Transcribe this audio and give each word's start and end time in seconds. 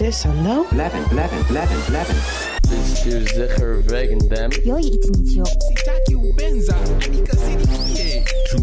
Sis 0.00 0.24
and 0.24 0.42
no? 0.42 0.66
11, 0.72 1.10
11, 1.10 1.46
11, 1.50 1.82
11. 1.88 2.16
This 2.62 3.04
is 3.04 3.28
Zicher 3.32 3.84
wegen 3.90 4.18
them. 4.30 4.50
Two 4.50 4.64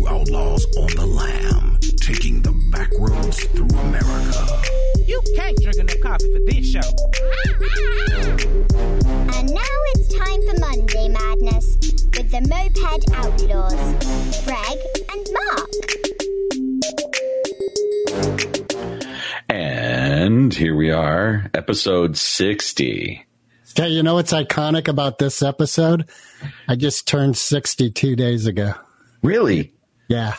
outlaws 0.07 0.65
on 0.77 0.89
the 0.95 1.05
lam, 1.05 1.77
taking 2.01 2.41
the 2.41 2.51
back 2.71 2.89
roads 2.97 3.43
through 3.53 3.67
America. 3.67 4.47
You 5.05 5.21
can't 5.35 5.55
drink 5.61 5.77
enough 5.77 6.01
coffee 6.01 6.34
for 6.34 6.39
this 6.39 6.71
show. 6.71 6.89
and 9.38 9.54
now 9.54 9.77
it's 9.93 10.07
time 10.17 10.41
for 10.47 10.57
Monday 10.59 11.07
Madness 11.07 11.77
with 12.17 12.31
the 12.31 12.41
Moped 12.49 13.11
Outlaws, 13.13 13.75
Greg 14.43 14.79
and 15.13 15.27
Mark. 15.33 15.69
And 20.28 20.54
here 20.54 20.75
we 20.75 20.91
are, 20.91 21.50
episode 21.54 22.17
60. 22.17 23.26
Hey, 23.77 23.88
you 23.88 24.04
know 24.04 24.16
what's 24.16 24.34
iconic 24.34 24.90
about 24.90 25.20
this 25.20 25.41
episode? 25.41 26.09
I 26.68 26.76
just 26.76 27.08
turned 27.08 27.38
62 27.38 28.18
days 28.18 28.45
ago. 28.45 28.73
Really? 29.23 29.73
Yeah. 30.09 30.34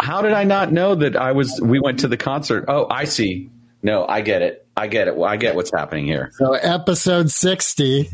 How 0.00 0.22
did 0.22 0.32
I 0.32 0.42
not 0.42 0.72
know 0.72 0.96
that 0.96 1.14
I 1.14 1.30
was, 1.30 1.60
we 1.62 1.78
went 1.78 2.00
to 2.00 2.08
the 2.08 2.16
concert? 2.16 2.64
Oh, 2.66 2.88
I 2.90 3.04
see. 3.04 3.48
No, 3.80 4.04
I 4.04 4.22
get 4.22 4.42
it. 4.42 4.66
I 4.76 4.88
get 4.88 5.06
it. 5.06 5.16
I 5.16 5.36
get 5.36 5.54
what's 5.54 5.70
happening 5.70 6.06
here. 6.06 6.32
So 6.38 6.54
episode 6.54 7.30
60. 7.30 8.10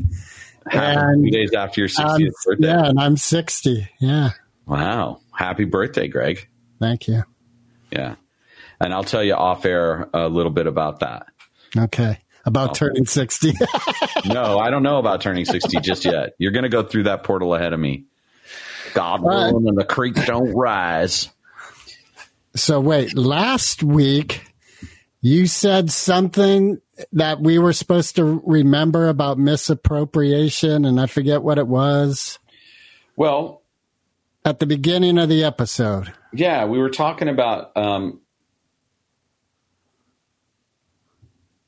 Happened 0.66 1.24
two 1.24 1.30
days 1.30 1.54
after 1.54 1.80
your 1.80 1.88
60th 1.88 2.04
Um, 2.26 2.32
birthday. 2.44 2.66
yeah, 2.66 2.84
and 2.90 3.00
I'm 3.00 3.16
60. 3.16 3.88
Yeah. 3.98 4.32
Wow. 4.66 5.20
Happy 5.32 5.64
birthday, 5.64 6.06
Greg. 6.08 6.46
Thank 6.78 7.08
you. 7.08 7.22
Yeah. 7.90 8.16
And 8.82 8.92
I'll 8.92 9.04
tell 9.04 9.22
you 9.22 9.34
off 9.34 9.64
air 9.64 10.08
a 10.12 10.28
little 10.28 10.50
bit 10.52 10.66
about 10.66 11.00
that. 11.00 11.26
Okay. 11.76 12.18
About 12.44 12.74
turning 12.74 13.06
60. 13.06 13.52
No, 14.24 14.58
I 14.58 14.70
don't 14.70 14.82
know 14.84 14.98
about 14.98 15.20
turning 15.20 15.44
60 15.44 15.80
just 15.80 16.04
yet. 16.04 16.34
You're 16.38 16.52
going 16.52 16.62
to 16.62 16.68
go 16.68 16.82
through 16.84 17.04
that 17.04 17.24
portal 17.24 17.54
ahead 17.54 17.72
of 17.72 17.80
me. 17.80 18.04
God 18.94 19.22
right. 19.24 19.52
willing 19.52 19.66
and 19.68 19.76
the 19.76 19.84
creek 19.84 20.14
don't 20.14 20.52
rise. 20.54 21.28
so 22.54 22.78
wait, 22.80 23.16
last 23.16 23.82
week 23.82 24.42
you 25.20 25.46
said 25.46 25.90
something 25.90 26.80
that 27.12 27.40
we 27.40 27.58
were 27.58 27.72
supposed 27.72 28.16
to 28.16 28.42
remember 28.44 29.08
about 29.08 29.38
misappropriation 29.38 30.84
and 30.84 31.00
I 31.00 31.06
forget 31.06 31.42
what 31.42 31.58
it 31.58 31.66
was 31.66 32.38
Well, 33.16 33.62
at 34.44 34.58
the 34.60 34.66
beginning 34.66 35.18
of 35.18 35.28
the 35.28 35.42
episode. 35.44 36.12
yeah, 36.32 36.64
we 36.64 36.78
were 36.78 36.90
talking 36.90 37.28
about 37.28 37.76
um, 37.76 38.20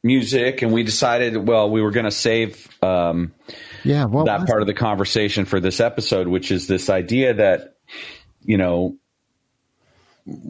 music, 0.05 0.63
and 0.63 0.73
we 0.73 0.83
decided, 0.85 1.37
well, 1.37 1.69
we 1.71 1.83
were 1.83 1.91
going 1.91 2.05
to 2.05 2.11
save 2.13 2.69
um, 2.83 3.33
Yeah, 3.83 4.05
what 4.05 4.27
that 4.27 4.47
part 4.47 4.61
of 4.61 4.67
the 4.69 4.75
conversation 4.75 5.47
for 5.47 5.59
this 5.59 5.81
episode, 5.81 6.29
which 6.29 6.53
is 6.53 6.69
this 6.69 6.89
idea 6.91 7.35
that, 7.35 7.77
you 8.45 8.59
know, 8.59 8.97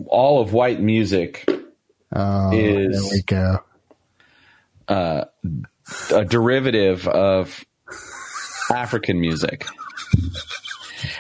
all 0.09 0.41
of 0.43 0.53
white 0.53 0.81
music 0.81 1.49
Oh, 2.13 2.51
is- 2.53 3.03
there 3.03 3.11
we 3.13 3.23
go. 3.23 3.59
Uh, 4.87 5.25
a 6.13 6.25
derivative 6.25 7.09
of 7.09 7.65
African 8.71 9.19
music. 9.21 9.67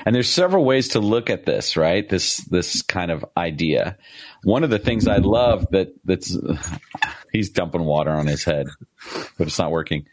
And 0.06 0.14
there's 0.14 0.28
several 0.28 0.64
ways 0.64 0.88
to 0.88 1.00
look 1.00 1.30
at 1.30 1.46
this, 1.46 1.76
right? 1.76 2.06
This 2.08 2.38
this 2.44 2.82
kind 2.82 3.10
of 3.10 3.24
idea. 3.36 3.96
One 4.42 4.62
of 4.64 4.70
the 4.70 4.78
things 4.78 5.08
I 5.08 5.16
love 5.18 5.66
that 5.70 5.94
that's 6.04 6.36
he's 7.34 7.50
dumping 7.50 7.84
water 7.84 8.12
on 8.12 8.26
his 8.26 8.44
head, 8.44 8.68
but 9.36 9.48
it's 9.48 9.58
not 9.58 9.72
working. 9.72 10.06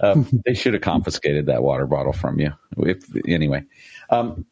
Uh, 0.00 0.22
they 0.44 0.54
should 0.54 0.74
have 0.74 0.82
confiscated 0.82 1.46
that 1.46 1.62
water 1.62 1.86
bottle 1.86 2.12
from 2.12 2.38
you. 2.38 2.52
If 2.76 3.04
anyway, 3.26 3.64
um, 4.10 4.44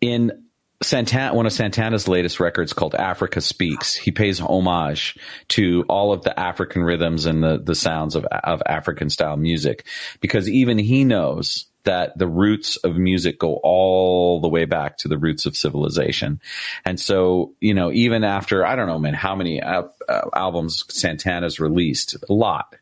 in 0.00 0.44
Santana, 0.82 1.34
one 1.34 1.46
of 1.46 1.52
Santana's 1.52 2.06
latest 2.06 2.38
records 2.38 2.72
called 2.72 2.94
Africa 2.94 3.40
Speaks, 3.40 3.96
he 3.96 4.12
pays 4.12 4.40
homage 4.40 5.18
to 5.48 5.84
all 5.88 6.12
of 6.12 6.22
the 6.22 6.38
African 6.38 6.82
rhythms 6.82 7.26
and 7.26 7.42
the, 7.42 7.58
the 7.58 7.74
sounds 7.74 8.14
of, 8.14 8.24
of 8.26 8.62
African 8.64 9.10
style 9.10 9.36
music 9.36 9.86
because 10.20 10.48
even 10.48 10.78
he 10.78 11.04
knows 11.04 11.66
that 11.84 12.16
the 12.18 12.26
roots 12.26 12.76
of 12.76 12.96
music 12.96 13.38
go 13.38 13.60
all 13.62 14.40
the 14.40 14.48
way 14.48 14.64
back 14.64 14.98
to 14.98 15.08
the 15.08 15.18
roots 15.18 15.46
of 15.46 15.56
civilization. 15.56 16.40
And 16.84 17.00
so, 17.00 17.54
you 17.60 17.74
know, 17.74 17.90
even 17.92 18.24
after, 18.24 18.66
I 18.66 18.76
don't 18.76 18.86
know, 18.86 18.98
man, 18.98 19.14
how 19.14 19.34
many 19.34 19.62
uh, 19.62 19.84
uh, 20.08 20.20
albums 20.34 20.84
Santana's 20.88 21.58
released? 21.58 22.16
A 22.28 22.32
lot 22.32 22.74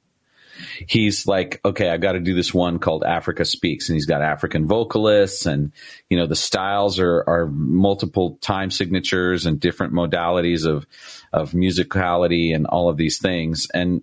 he's 0.86 1.26
like, 1.26 1.60
okay, 1.64 1.88
I've 1.88 2.00
got 2.00 2.12
to 2.12 2.20
do 2.20 2.34
this 2.34 2.52
one 2.52 2.78
called 2.78 3.04
Africa 3.04 3.44
Speaks, 3.44 3.88
and 3.88 3.94
he's 3.94 4.06
got 4.06 4.22
African 4.22 4.66
vocalists, 4.66 5.46
and 5.46 5.72
you 6.08 6.16
know 6.16 6.26
the 6.26 6.36
styles 6.36 6.98
are 6.98 7.24
are 7.26 7.46
multiple 7.46 8.38
time 8.40 8.70
signatures 8.70 9.46
and 9.46 9.60
different 9.60 9.92
modalities 9.92 10.66
of 10.66 10.86
of 11.32 11.52
musicality 11.52 12.54
and 12.54 12.66
all 12.66 12.88
of 12.88 12.96
these 12.96 13.18
things, 13.18 13.68
and 13.72 14.02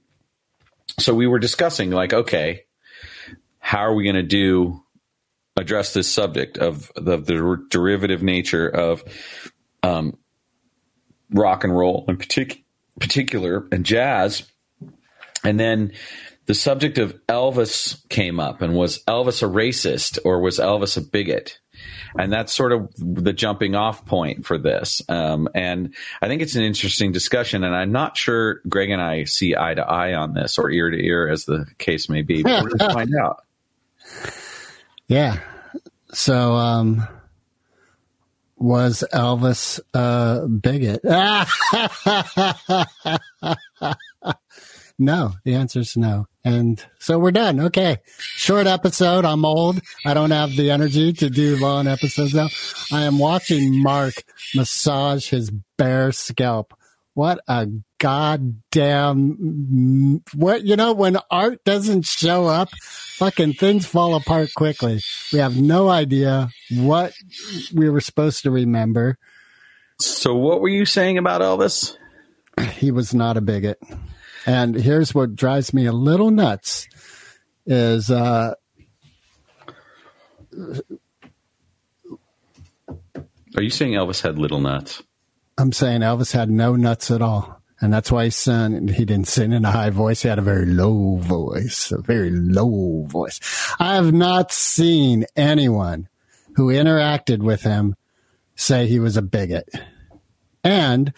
so 0.99 1.13
we 1.13 1.27
were 1.27 1.39
discussing 1.39 1.91
like, 1.91 2.13
okay, 2.13 2.63
how 3.59 3.79
are 3.79 3.93
we 3.93 4.03
going 4.03 4.15
to 4.15 4.23
do 4.23 4.81
address 5.57 5.93
this 5.93 6.11
subject 6.11 6.57
of 6.57 6.91
the, 6.95 7.17
the 7.17 7.65
derivative 7.69 8.21
nature 8.21 8.67
of 8.67 9.03
um, 9.83 10.17
rock 11.31 11.63
and 11.63 11.75
roll 11.75 12.05
in 12.07 12.17
partic- 12.17 12.63
particular 12.99 13.67
and 13.71 13.85
jazz 13.85 14.43
and 15.45 15.59
then 15.59 15.93
the 16.47 16.53
subject 16.53 16.97
of 16.97 17.15
Elvis 17.27 18.07
came 18.09 18.39
up 18.39 18.61
and 18.61 18.75
was 18.75 19.03
Elvis 19.05 19.41
a 19.41 19.45
racist 19.45 20.19
or 20.25 20.41
was 20.41 20.59
Elvis 20.59 20.97
a 20.97 21.01
bigot? 21.01 21.59
And 22.17 22.31
that's 22.31 22.53
sort 22.53 22.71
of 22.71 22.89
the 22.97 23.33
jumping 23.33 23.75
off 23.75 24.05
point 24.05 24.45
for 24.45 24.57
this. 24.57 25.01
Um, 25.09 25.49
and 25.53 25.93
I 26.21 26.27
think 26.27 26.41
it's 26.41 26.55
an 26.55 26.63
interesting 26.63 27.11
discussion. 27.11 27.63
And 27.63 27.75
I'm 27.75 27.91
not 27.91 28.15
sure 28.17 28.61
Greg 28.67 28.89
and 28.89 29.01
I 29.01 29.25
see 29.25 29.55
eye 29.55 29.73
to 29.73 29.83
eye 29.83 30.13
on 30.13 30.33
this 30.33 30.57
or 30.57 30.71
ear 30.71 30.89
to 30.89 30.97
ear 30.97 31.27
as 31.27 31.45
the 31.45 31.65
case 31.77 32.09
may 32.09 32.21
be. 32.21 32.43
But 32.43 32.63
we're 32.63 32.69
going 32.69 32.77
to 32.89 32.93
find 32.93 33.11
out. 33.15 33.43
Yeah. 35.07 35.39
So, 36.13 36.53
um, 36.53 37.07
was 38.57 39.03
Elvis 39.13 39.79
a 39.93 40.47
bigot? 40.47 41.03
no, 44.97 45.33
the 45.43 45.55
answer 45.55 45.81
is 45.81 45.97
no. 45.97 46.27
And 46.43 46.83
so 46.99 47.19
we're 47.19 47.31
done. 47.31 47.59
Okay. 47.59 47.97
Short 48.17 48.67
episode. 48.67 49.25
I'm 49.25 49.45
old. 49.45 49.81
I 50.05 50.13
don't 50.13 50.31
have 50.31 50.55
the 50.55 50.71
energy 50.71 51.11
to 51.13 51.29
do 51.29 51.57
long 51.57 51.87
episodes 51.87 52.33
now. 52.33 52.49
I 52.91 53.03
am 53.03 53.19
watching 53.19 53.81
Mark 53.81 54.23
massage 54.53 55.29
his 55.29 55.51
bare 55.77 56.11
scalp. 56.11 56.73
What 57.13 57.39
a 57.47 57.67
goddamn, 57.99 59.31
what, 60.33 60.63
you 60.63 60.75
know, 60.75 60.93
when 60.93 61.17
art 61.29 61.63
doesn't 61.63 62.05
show 62.05 62.45
up, 62.45 62.69
fucking 62.79 63.53
things 63.53 63.85
fall 63.85 64.15
apart 64.15 64.53
quickly. 64.55 65.01
We 65.31 65.39
have 65.39 65.59
no 65.59 65.89
idea 65.89 66.49
what 66.71 67.13
we 67.73 67.89
were 67.89 68.01
supposed 68.01 68.43
to 68.43 68.51
remember. 68.51 69.17
So, 69.99 70.35
what 70.35 70.61
were 70.61 70.69
you 70.69 70.85
saying 70.85 71.17
about 71.17 71.41
Elvis? 71.41 71.95
He 72.73 72.91
was 72.91 73.13
not 73.13 73.37
a 73.37 73.41
bigot. 73.41 73.81
And 74.45 74.75
here's 74.75 75.15
what 75.15 75.35
drives 75.35 75.73
me 75.73 75.85
a 75.85 75.93
little 75.93 76.31
nuts 76.31 76.87
is, 77.65 78.11
uh, 78.11 78.53
Are 83.55 83.61
you 83.61 83.69
saying 83.69 83.93
Elvis 83.93 84.21
had 84.21 84.37
little 84.37 84.59
nuts? 84.59 85.01
I'm 85.57 85.71
saying 85.71 86.01
Elvis 86.01 86.33
had 86.33 86.49
no 86.49 86.75
nuts 86.75 87.09
at 87.09 87.21
all. 87.21 87.54
And 87.81 87.93
that's 87.93 88.11
why 88.11 88.25
he 88.25 88.29
sang, 88.29 88.87
he 88.87 89.05
didn't 89.05 89.27
sing 89.27 89.51
in 89.51 89.65
a 89.65 89.71
high 89.71 89.89
voice. 89.89 90.21
He 90.21 90.29
had 90.29 90.39
a 90.39 90.43
very 90.43 90.65
low 90.65 91.17
voice, 91.17 91.91
a 91.91 92.01
very 92.01 92.31
low 92.31 93.03
voice. 93.07 93.39
I 93.79 93.95
have 93.95 94.13
not 94.13 94.51
seen 94.51 95.25
anyone 95.35 96.07
who 96.55 96.67
interacted 96.67 97.39
with 97.39 97.63
him 97.63 97.95
say 98.55 98.87
he 98.87 98.99
was 98.99 99.17
a 99.17 99.21
bigot. 99.21 99.69
And 100.63 101.13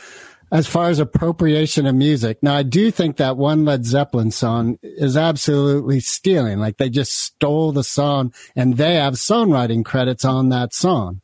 as 0.52 0.66
far 0.66 0.90
as 0.90 1.00
appropriation 1.00 1.86
of 1.86 1.94
music, 1.94 2.42
now 2.42 2.56
I 2.56 2.64
do 2.64 2.90
think 2.90 3.18
that 3.18 3.38
one 3.38 3.66
Led 3.66 3.86
Zeppelin 3.86 4.32
song 4.32 4.80
is 4.82 5.16
absolutely 5.16 6.00
stealing. 6.00 6.60
Like 6.60 6.78
they 6.78 6.90
just 6.90 7.14
stole 7.14 7.72
the 7.72 7.84
song 7.84 8.34
and 8.56 8.78
they 8.78 8.96
have 8.96 9.14
songwriting 9.14 9.86
credits 9.86 10.26
on 10.26 10.50
that 10.50 10.74
song. 10.74 11.22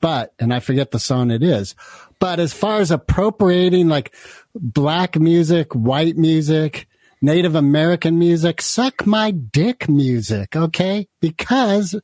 But, 0.00 0.34
and 0.38 0.52
I 0.52 0.60
forget 0.60 0.90
the 0.90 0.98
song 0.98 1.30
it 1.30 1.42
is, 1.42 1.74
but 2.18 2.40
as 2.40 2.52
far 2.52 2.80
as 2.80 2.90
appropriating 2.90 3.88
like 3.88 4.14
black 4.54 5.18
music, 5.18 5.72
white 5.74 6.16
music, 6.16 6.88
Native 7.20 7.54
American 7.54 8.18
music, 8.18 8.60
suck 8.60 9.06
my 9.06 9.30
dick 9.30 9.88
music, 9.88 10.54
okay? 10.54 11.08
Because 11.20 11.96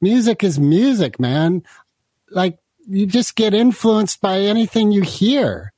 music 0.00 0.44
is 0.44 0.58
music, 0.58 1.18
man. 1.18 1.62
Like 2.30 2.58
you 2.88 3.06
just 3.06 3.34
get 3.36 3.54
influenced 3.54 4.20
by 4.20 4.40
anything 4.40 4.92
you 4.92 5.02
hear. 5.02 5.72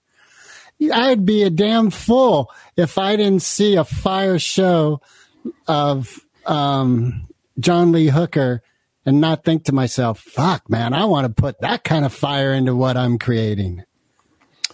I'd 0.93 1.25
be 1.25 1.45
a 1.45 1.51
damn 1.51 1.91
fool 1.91 2.51
if 2.77 2.99
I 2.99 3.17
didn't 3.17 3.43
see 3.43 3.77
a 3.77 3.85
fire 3.85 4.39
show 4.39 5.01
of 5.69 6.21
um, 6.47 7.29
John 7.59 7.93
Lee 7.93 8.09
Hooker 8.09 8.63
and 9.07 9.21
not 9.21 9.45
think 9.45 9.65
to 9.65 9.73
myself, 9.73 10.21
fuck, 10.21 10.69
man, 10.69 10.93
I 10.93 11.05
want 11.05 11.27
to 11.27 11.43
put 11.43 11.61
that 11.61 11.85
kind 11.85 12.05
of 12.05 12.13
fire 12.13 12.53
into 12.53 12.75
what 12.75 12.97
I'm 12.97 13.19
creating. 13.19 13.85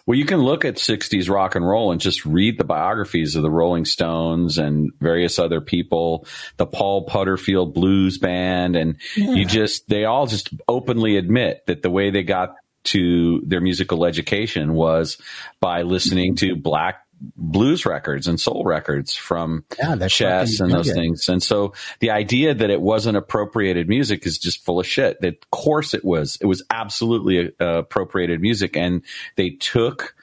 Well, 0.06 0.18
you 0.18 0.24
can 0.24 0.40
look 0.40 0.64
at 0.64 0.74
60s 0.74 1.30
rock 1.30 1.54
and 1.54 1.66
roll 1.66 1.92
and 1.92 2.00
just 2.00 2.26
read 2.26 2.58
the 2.58 2.64
biographies 2.64 3.36
of 3.36 3.42
the 3.42 3.50
Rolling 3.50 3.84
Stones 3.84 4.58
and 4.58 4.90
various 4.98 5.38
other 5.38 5.60
people, 5.60 6.26
the 6.56 6.66
Paul 6.66 7.02
Butterfield 7.02 7.74
Blues 7.74 8.18
Band. 8.18 8.74
And 8.74 8.96
you 9.14 9.44
just, 9.44 9.88
they 9.88 10.06
all 10.06 10.26
just 10.26 10.50
openly 10.66 11.16
admit 11.16 11.62
that 11.66 11.82
the 11.82 11.90
way 11.90 12.10
they 12.10 12.24
got 12.24 12.56
to 12.82 13.42
their 13.46 13.60
musical 13.60 14.04
education 14.04 14.72
was 14.72 15.18
by 15.60 15.82
listening 15.82 16.34
to 16.36 16.56
black 16.56 17.06
blues 17.36 17.84
records 17.84 18.26
and 18.26 18.40
soul 18.40 18.64
records 18.64 19.14
from 19.14 19.64
Yeah, 19.78 19.96
chess 20.08 20.60
and 20.60 20.70
those 20.72 20.88
it. 20.88 20.94
things. 20.94 21.28
And 21.28 21.42
so 21.42 21.74
the 21.98 22.10
idea 22.10 22.54
that 22.54 22.70
it 22.70 22.80
wasn't 22.80 23.16
appropriated 23.16 23.88
music 23.88 24.26
is 24.26 24.38
just 24.38 24.64
full 24.64 24.80
of 24.80 24.86
shit. 24.86 25.22
Of 25.22 25.50
course 25.50 25.92
it 25.94 26.04
was. 26.04 26.38
It 26.40 26.46
was 26.46 26.62
absolutely 26.70 27.52
uh, 27.60 27.78
appropriated 27.78 28.40
music. 28.40 28.76
And 28.76 29.02
they 29.36 29.50
took 29.50 30.14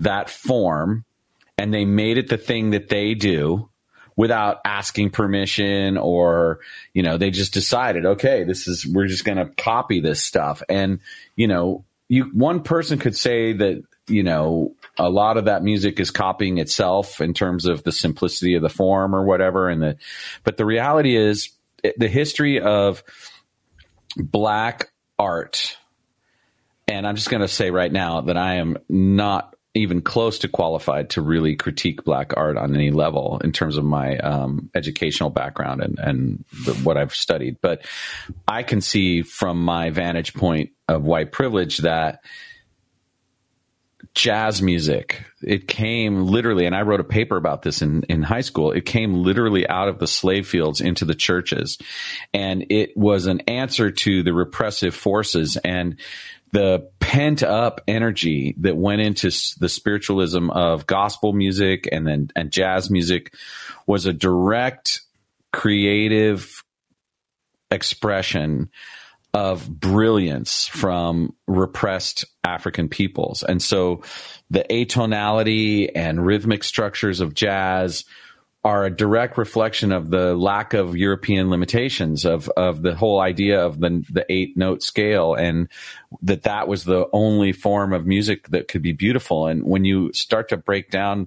that 0.00 0.28
form 0.28 1.04
and 1.56 1.72
they 1.72 1.84
made 1.84 2.18
it 2.18 2.28
the 2.28 2.36
thing 2.38 2.70
that 2.70 2.88
they 2.88 3.14
do 3.14 3.68
without 4.16 4.60
asking 4.66 5.08
permission 5.10 5.96
or 5.96 6.60
you 6.92 7.02
know 7.02 7.16
they 7.16 7.30
just 7.30 7.54
decided 7.54 8.04
okay 8.04 8.44
this 8.44 8.68
is 8.68 8.86
we're 8.86 9.06
just 9.06 9.24
going 9.24 9.38
to 9.38 9.46
copy 9.56 10.00
this 10.00 10.22
stuff 10.22 10.62
and 10.68 11.00
you 11.34 11.46
know 11.48 11.82
you 12.08 12.24
one 12.34 12.62
person 12.62 12.98
could 12.98 13.16
say 13.16 13.54
that 13.54 13.82
you 14.08 14.22
know 14.22 14.74
a 14.98 15.08
lot 15.08 15.36
of 15.36 15.46
that 15.46 15.62
music 15.62 16.00
is 16.00 16.10
copying 16.10 16.58
itself 16.58 17.20
in 17.20 17.34
terms 17.34 17.66
of 17.66 17.82
the 17.82 17.92
simplicity 17.92 18.54
of 18.54 18.62
the 18.62 18.68
form 18.68 19.14
or 19.14 19.24
whatever 19.24 19.68
and 19.68 19.82
the 19.82 19.96
but 20.44 20.56
the 20.56 20.64
reality 20.64 21.16
is 21.16 21.50
the 21.96 22.08
history 22.08 22.60
of 22.60 23.02
black 24.16 24.92
art 25.18 25.76
and 26.88 27.06
I'm 27.06 27.16
just 27.16 27.30
going 27.30 27.40
to 27.40 27.48
say 27.48 27.70
right 27.70 27.92
now 27.92 28.22
that 28.22 28.36
I 28.36 28.56
am 28.56 28.76
not 28.88 29.54
even 29.74 30.02
close 30.02 30.40
to 30.40 30.48
qualified 30.48 31.10
to 31.10 31.22
really 31.22 31.56
critique 31.56 32.04
black 32.04 32.34
art 32.36 32.58
on 32.58 32.74
any 32.74 32.90
level 32.90 33.40
in 33.42 33.52
terms 33.52 33.78
of 33.78 33.84
my 33.84 34.18
um, 34.18 34.70
educational 34.74 35.30
background 35.30 35.82
and, 35.82 35.98
and 35.98 36.44
the, 36.66 36.74
what 36.74 36.98
I've 36.98 37.14
studied. 37.14 37.56
But 37.62 37.86
I 38.46 38.62
can 38.64 38.82
see 38.82 39.22
from 39.22 39.64
my 39.64 39.88
vantage 39.88 40.34
point 40.34 40.70
of 40.88 41.04
white 41.04 41.32
privilege 41.32 41.78
that 41.78 42.22
jazz 44.14 44.60
music. 44.60 45.24
It 45.42 45.66
came 45.68 46.26
literally 46.26 46.66
and 46.66 46.74
i 46.74 46.82
wrote 46.82 47.00
a 47.00 47.04
paper 47.04 47.36
about 47.36 47.62
this 47.62 47.82
in, 47.82 48.02
in 48.04 48.22
high 48.22 48.42
school. 48.42 48.72
It 48.72 48.84
came 48.84 49.14
literally 49.14 49.66
out 49.66 49.88
of 49.88 49.98
the 49.98 50.06
slave 50.06 50.46
fields 50.46 50.80
into 50.80 51.04
the 51.04 51.14
churches. 51.14 51.78
And 52.34 52.66
it 52.70 52.96
was 52.96 53.26
an 53.26 53.40
answer 53.40 53.90
to 53.90 54.22
the 54.22 54.34
repressive 54.34 54.94
forces 54.94 55.56
and 55.56 55.98
the 56.52 56.90
pent 57.00 57.42
up 57.42 57.80
energy 57.88 58.54
that 58.58 58.76
went 58.76 59.00
into 59.00 59.28
the 59.58 59.68
spiritualism 59.68 60.50
of 60.50 60.86
gospel 60.86 61.32
music 61.32 61.88
and 61.90 62.06
then 62.06 62.30
and 62.36 62.52
jazz 62.52 62.90
music 62.90 63.34
was 63.86 64.04
a 64.04 64.12
direct 64.12 65.00
creative 65.52 66.62
expression 67.70 68.70
of 69.34 69.68
brilliance 69.80 70.66
from 70.66 71.34
repressed 71.46 72.24
African 72.44 72.88
peoples. 72.88 73.42
And 73.42 73.62
so 73.62 74.02
the 74.50 74.64
atonality 74.68 75.90
and 75.94 76.24
rhythmic 76.24 76.64
structures 76.64 77.20
of 77.20 77.32
jazz 77.32 78.04
are 78.64 78.84
a 78.84 78.94
direct 78.94 79.38
reflection 79.38 79.90
of 79.90 80.10
the 80.10 80.36
lack 80.36 80.72
of 80.72 80.96
European 80.96 81.50
limitations 81.50 82.24
of, 82.24 82.48
of 82.50 82.82
the 82.82 82.94
whole 82.94 83.20
idea 83.20 83.64
of 83.64 83.80
the, 83.80 84.04
the 84.08 84.24
eight 84.28 84.56
note 84.56 84.82
scale 84.82 85.34
and 85.34 85.68
that 86.20 86.42
that 86.42 86.68
was 86.68 86.84
the 86.84 87.08
only 87.12 87.52
form 87.52 87.92
of 87.92 88.06
music 88.06 88.48
that 88.48 88.68
could 88.68 88.82
be 88.82 88.92
beautiful. 88.92 89.46
And 89.48 89.64
when 89.64 89.84
you 89.84 90.12
start 90.12 90.50
to 90.50 90.56
break 90.56 90.90
down, 90.90 91.26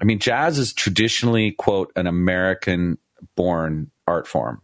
I 0.00 0.04
mean, 0.04 0.20
jazz 0.20 0.58
is 0.58 0.72
traditionally, 0.72 1.52
quote, 1.52 1.90
an 1.96 2.06
American 2.06 2.98
born 3.34 3.90
art 4.06 4.28
form 4.28 4.62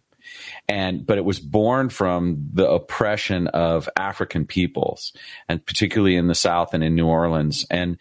and 0.68 1.06
but 1.06 1.18
it 1.18 1.24
was 1.24 1.38
born 1.38 1.88
from 1.88 2.48
the 2.52 2.68
oppression 2.68 3.48
of 3.48 3.88
African 3.96 4.46
peoples, 4.46 5.12
and 5.48 5.64
particularly 5.64 6.16
in 6.16 6.26
the 6.26 6.34
South 6.34 6.74
and 6.74 6.82
in 6.82 6.94
New 6.94 7.06
Orleans. 7.06 7.66
And 7.70 7.98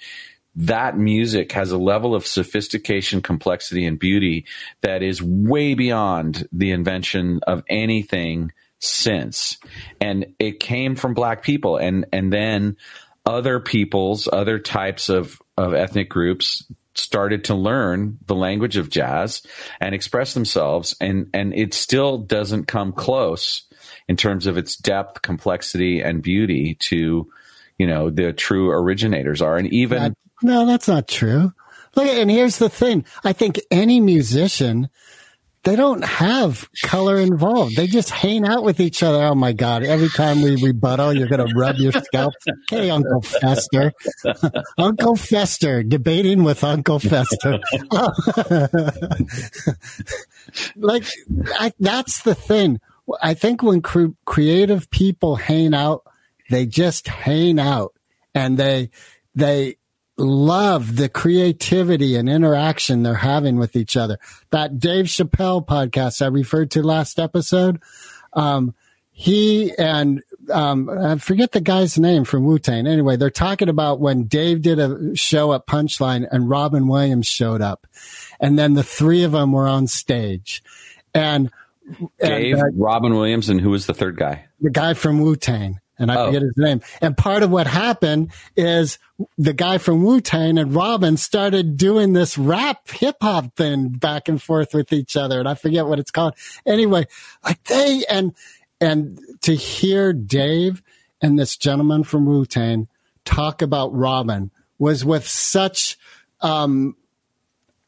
that 0.56 0.98
music 0.98 1.52
has 1.52 1.72
a 1.72 1.78
level 1.78 2.16
of 2.16 2.26
sophistication, 2.26 3.22
complexity, 3.22 3.86
and 3.86 4.00
beauty 4.00 4.46
that 4.82 5.04
is 5.04 5.22
way 5.22 5.74
beyond 5.74 6.48
the 6.52 6.72
invention 6.72 7.42
of 7.46 7.64
anything 7.70 8.52
since. 8.80 9.58
And 10.00 10.34
it 10.40 10.60
came 10.60 10.96
from 10.96 11.14
black 11.14 11.44
people, 11.44 11.78
and 11.78 12.06
and 12.14 12.32
then 12.32 12.78
other 13.26 13.60
peoples, 13.60 14.30
other 14.32 14.60
types 14.60 15.10
of 15.10 15.42
of 15.58 15.74
ethnic 15.74 16.10
groups 16.10 16.64
started 16.96 17.44
to 17.44 17.56
learn 17.56 18.18
the 18.26 18.36
language 18.36 18.78
of 18.78 18.90
jazz 18.90 19.42
and 19.80 19.94
express 19.94 20.34
themselves 20.34 20.96
and 21.02 21.30
and 21.34 21.54
it 21.54 21.74
still 21.74 22.18
doesn't 22.18 22.66
come 22.66 22.92
close 22.94 23.64
in 24.08 24.16
terms 24.16 24.48
of 24.48 24.58
its 24.58 24.76
depth 24.78 25.22
complexity 25.22 26.02
and 26.02 26.22
beauty 26.22 26.76
to 26.80 27.30
you 27.78 27.88
know 27.88 28.10
the 28.10 28.32
true 28.32 28.70
originators 28.72 29.42
are 29.42 29.58
and 29.58 29.68
even 29.74 30.02
That- 30.02 30.18
no, 30.42 30.66
that's 30.66 30.88
not 30.88 31.08
true. 31.08 31.54
Look, 31.96 32.08
and 32.08 32.30
here's 32.30 32.58
the 32.58 32.70
thing. 32.70 33.06
I 33.24 33.34
think 33.34 33.60
any 33.72 34.00
musician, 34.00 34.90
they 35.66 35.76
don't 35.76 36.06
have 36.06 36.70
color 36.84 37.18
involved. 37.18 37.76
They 37.76 37.88
just 37.88 38.12
hang 38.12 38.46
out 38.46 38.64
with 38.64 38.80
each 38.80 39.02
other. 39.02 39.24
Oh 39.24 39.34
my 39.34 39.52
God. 39.52 39.84
Every 39.84 40.10
time 40.10 40.44
we 40.44 40.62
rebuttal, 40.62 41.14
you're 41.14 41.28
going 41.28 41.46
to 41.46 41.54
rub 41.56 41.78
your 41.78 41.92
scalp. 41.92 42.36
Hey, 42.70 42.92
Uncle 42.92 43.22
Fester. 43.22 43.92
Uncle 44.78 45.16
Fester, 45.16 45.82
debating 45.82 46.44
with 46.44 46.64
Uncle 46.64 47.00
Fester. 47.00 47.58
like, 50.76 51.04
I, 51.60 51.74
that's 51.80 52.22
the 52.22 52.36
thing. 52.36 52.80
I 53.22 53.34
think 53.34 53.64
when 53.64 53.82
cre- 53.82 54.14
creative 54.26 54.90
people 54.92 55.36
hang 55.36 55.74
out, 55.74 56.04
they 56.52 56.68
just 56.68 57.08
hang 57.08 57.60
out 57.60 57.96
and 58.36 58.56
they, 58.56 58.92
they 59.34 59.78
love 60.18 60.96
the 60.96 61.10
creativity 61.10 62.16
and 62.16 62.30
interaction 62.30 63.04
they're 63.04 63.16
having 63.16 63.58
with 63.58 63.76
each 63.76 63.98
other. 63.98 64.18
That 64.52 64.80
Dave 64.80 65.06
Chappelle 65.06 65.66
podcast 65.66 66.22
I 66.22 66.28
referred 66.28 66.72
to 66.72 66.84
last 66.84 67.20
episode, 67.20 67.82
um, 68.34 68.74
he 69.12 69.76
and 69.78 70.22
um, 70.52 70.90
I 70.90 71.18
forget 71.18 71.52
the 71.54 71.62
guy's 71.62 71.98
name 71.98 72.26
from 72.26 72.44
Wu 72.44 72.60
Tang. 72.60 72.86
Anyway, 72.88 73.16
they're 73.16 73.30
talking 73.30 73.70
about 73.70 74.00
when 74.00 74.26
Dave 74.26 74.62
did 74.62 74.80
a 74.80 75.16
show 75.16 75.54
at 75.54 75.66
Punchline 75.68 76.28
and 76.30 76.50
Robin 76.50 76.88
Williams 76.88 77.28
showed 77.28 77.62
up, 77.62 77.88
and 78.40 78.60
then 78.60 78.74
the 78.74 78.84
three 78.84 79.24
of 79.24 79.32
them 79.32 79.52
were 79.52 79.68
on 79.68 79.88
stage, 79.88 80.62
and 81.14 81.50
Dave, 82.20 82.56
and, 82.56 82.62
uh, 82.62 82.66
Robin 82.76 83.14
Williams, 83.14 83.48
and 83.50 83.62
who 83.62 83.70
was 83.70 83.86
the 83.86 83.94
third 83.94 84.18
guy? 84.18 84.46
the 84.62 84.70
guy 84.72 84.94
from 84.94 85.20
Wu 85.20 85.36
Tang, 85.36 85.80
and 85.98 86.12
I 86.12 86.16
Oh. 86.16 86.26
forget 86.28 86.42
his 86.42 86.54
name. 86.58 86.82
And 87.02 87.16
part 87.18 87.44
of 87.44 87.52
what 87.52 87.68
happened 87.68 88.32
is 88.56 88.98
the 89.38 89.54
guy 89.54 89.78
from 89.78 90.04
Wu 90.04 90.22
Tang 90.22 90.58
and 90.58 90.74
Robin 90.76 91.18
started 91.18 91.78
doing 91.78 92.14
this 92.14 92.38
rap 92.38 92.90
hip 92.90 93.18
hop 93.22 93.56
thing 93.56 93.90
back 93.90 94.28
and 94.28 94.42
forth 94.42 94.74
with 94.74 94.92
each 94.92 95.16
other, 95.16 95.40
and 95.40 95.48
I 95.48 95.54
forget 95.56 95.86
what 95.88 96.00
it's 96.00 96.12
called. 96.12 96.34
Anyway, 96.66 97.08
like 97.44 97.64
they 97.66 98.04
and 98.10 98.34
and 98.82 99.20
to 99.42 99.56
hear 99.56 100.12
Dave 100.14 100.82
and 101.22 101.40
this 101.40 101.56
gentleman 101.56 102.04
from 102.04 102.26
Wu 102.26 102.46
Tang 102.46 102.88
talk 103.24 103.62
about 103.62 103.94
Robin 103.96 104.52
was 104.78 105.06
with 105.06 105.26
such 105.28 105.98
um, 106.42 106.96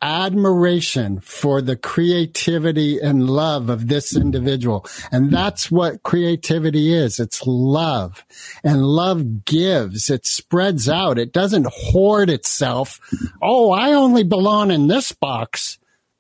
admiration 0.02 1.20
for 1.20 1.62
the 1.62 1.76
creativity 1.76 3.00
and 3.00 3.30
love 3.30 3.70
of 3.70 3.88
this 3.88 4.16
individual. 4.16 4.86
And 5.12 5.32
that's 5.32 5.72
what 5.72 6.04
creativity 6.04 6.94
is. 6.94 7.20
It's 7.20 7.46
love 7.46 8.24
and 8.64 8.84
love 8.84 9.46
gives. 9.46 10.10
It 10.10 10.26
spreads 10.26 10.88
out. 10.88 11.18
It 11.18 11.34
doesn't 11.34 11.68
hoard 11.72 12.30
itself. 12.30 13.00
Oh, 13.42 13.72
I 13.72 13.94
only 13.94 14.24
belong 14.24 14.72
in 14.72 14.88
this 14.88 15.12
box. 15.12 15.80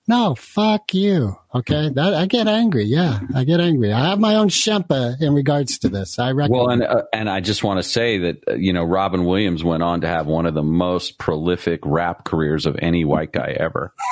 No, 0.10 0.36
fuck 0.36 0.94
you. 0.94 1.38
Okay. 1.54 1.90
That 1.90 2.14
I 2.14 2.28
get 2.28 2.48
angry. 2.48 2.86
Yeah, 2.86 3.20
I 3.36 3.44
get 3.44 3.60
angry. 3.60 3.92
I 3.92 4.10
have 4.10 4.20
my 4.20 4.36
own 4.36 4.48
shenpa 4.48 5.22
in 5.22 5.34
regards 5.34 5.80
to 5.80 5.90
this. 5.90 6.18
I 6.18 6.32
reckon. 6.32 6.56
Well, 6.56 6.70
and 6.70 6.84
uh, 6.84 7.04
and 7.12 7.30
I 7.30 7.42
just 7.42 7.62
want 7.62 7.80
to 7.80 7.84
say 7.84 8.20
that 8.20 8.44
uh, 8.48 8.54
you 8.54 8.72
know 8.72 8.86
Robin 8.86 9.26
Williams 9.26 9.66
went 9.66 9.84
on 9.84 10.02
to 10.02 10.08
have 10.08 10.26
one 10.26 10.46
of 10.46 10.54
the 10.54 10.64
most 10.64 11.18
prolific 11.18 11.82
rap 11.84 12.24
careers 12.24 12.66
of 12.66 12.78
any 12.82 13.04
white 13.04 13.32
guy 13.34 13.56
ever. 13.60 13.94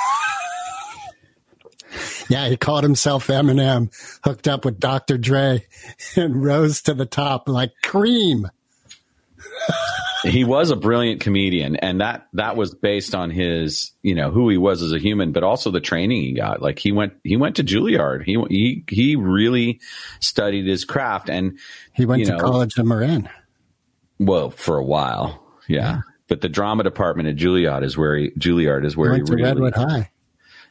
Yeah, 2.28 2.48
he 2.48 2.56
called 2.56 2.82
himself 2.82 3.28
Eminem, 3.28 3.88
hooked 4.24 4.48
up 4.48 4.64
with 4.64 4.80
Dr. 4.80 5.16
Dre, 5.16 5.64
and 6.16 6.42
rose 6.44 6.82
to 6.82 6.92
the 6.92 7.06
top 7.06 7.48
like 7.48 7.72
cream. 7.84 8.50
he 10.22 10.44
was 10.44 10.70
a 10.70 10.76
brilliant 10.76 11.20
comedian, 11.20 11.76
and 11.76 12.00
that 12.00 12.26
that 12.32 12.56
was 12.56 12.74
based 12.74 13.14
on 13.14 13.30
his, 13.30 13.92
you 14.02 14.14
know, 14.14 14.30
who 14.30 14.48
he 14.48 14.56
was 14.56 14.82
as 14.82 14.92
a 14.92 14.98
human, 14.98 15.32
but 15.32 15.42
also 15.42 15.70
the 15.70 15.80
training 15.80 16.22
he 16.22 16.32
got. 16.32 16.62
Like 16.62 16.78
he 16.78 16.92
went 16.92 17.14
he 17.22 17.36
went 17.36 17.56
to 17.56 17.64
Juilliard. 17.64 18.24
He 18.24 18.42
he 18.48 18.84
he 18.88 19.16
really 19.16 19.80
studied 20.20 20.66
his 20.66 20.84
craft, 20.84 21.28
and 21.28 21.58
He 21.92 22.06
went 22.06 22.24
to 22.26 22.32
know, 22.32 22.38
college 22.38 22.78
in 22.78 22.88
Marin. 22.88 23.28
Well, 24.18 24.50
for 24.50 24.76
a 24.78 24.84
while, 24.84 25.42
yeah. 25.68 26.00
But 26.28 26.40
the 26.40 26.48
drama 26.48 26.82
department 26.82 27.28
at 27.28 27.36
Juilliard 27.36 27.84
is 27.84 27.96
where 27.96 28.16
he 28.16 28.30
Juilliard 28.30 28.84
is 28.84 28.96
where 28.96 29.12
he 29.12 29.20
went 29.20 29.26
to 29.26 29.34
really, 29.34 29.44
Redwood 29.44 29.74
High. 29.74 30.10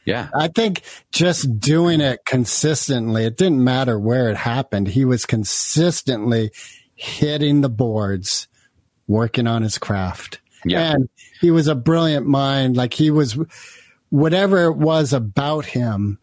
yeah. 0.04 0.28
I 0.34 0.48
think 0.48 0.82
just 1.12 1.58
doing 1.58 2.00
it 2.00 2.24
consistently, 2.26 3.24
it 3.24 3.36
didn't 3.36 3.62
matter 3.62 3.98
where 3.98 4.28
it 4.28 4.36
happened. 4.36 4.88
He 4.88 5.04
was 5.04 5.24
consistently 5.24 6.50
hitting 6.94 7.60
the 7.60 7.70
boards, 7.70 8.48
working 9.06 9.46
on 9.46 9.62
his 9.62 9.78
craft. 9.78 10.40
Yeah. 10.64 10.92
And 10.92 11.08
he 11.40 11.50
was 11.50 11.68
a 11.68 11.74
brilliant 11.74 12.26
mind. 12.26 12.76
Like 12.76 12.94
he 12.94 13.10
was, 13.10 13.38
whatever 14.10 14.64
it 14.64 14.76
was 14.76 15.12
about 15.12 15.66
him. 15.66 16.18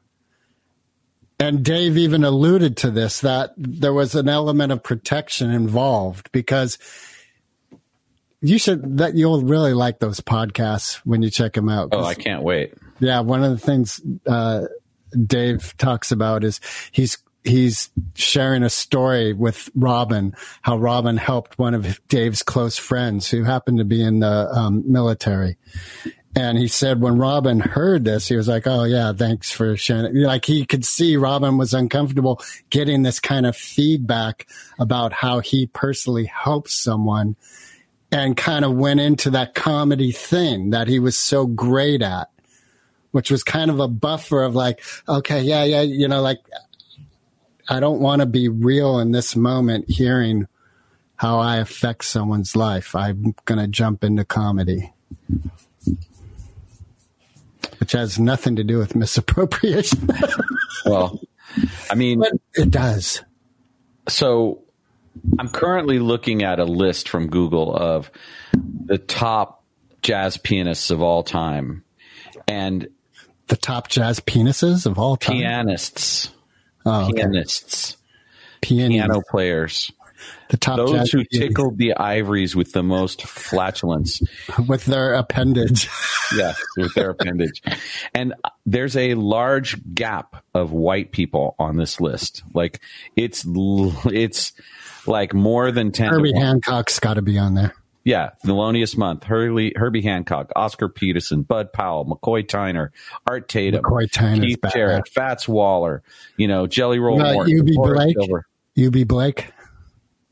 And 1.39 1.63
Dave 1.63 1.97
even 1.97 2.23
alluded 2.23 2.77
to 2.77 2.91
this 2.91 3.21
that 3.21 3.53
there 3.57 3.93
was 3.93 4.15
an 4.15 4.29
element 4.29 4.71
of 4.71 4.83
protection 4.83 5.51
involved 5.51 6.31
because 6.31 6.77
you 8.41 8.57
should, 8.57 8.97
that 8.97 9.15
you'll 9.15 9.41
really 9.41 9.73
like 9.73 9.99
those 9.99 10.19
podcasts 10.19 10.95
when 11.05 11.21
you 11.21 11.29
check 11.29 11.53
them 11.53 11.69
out. 11.69 11.89
Oh, 11.91 12.03
I 12.03 12.13
can't 12.13 12.43
wait. 12.43 12.73
yeah, 12.99 13.21
one 13.21 13.43
of 13.43 13.51
the 13.51 13.57
things 13.57 14.01
uh, 14.25 14.65
Dave 15.25 15.75
talks 15.77 16.11
about 16.11 16.43
is 16.43 16.59
he's 16.91 17.17
he's 17.43 17.89
sharing 18.15 18.63
a 18.63 18.69
story 18.69 19.33
with 19.33 19.69
Robin, 19.75 20.35
how 20.61 20.77
Robin 20.77 21.17
helped 21.17 21.57
one 21.57 21.73
of 21.73 21.99
Dave's 22.07 22.43
close 22.43 22.77
friends 22.77 23.29
who 23.29 23.43
happened 23.43 23.79
to 23.79 23.85
be 23.85 24.03
in 24.03 24.19
the 24.19 24.49
um, 24.51 24.83
military. 24.91 25.57
And 26.35 26.57
he 26.57 26.67
said 26.67 26.99
when 26.99 27.19
Robin 27.19 27.59
heard 27.59 28.05
this, 28.05 28.27
he 28.27 28.35
was 28.35 28.47
like, 28.47 28.65
"Oh 28.65 28.85
yeah, 28.85 29.13
thanks 29.13 29.51
for 29.51 29.77
sharing." 29.77 30.15
Like 30.15 30.45
he 30.45 30.65
could 30.65 30.83
see 30.83 31.15
Robin 31.15 31.59
was 31.59 31.75
uncomfortable 31.75 32.41
getting 32.71 33.03
this 33.03 33.19
kind 33.19 33.45
of 33.45 33.55
feedback 33.55 34.47
about 34.79 35.13
how 35.13 35.41
he 35.41 35.67
personally 35.67 36.25
helps 36.25 36.73
someone, 36.73 37.35
and 38.11 38.35
kind 38.35 38.65
of 38.65 38.73
went 38.73 38.99
into 38.99 39.29
that 39.29 39.53
comedy 39.53 40.11
thing 40.11 40.71
that 40.71 40.87
he 40.87 40.97
was 40.97 41.17
so 41.17 41.45
great 41.45 42.01
at 42.01 42.29
which 43.11 43.29
was 43.29 43.43
kind 43.43 43.69
of 43.69 43.79
a 43.79 43.87
buffer 43.87 44.41
of 44.41 44.55
like, 44.55 44.83
okay, 45.07 45.39
yeah, 45.43 45.63
yeah, 45.63 45.81
you 45.81 46.07
know, 46.07 46.19
like 46.19 46.39
I 47.73 47.79
don't 47.79 47.99
want 47.99 48.21
to 48.21 48.25
be 48.25 48.47
real 48.47 48.99
in 48.99 49.11
this 49.11 49.35
moment 49.35 49.89
hearing 49.89 50.47
how 51.15 51.39
I 51.39 51.57
affect 51.57 52.05
someone's 52.05 52.55
life. 52.55 52.95
I'm 52.95 53.35
going 53.45 53.59
to 53.59 53.67
jump 53.67 54.03
into 54.03 54.23
comedy. 54.25 54.93
Which 57.79 57.91
has 57.93 58.17
nothing 58.19 58.55
to 58.57 58.63
do 58.63 58.77
with 58.77 58.95
misappropriation, 58.95 60.07
Well, 60.85 61.19
I 61.89 61.95
mean, 61.95 62.19
but 62.19 62.31
it 62.55 62.71
does. 62.71 63.21
so 64.07 64.61
I'm 65.37 65.49
currently 65.49 65.99
looking 65.99 66.43
at 66.43 66.59
a 66.59 66.65
list 66.65 67.09
from 67.09 67.27
Google 67.27 67.75
of 67.75 68.09
the 68.85 68.97
top 68.97 69.63
jazz 70.01 70.37
pianists 70.37 70.91
of 70.91 71.01
all 71.01 71.23
time 71.23 71.83
and 72.47 72.87
The 73.47 73.57
top 73.57 73.89
jazz 73.89 74.19
penises 74.21 74.85
of 74.85 74.97
all 74.97 75.17
time. 75.17 75.37
pianists, 75.37 76.29
oh, 76.85 77.05
okay. 77.05 77.21
pianists, 77.21 77.97
Piano. 78.61 78.89
piano 78.89 79.21
players, 79.29 79.91
The 80.49 80.57
top 80.57 80.77
those 80.77 81.11
who 81.11 81.23
tickled 81.23 81.77
the 81.77 81.95
ivories 81.95 82.55
with 82.55 82.71
the 82.71 82.83
most 82.83 83.23
flatulence. 83.23 84.21
with 84.67 84.85
their 84.85 85.13
appendage. 85.13 85.89
yeah, 86.35 86.53
with 86.77 86.93
their 86.93 87.11
appendage. 87.11 87.61
And 88.13 88.33
there's 88.65 88.95
a 88.95 89.15
large 89.15 89.77
gap 89.93 90.43
of 90.53 90.71
white 90.71 91.11
people 91.11 91.55
on 91.59 91.77
this 91.77 91.99
list. 91.99 92.43
Like 92.53 92.81
it's 93.15 93.45
it's 93.47 94.53
like 95.07 95.33
more 95.33 95.71
than 95.71 95.91
ten. 95.91 96.09
to 96.09 96.17
Herbie. 96.17 96.33
Hancock's 96.33 96.99
got 96.99 97.15
to 97.15 97.21
be 97.21 97.37
on 97.37 97.55
there. 97.55 97.73
Yeah, 98.05 98.31
Thelonious 98.45 98.97
Monk, 98.97 99.23
Herbie, 99.23 99.71
Herbie 99.77 100.01
Hancock, 100.01 100.51
Oscar 100.57 100.89
Peterson, 100.89 101.43
Bud 101.43 101.71
Powell, 101.71 102.05
McCoy 102.05 102.45
Tyner, 102.45 102.89
Art 103.25 103.47
Tatum, 103.47 103.81
McCoy 103.81 104.09
Tyner's 104.11 104.39
Keith 104.41 104.61
bad. 104.61 104.73
Jarrett, 104.73 105.07
Fats 105.07 105.47
Waller, 105.47 106.03
you 106.35 106.47
know, 106.49 106.67
Jelly 106.67 106.99
Roll 106.99 107.21
Uh, 107.21 107.31
Morton, 107.33 107.57
Eubie 107.57 107.75
Blake? 107.75 108.15
Silver. 108.17 108.45
Eubie 108.77 109.07
Blake. 109.07 109.51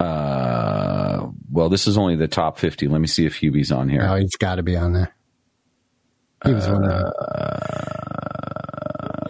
Uh, 0.02 1.28
well, 1.52 1.70
this 1.70 1.88
is 1.88 1.98
only 1.98 2.16
the 2.16 2.28
top 2.28 2.58
fifty. 2.58 2.88
Let 2.88 3.00
me 3.00 3.08
see 3.08 3.26
if 3.26 3.42
Eubie's 3.42 3.72
on 3.72 3.88
here. 3.88 4.02
Oh, 4.06 4.16
he's 4.16 4.36
got 4.36 4.56
to 4.56 4.64
be 4.64 4.76
on 4.76 4.94
there. 4.94 5.16
He 6.44 6.52
was 6.52 6.68
one 6.68 6.84
of 6.84 6.90
the, 6.90 8.51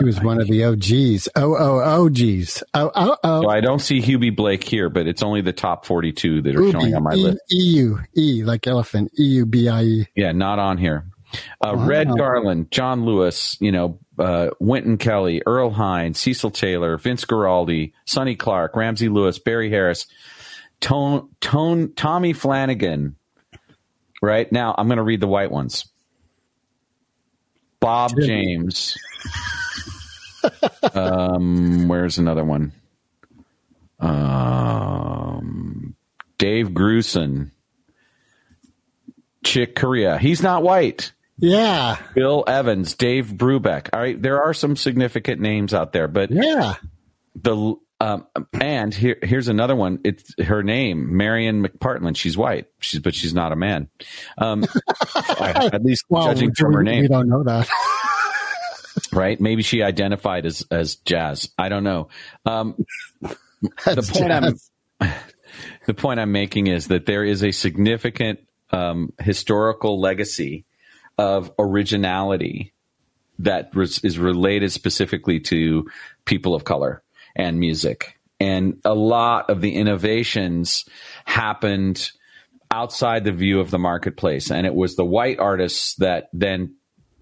he 0.01 0.05
was 0.05 0.21
one 0.21 0.41
of 0.41 0.47
the 0.47 0.63
OGs. 0.65 1.29
Oh 1.35 1.55
oh 1.57 1.79
OGs. 2.05 2.63
Oh 2.73 2.91
oh 2.95 3.17
oh. 3.23 3.41
So 3.43 3.49
I 3.49 3.61
don't 3.61 3.79
see 3.79 4.01
Eubie 4.01 4.35
Blake 4.35 4.63
here, 4.63 4.89
but 4.89 5.07
it's 5.07 5.23
only 5.23 5.41
the 5.41 5.53
top 5.53 5.85
forty-two 5.85 6.41
that 6.41 6.55
are 6.55 6.71
showing 6.71 6.95
on 6.95 7.03
my 7.03 7.13
E- 7.13 7.23
list. 7.23 7.39
EU 7.49 7.97
E 8.17 8.43
like 8.43 8.67
elephant. 8.67 9.11
E 9.19 9.23
U 9.23 9.45
B 9.45 9.69
I 9.69 9.83
E. 9.83 10.07
Yeah, 10.15 10.31
not 10.31 10.59
on 10.59 10.77
here. 10.77 11.05
Uh, 11.65 11.75
Red 11.77 12.09
Garland, 12.17 12.71
John 12.71 13.05
Lewis, 13.05 13.57
you 13.61 13.71
know, 13.71 13.99
uh, 14.19 14.49
Wynton 14.59 14.97
Kelly, 14.97 15.41
Earl 15.45 15.69
Hines, 15.69 16.19
Cecil 16.19 16.51
Taylor, 16.51 16.97
Vince 16.97 17.23
Guaraldi, 17.23 17.93
Sonny 18.05 18.35
Clark, 18.35 18.75
Ramsey 18.75 19.07
Lewis, 19.07 19.39
Barry 19.39 19.69
Harris, 19.69 20.07
Tone, 20.81 21.29
Tone, 21.39 21.93
Tommy 21.93 22.33
Flanagan. 22.33 23.15
Right 24.21 24.51
now, 24.51 24.75
I'm 24.77 24.87
going 24.87 24.97
to 24.97 25.03
read 25.03 25.21
the 25.21 25.27
white 25.27 25.51
ones. 25.51 25.85
Bob 27.79 28.11
James. 28.19 28.97
um, 30.93 31.87
where's 31.87 32.17
another 32.17 32.43
one? 32.43 32.71
Um, 33.99 35.95
Dave 36.37 36.69
Grusin. 36.69 37.51
Chick 39.43 39.75
Corea. 39.75 40.17
He's 40.19 40.43
not 40.43 40.61
white. 40.63 41.13
Yeah. 41.37 41.97
Bill 42.13 42.43
Evans, 42.47 42.93
Dave 42.95 43.27
Brubeck. 43.27 43.89
All 43.93 43.99
right, 43.99 44.21
there 44.21 44.43
are 44.43 44.53
some 44.53 44.75
significant 44.75 45.41
names 45.41 45.73
out 45.73 45.93
there, 45.93 46.07
but 46.07 46.29
Yeah. 46.29 46.75
the 47.35 47.75
um, 47.99 48.25
and 48.59 48.91
here 48.93 49.17
here's 49.21 49.47
another 49.47 49.75
one. 49.75 49.99
It's 50.03 50.33
her 50.43 50.63
name, 50.63 51.17
Marian 51.17 51.63
McPartland. 51.63 52.17
She's 52.17 52.35
white. 52.37 52.67
She's 52.79 52.99
but 52.99 53.13
she's 53.15 53.33
not 53.33 53.51
a 53.51 53.55
man. 53.55 53.89
Um, 54.39 54.65
at 55.39 55.83
least 55.83 56.05
Well, 56.09 56.23
judging 56.25 56.49
we, 56.49 56.55
from 56.55 56.73
her 56.73 56.83
name. 56.83 57.01
we 57.03 57.07
don't 57.07 57.27
know 57.29 57.43
that. 57.43 57.67
Right? 59.13 59.39
Maybe 59.39 59.63
she 59.63 59.83
identified 59.83 60.45
as 60.45 60.65
as 60.71 60.95
jazz. 60.95 61.49
I 61.57 61.69
don't 61.69 61.83
know. 61.83 62.09
Um, 62.45 62.75
the 63.21 63.35
point 63.85 64.29
jazz. 64.29 64.69
I'm 64.99 65.13
the 65.85 65.93
point 65.93 66.19
I'm 66.19 66.31
making 66.31 66.67
is 66.67 66.87
that 66.87 67.05
there 67.05 67.23
is 67.23 67.43
a 67.43 67.51
significant 67.51 68.39
um, 68.71 69.13
historical 69.19 69.99
legacy 69.99 70.65
of 71.17 71.51
originality 71.59 72.73
that 73.39 73.71
is 73.75 74.19
related 74.19 74.71
specifically 74.71 75.39
to 75.39 75.89
people 76.25 76.55
of 76.55 76.63
color 76.63 77.03
and 77.35 77.59
music. 77.59 78.19
And 78.39 78.79
a 78.85 78.93
lot 78.95 79.49
of 79.49 79.61
the 79.61 79.75
innovations 79.75 80.85
happened 81.25 82.11
outside 82.71 83.23
the 83.23 83.31
view 83.31 83.59
of 83.59 83.69
the 83.69 83.79
marketplace. 83.79 84.49
And 84.49 84.65
it 84.65 84.73
was 84.73 84.95
the 84.95 85.05
white 85.05 85.39
artists 85.39 85.95
that 85.95 86.29
then 86.33 86.75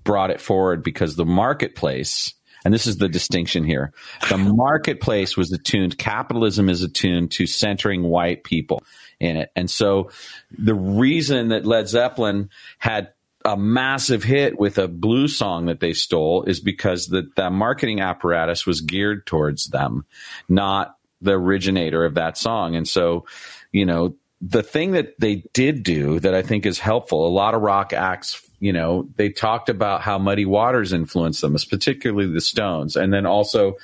brought 0.09 0.31
it 0.31 0.41
forward 0.41 0.83
because 0.83 1.15
the 1.15 1.23
marketplace, 1.23 2.33
and 2.65 2.73
this 2.73 2.87
is 2.87 2.97
the 2.97 3.07
distinction 3.07 3.63
here, 3.63 3.93
the 4.27 4.37
marketplace 4.55 5.37
was 5.37 5.51
attuned, 5.51 5.99
capitalism 5.99 6.67
is 6.67 6.81
attuned 6.81 7.29
to 7.29 7.45
centering 7.45 8.01
white 8.01 8.43
people 8.43 8.81
in 9.19 9.37
it. 9.37 9.51
And 9.55 9.69
so 9.69 10.09
the 10.49 10.73
reason 10.73 11.49
that 11.49 11.63
Led 11.63 11.87
Zeppelin 11.87 12.49
had 12.79 13.09
a 13.45 13.55
massive 13.55 14.23
hit 14.23 14.59
with 14.59 14.79
a 14.79 14.87
blues 14.87 15.37
song 15.37 15.67
that 15.67 15.79
they 15.79 15.93
stole 15.93 16.41
is 16.45 16.59
because 16.59 17.05
the, 17.05 17.29
the 17.35 17.51
marketing 17.51 18.01
apparatus 18.01 18.65
was 18.65 18.81
geared 18.81 19.27
towards 19.27 19.67
them, 19.67 20.07
not 20.49 20.95
the 21.21 21.33
originator 21.33 22.03
of 22.03 22.15
that 22.15 22.35
song. 22.35 22.75
And 22.75 22.87
so, 22.87 23.27
you 23.71 23.85
know, 23.85 24.15
the 24.41 24.63
thing 24.63 24.93
that 24.93 25.19
they 25.19 25.43
did 25.53 25.83
do 25.83 26.19
that 26.19 26.33
I 26.33 26.41
think 26.41 26.65
is 26.65 26.79
helpful, 26.79 27.27
a 27.27 27.29
lot 27.29 27.53
of 27.53 27.61
rock 27.61 27.93
acts, 27.93 28.48
you 28.59 28.73
know, 28.73 29.07
they 29.15 29.29
talked 29.29 29.69
about 29.69 30.01
how 30.01 30.17
Muddy 30.17 30.45
Waters 30.45 30.93
influenced 30.93 31.41
them, 31.41 31.55
particularly 31.69 32.31
the 32.31 32.41
Stones. 32.41 32.95
And 32.95 33.13
then 33.13 33.25
also, 33.25 33.77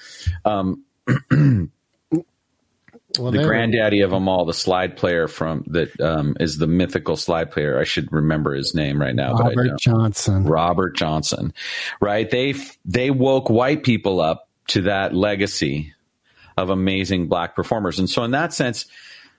um, 0.43 0.83
Well, 3.19 3.31
the 3.31 3.37
they 3.37 3.43
were- 3.43 3.49
granddaddy 3.49 4.01
of 4.01 4.11
them 4.11 4.27
all, 4.27 4.45
the 4.45 4.53
slide 4.53 4.97
player 4.97 5.27
from 5.27 5.63
that 5.67 5.99
um, 6.01 6.35
is 6.39 6.57
the 6.57 6.67
mythical 6.67 7.15
slide 7.15 7.51
player. 7.51 7.79
I 7.79 7.83
should 7.83 8.11
remember 8.11 8.53
his 8.53 8.73
name 8.75 8.99
right 8.99 9.15
now, 9.15 9.33
Robert. 9.35 9.79
Johnson. 9.79 10.43
Robert 10.45 10.95
Johnson, 10.95 11.53
right? 12.01 12.29
They 12.29 12.55
they 12.83 13.11
woke 13.11 13.49
white 13.49 13.83
people 13.83 14.19
up 14.19 14.49
to 14.67 14.83
that 14.83 15.13
legacy 15.13 15.93
of 16.57 16.69
amazing 16.69 17.27
black 17.27 17.55
performers, 17.55 17.99
and 17.99 18.09
so 18.09 18.23
in 18.23 18.31
that 18.31 18.53
sense, 18.53 18.85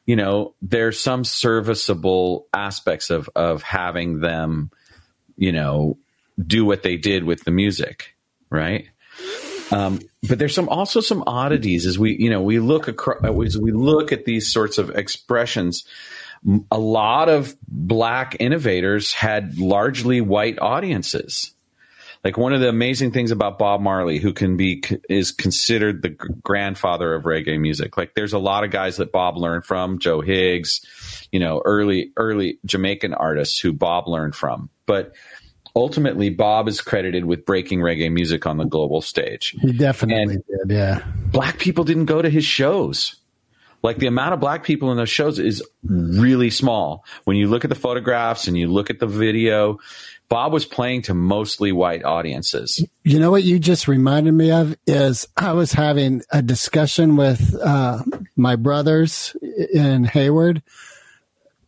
you 0.07 0.17
know, 0.17 0.55
there's 0.63 1.01
some 1.01 1.25
serviceable 1.25 2.47
aspects 2.55 3.11
of 3.11 3.29
of 3.35 3.63
having 3.63 4.21
them, 4.21 4.71
you 5.37 5.53
know, 5.53 5.99
do 6.45 6.65
what 6.65 6.83
they 6.83 6.97
did 6.97 7.25
with 7.25 7.45
the 7.45 7.51
music, 7.51 8.15
right? 8.51 8.89
Um, 9.71 10.01
but 10.29 10.39
there's 10.39 10.55
some 10.55 10.69
also 10.69 11.01
some 11.01 11.25
oddities 11.27 11.87
as 11.87 11.99
we 11.99 12.17
you 12.17 12.31
know 12.31 12.43
we 12.43 12.61
look 12.61 12.89
across 12.89 13.25
as 13.25 13.59
we 13.59 13.73
look 13.73 14.13
at 14.13 14.25
these 14.25 14.53
sorts 14.53 14.79
of 14.79 14.91
expressions. 14.91 15.85
A 16.71 16.79
lot 16.79 17.29
of 17.29 17.57
black 17.67 18.37
innovators 18.39 19.13
had 19.13 19.59
largely 19.59 20.21
white 20.21 20.59
audiences. 20.61 21.53
Like 22.25 22.37
one 22.37 22.53
of 22.53 22.61
the 22.61 22.69
amazing 22.69 23.13
things 23.13 23.31
about 23.31 23.59
Bob 23.59 23.81
Marley, 23.81 24.19
who 24.19 24.33
can 24.33 24.57
be 24.57 24.83
is 25.09 25.31
considered 25.31 26.03
the 26.03 26.09
grandfather 26.11 27.15
of 27.15 27.25
reggae 27.25 27.61
music. 27.61 27.97
Like 27.97 28.15
there's 28.15 28.33
a 28.33 28.39
lot 28.39 28.65
of 28.65 28.71
guys 28.71 28.97
that 28.97 29.13
Bob 29.13 29.37
learned 29.37 29.65
from, 29.65 29.99
Joe 29.99 30.21
Higgs, 30.21 30.81
you 31.31 31.39
know, 31.39 31.63
early 31.65 32.13
early 32.17 32.59
Jamaican 32.65 33.15
artists 33.15 33.61
who 33.61 33.73
Bob 33.73 34.09
learned 34.09 34.35
from. 34.35 34.71
But 34.87 35.15
ultimately, 35.77 36.31
Bob 36.31 36.69
is 36.69 36.81
credited 36.81 37.27
with 37.27 37.45
breaking 37.47 37.81
reggae 37.81 38.11
music 38.11 38.47
on 38.47 38.57
the 38.57 38.65
global 38.65 39.01
stage 39.03 39.55
He 39.61 39.73
definitely 39.73 40.35
And- 40.37 40.45
did. 40.69 40.75
Yeah. 40.77 41.03
black 41.31 41.59
people 41.59 41.85
didn't 41.85 42.07
go 42.07 42.23
to 42.23 42.31
his 42.31 42.45
shows. 42.45 43.17
Like 43.83 43.99
the 43.99 44.07
amount 44.07 44.35
of 44.35 44.41
black 44.41 44.65
people 44.65 44.91
in 44.91 44.97
those 44.97 45.11
shows 45.11 45.39
is 45.39 45.63
really 45.85 46.51
small. 46.51 47.05
When 47.25 47.37
you 47.37 47.49
look 47.49 47.65
at 47.65 47.69
the 47.69 47.77
photographs 47.77 48.49
and 48.49 48.57
you 48.57 48.69
look 48.69 48.91
at 48.91 48.99
the 48.99 49.07
video, 49.07 49.79
Bob 50.29 50.53
was 50.53 50.65
playing 50.65 51.03
to 51.03 51.15
mostly 51.15 51.73
white 51.73 52.05
audiences. 52.05 52.85
You 53.05 53.21
know 53.21 53.31
what 53.31 53.45
you 53.45 53.59
just 53.59 53.87
reminded 53.87 54.33
me 54.33 54.51
of 54.51 54.77
is 54.87 55.29
I 55.37 55.53
was 55.53 55.73
having 55.73 56.23
a 56.33 56.43
discussion 56.43 57.17
with 57.17 57.55
uh, 57.63 58.03
my 58.35 58.57
brothers 58.57 59.37
in 59.73 60.05
Hayward 60.05 60.63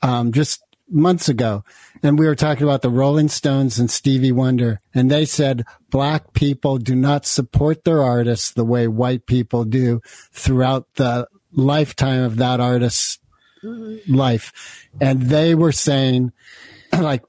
um, 0.03 0.33
just 0.33 0.63
months 0.91 1.29
ago, 1.29 1.63
and 2.03 2.19
we 2.19 2.27
were 2.27 2.35
talking 2.35 2.65
about 2.65 2.83
the 2.83 2.91
Rolling 2.91 3.29
Stones 3.29 3.79
and 3.79 3.91
Stevie 3.91 4.33
Wonder, 4.33 4.81
and 4.95 5.11
they 5.11 5.25
said 5.25 5.65
black 5.91 6.33
people 6.33 6.79
do 6.79 6.97
not 6.97 7.27
support 7.27 7.85
their 7.85 8.03
artists 8.03 8.51
the 8.51 8.65
way 8.65 8.89
white 8.89 9.27
people 9.27 9.65
do 9.65 10.01
throughout 10.33 10.87
the 10.95 11.29
lifetime 11.59 12.23
of 12.23 12.37
that 12.37 12.61
artist's 12.61 13.19
mm-hmm. 13.63 14.15
life, 14.15 14.89
and 15.01 15.23
they 15.23 15.55
were 15.55 15.73
saying 15.73 16.33
like 16.99 17.23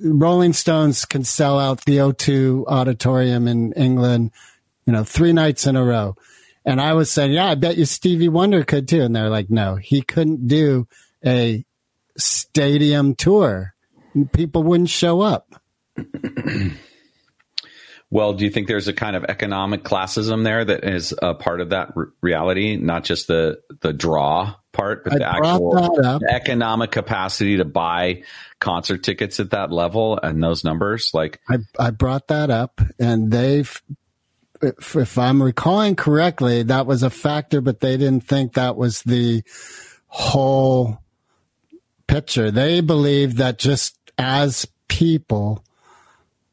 Rolling 0.00 0.52
Stones 0.52 1.04
can 1.04 1.24
sell 1.24 1.58
out 1.58 1.84
the 1.84 1.98
O2 1.98 2.66
auditorium 2.66 3.48
in 3.48 3.72
England, 3.72 4.30
you 4.86 4.92
know, 4.92 5.04
three 5.04 5.32
nights 5.32 5.66
in 5.66 5.76
a 5.76 5.84
row. 5.84 6.16
And 6.64 6.80
I 6.80 6.92
was 6.92 7.10
saying, 7.10 7.32
yeah, 7.32 7.46
I 7.46 7.54
bet 7.54 7.78
you 7.78 7.84
Stevie 7.84 8.28
Wonder 8.28 8.62
could 8.62 8.86
too. 8.88 9.00
And 9.00 9.16
they're 9.16 9.30
like, 9.30 9.50
no, 9.50 9.76
he 9.76 10.02
couldn't 10.02 10.46
do 10.46 10.86
a 11.24 11.64
stadium 12.16 13.14
tour. 13.14 13.74
People 14.32 14.62
wouldn't 14.62 14.90
show 14.90 15.20
up. 15.20 15.54
Well, 18.10 18.32
do 18.32 18.44
you 18.44 18.50
think 18.50 18.68
there's 18.68 18.88
a 18.88 18.94
kind 18.94 19.16
of 19.16 19.24
economic 19.24 19.84
classism 19.84 20.42
there 20.42 20.64
that 20.64 20.82
is 20.84 21.14
a 21.20 21.34
part 21.34 21.60
of 21.60 21.70
that 21.70 21.92
r- 21.94 22.08
reality, 22.22 22.76
not 22.76 23.04
just 23.04 23.26
the 23.26 23.60
the 23.80 23.92
draw 23.92 24.54
part, 24.72 25.04
but 25.04 25.14
I 25.14 25.18
the 25.18 25.26
actual 25.26 26.20
economic 26.30 26.90
capacity 26.90 27.58
to 27.58 27.66
buy 27.66 28.22
concert 28.60 29.02
tickets 29.02 29.40
at 29.40 29.50
that 29.50 29.70
level 29.70 30.18
and 30.22 30.42
those 30.42 30.64
numbers? 30.64 31.10
Like, 31.12 31.40
I, 31.48 31.58
I 31.78 31.90
brought 31.90 32.28
that 32.28 32.50
up 32.50 32.80
and 32.98 33.30
they've, 33.30 33.82
if, 34.62 34.96
if 34.96 35.18
I'm 35.18 35.42
recalling 35.42 35.96
correctly, 35.96 36.62
that 36.64 36.86
was 36.86 37.02
a 37.02 37.10
factor, 37.10 37.60
but 37.60 37.80
they 37.80 37.96
didn't 37.96 38.24
think 38.24 38.54
that 38.54 38.76
was 38.76 39.02
the 39.02 39.42
whole 40.06 40.98
picture. 42.06 42.50
They 42.50 42.80
believed 42.80 43.36
that 43.36 43.58
just 43.58 43.98
as 44.16 44.66
people, 44.88 45.62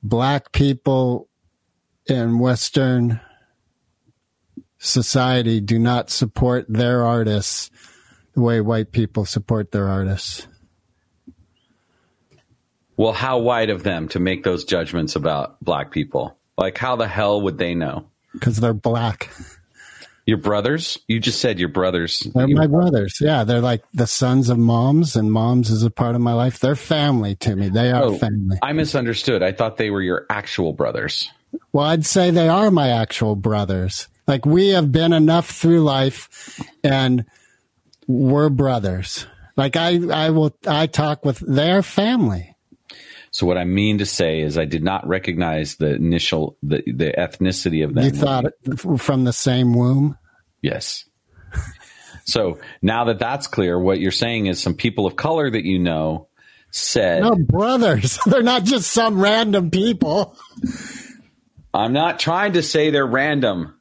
black 0.03 0.51
people 0.51 1.29
in 2.07 2.39
Western 2.39 3.19
society 4.77 5.59
do 5.61 5.79
not 5.79 6.09
support 6.09 6.65
their 6.69 7.03
artists 7.03 7.71
the 8.33 8.41
way 8.41 8.61
white 8.61 8.91
people 8.91 9.25
support 9.25 9.71
their 9.71 9.87
artists. 9.87 10.47
well, 12.97 13.13
how 13.13 13.37
white 13.39 13.69
of 13.69 13.83
them 13.83 14.07
to 14.09 14.19
make 14.19 14.43
those 14.43 14.63
judgments 14.65 15.15
about 15.15 15.59
black 15.63 15.91
people? 15.91 16.37
Like, 16.57 16.77
how 16.77 16.95
the 16.95 17.07
hell 17.07 17.41
would 17.41 17.57
they 17.57 17.75
know? 17.75 18.05
Because 18.33 18.57
they're 18.57 18.73
black. 18.73 19.29
Your 20.25 20.37
brothers? 20.37 20.97
You 21.07 21.19
just 21.19 21.39
said 21.39 21.59
your 21.59 21.69
brothers. 21.69 22.19
They're 22.33 22.47
my 22.47 22.67
brothers. 22.67 23.19
Yeah, 23.21 23.43
they're 23.43 23.61
like 23.61 23.83
the 23.93 24.07
sons 24.07 24.49
of 24.49 24.57
moms, 24.57 25.15
and 25.15 25.31
moms 25.31 25.69
is 25.69 25.83
a 25.83 25.91
part 25.91 26.15
of 26.15 26.21
my 26.21 26.33
life. 26.33 26.59
They're 26.59 26.75
family 26.75 27.35
to 27.37 27.55
me. 27.55 27.69
They 27.69 27.91
are 27.91 28.03
Oh, 28.03 28.17
family. 28.17 28.57
I 28.61 28.73
misunderstood. 28.73 29.43
I 29.43 29.51
thought 29.51 29.77
they 29.77 29.89
were 29.91 30.01
your 30.01 30.25
actual 30.29 30.73
brothers. 30.73 31.29
Well, 31.71 31.85
I'd 31.85 32.05
say 32.05 32.31
they 32.31 32.47
are 32.47 32.71
my 32.71 32.89
actual 32.89 33.35
brothers. 33.35 34.07
Like 34.27 34.45
we 34.45 34.69
have 34.69 34.91
been 34.91 35.13
enough 35.13 35.49
through 35.49 35.81
life, 35.81 36.59
and 36.83 37.25
we're 38.07 38.49
brothers. 38.49 39.27
Like 39.55 39.75
I, 39.75 39.99
I 40.11 40.29
will, 40.31 40.55
I 40.67 40.87
talk 40.87 41.23
with 41.23 41.39
their 41.39 41.81
family. 41.83 42.55
So 43.31 43.45
what 43.45 43.57
I 43.57 43.65
mean 43.65 43.97
to 43.99 44.05
say 44.05 44.41
is, 44.41 44.57
I 44.57 44.65
did 44.65 44.83
not 44.83 45.07
recognize 45.07 45.75
the 45.75 45.93
initial 45.93 46.57
the 46.63 46.81
the 46.85 47.13
ethnicity 47.17 47.83
of 47.83 47.93
them. 47.93 48.05
You 48.05 48.11
thought 48.11 48.45
from 48.97 49.25
the 49.25 49.33
same 49.33 49.73
womb. 49.73 50.17
yes. 50.61 51.05
So 52.25 52.57
now 52.81 53.05
that 53.05 53.19
that's 53.19 53.45
clear, 53.45 53.79
what 53.79 53.99
you're 53.99 54.11
saying 54.11 54.47
is 54.47 54.59
some 54.59 54.73
people 54.73 55.05
of 55.05 55.15
color 55.15 55.49
that 55.49 55.63
you 55.63 55.77
know 55.77 56.27
said, 56.71 57.21
No, 57.21 57.35
brothers. 57.35 58.19
They're 58.25 58.41
not 58.41 58.63
just 58.63 58.91
some 58.91 59.21
random 59.21 59.69
people. 59.69 60.35
"I'm 61.75 61.93
not 61.93 62.19
trying 62.19 62.53
to 62.53 62.63
say 62.63 62.89
they're 62.89 63.05
random." 63.05 63.79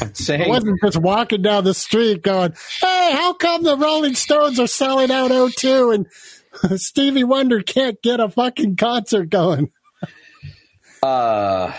I'm 0.00 0.12
I 0.28 0.48
wasn't 0.48 0.80
just 0.80 0.98
walking 0.98 1.42
down 1.42 1.64
the 1.64 1.74
street 1.74 2.22
going, 2.22 2.54
"Hey, 2.80 3.12
how 3.12 3.34
come 3.34 3.62
the 3.62 3.76
Rolling 3.76 4.14
Stones 4.14 4.58
are 4.58 4.66
selling 4.66 5.10
out 5.10 5.30
O2 5.30 5.94
and 5.94 6.80
Stevie 6.80 7.24
Wonder 7.24 7.62
can't 7.62 8.00
get 8.02 8.20
a 8.20 8.28
fucking 8.28 8.76
concert 8.76 9.28
going?" 9.30 9.70
Uh, 11.02 11.72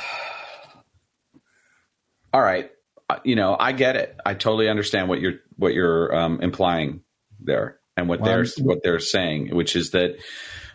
all 2.34 2.41
right. 2.41 2.69
Uh, 3.10 3.19
You 3.23 3.36
know, 3.36 3.56
I 3.60 3.71
get 3.71 3.95
it. 3.95 4.15
I 4.25 4.34
totally 4.34 4.69
understand 4.69 5.10
what 5.10 5.19
you're 5.21 5.39
what 5.58 5.73
you're 5.73 6.15
um, 6.15 6.41
implying 6.41 7.01
there, 7.39 7.80
and 7.97 8.08
what 8.08 8.23
they're 8.23 8.45
what 8.60 8.84
they're 8.84 8.99
saying, 8.99 9.56
which 9.56 9.75
is 9.75 9.91
that. 9.91 10.17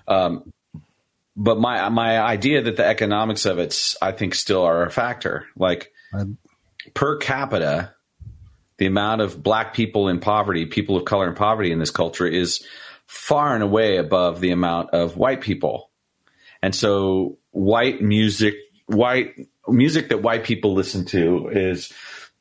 Um, 0.09 0.53
but 1.41 1.59
my 1.59 1.89
my 1.89 2.21
idea 2.21 2.61
that 2.61 2.77
the 2.77 2.87
economics 2.87 3.47
of 3.47 3.59
it's 3.59 3.97
I 4.03 4.13
think 4.13 4.35
still 4.35 4.63
are 4.63 4.85
a 4.85 4.91
factor. 4.91 5.47
Like 5.57 5.91
per 6.93 7.17
capita, 7.17 7.95
the 8.77 8.85
amount 8.85 9.23
of 9.23 9.43
black 9.43 9.73
people 9.73 10.09
in 10.09 10.21
poverty, 10.21 10.67
people 10.67 10.99
of 10.99 11.07
color 11.07 11.27
in 11.27 11.35
poverty 11.35 11.73
in 11.73 11.79
this 11.79 11.91
culture 11.91 12.27
is 12.27 12.63
far 13.07 13.55
and 13.55 13.63
away 13.63 13.97
above 13.97 14.41
the 14.41 14.51
amount 14.51 14.91
of 14.91 15.17
white 15.17 15.41
people. 15.41 15.91
And 16.63 16.75
so 16.75 17.39
white 17.53 18.03
music, 18.03 18.55
white 18.85 19.35
music 19.67 20.11
that 20.11 20.23
white 20.23 20.45
people 20.45 20.75
listen 20.75 21.07
to 21.07 21.49
is 21.49 21.91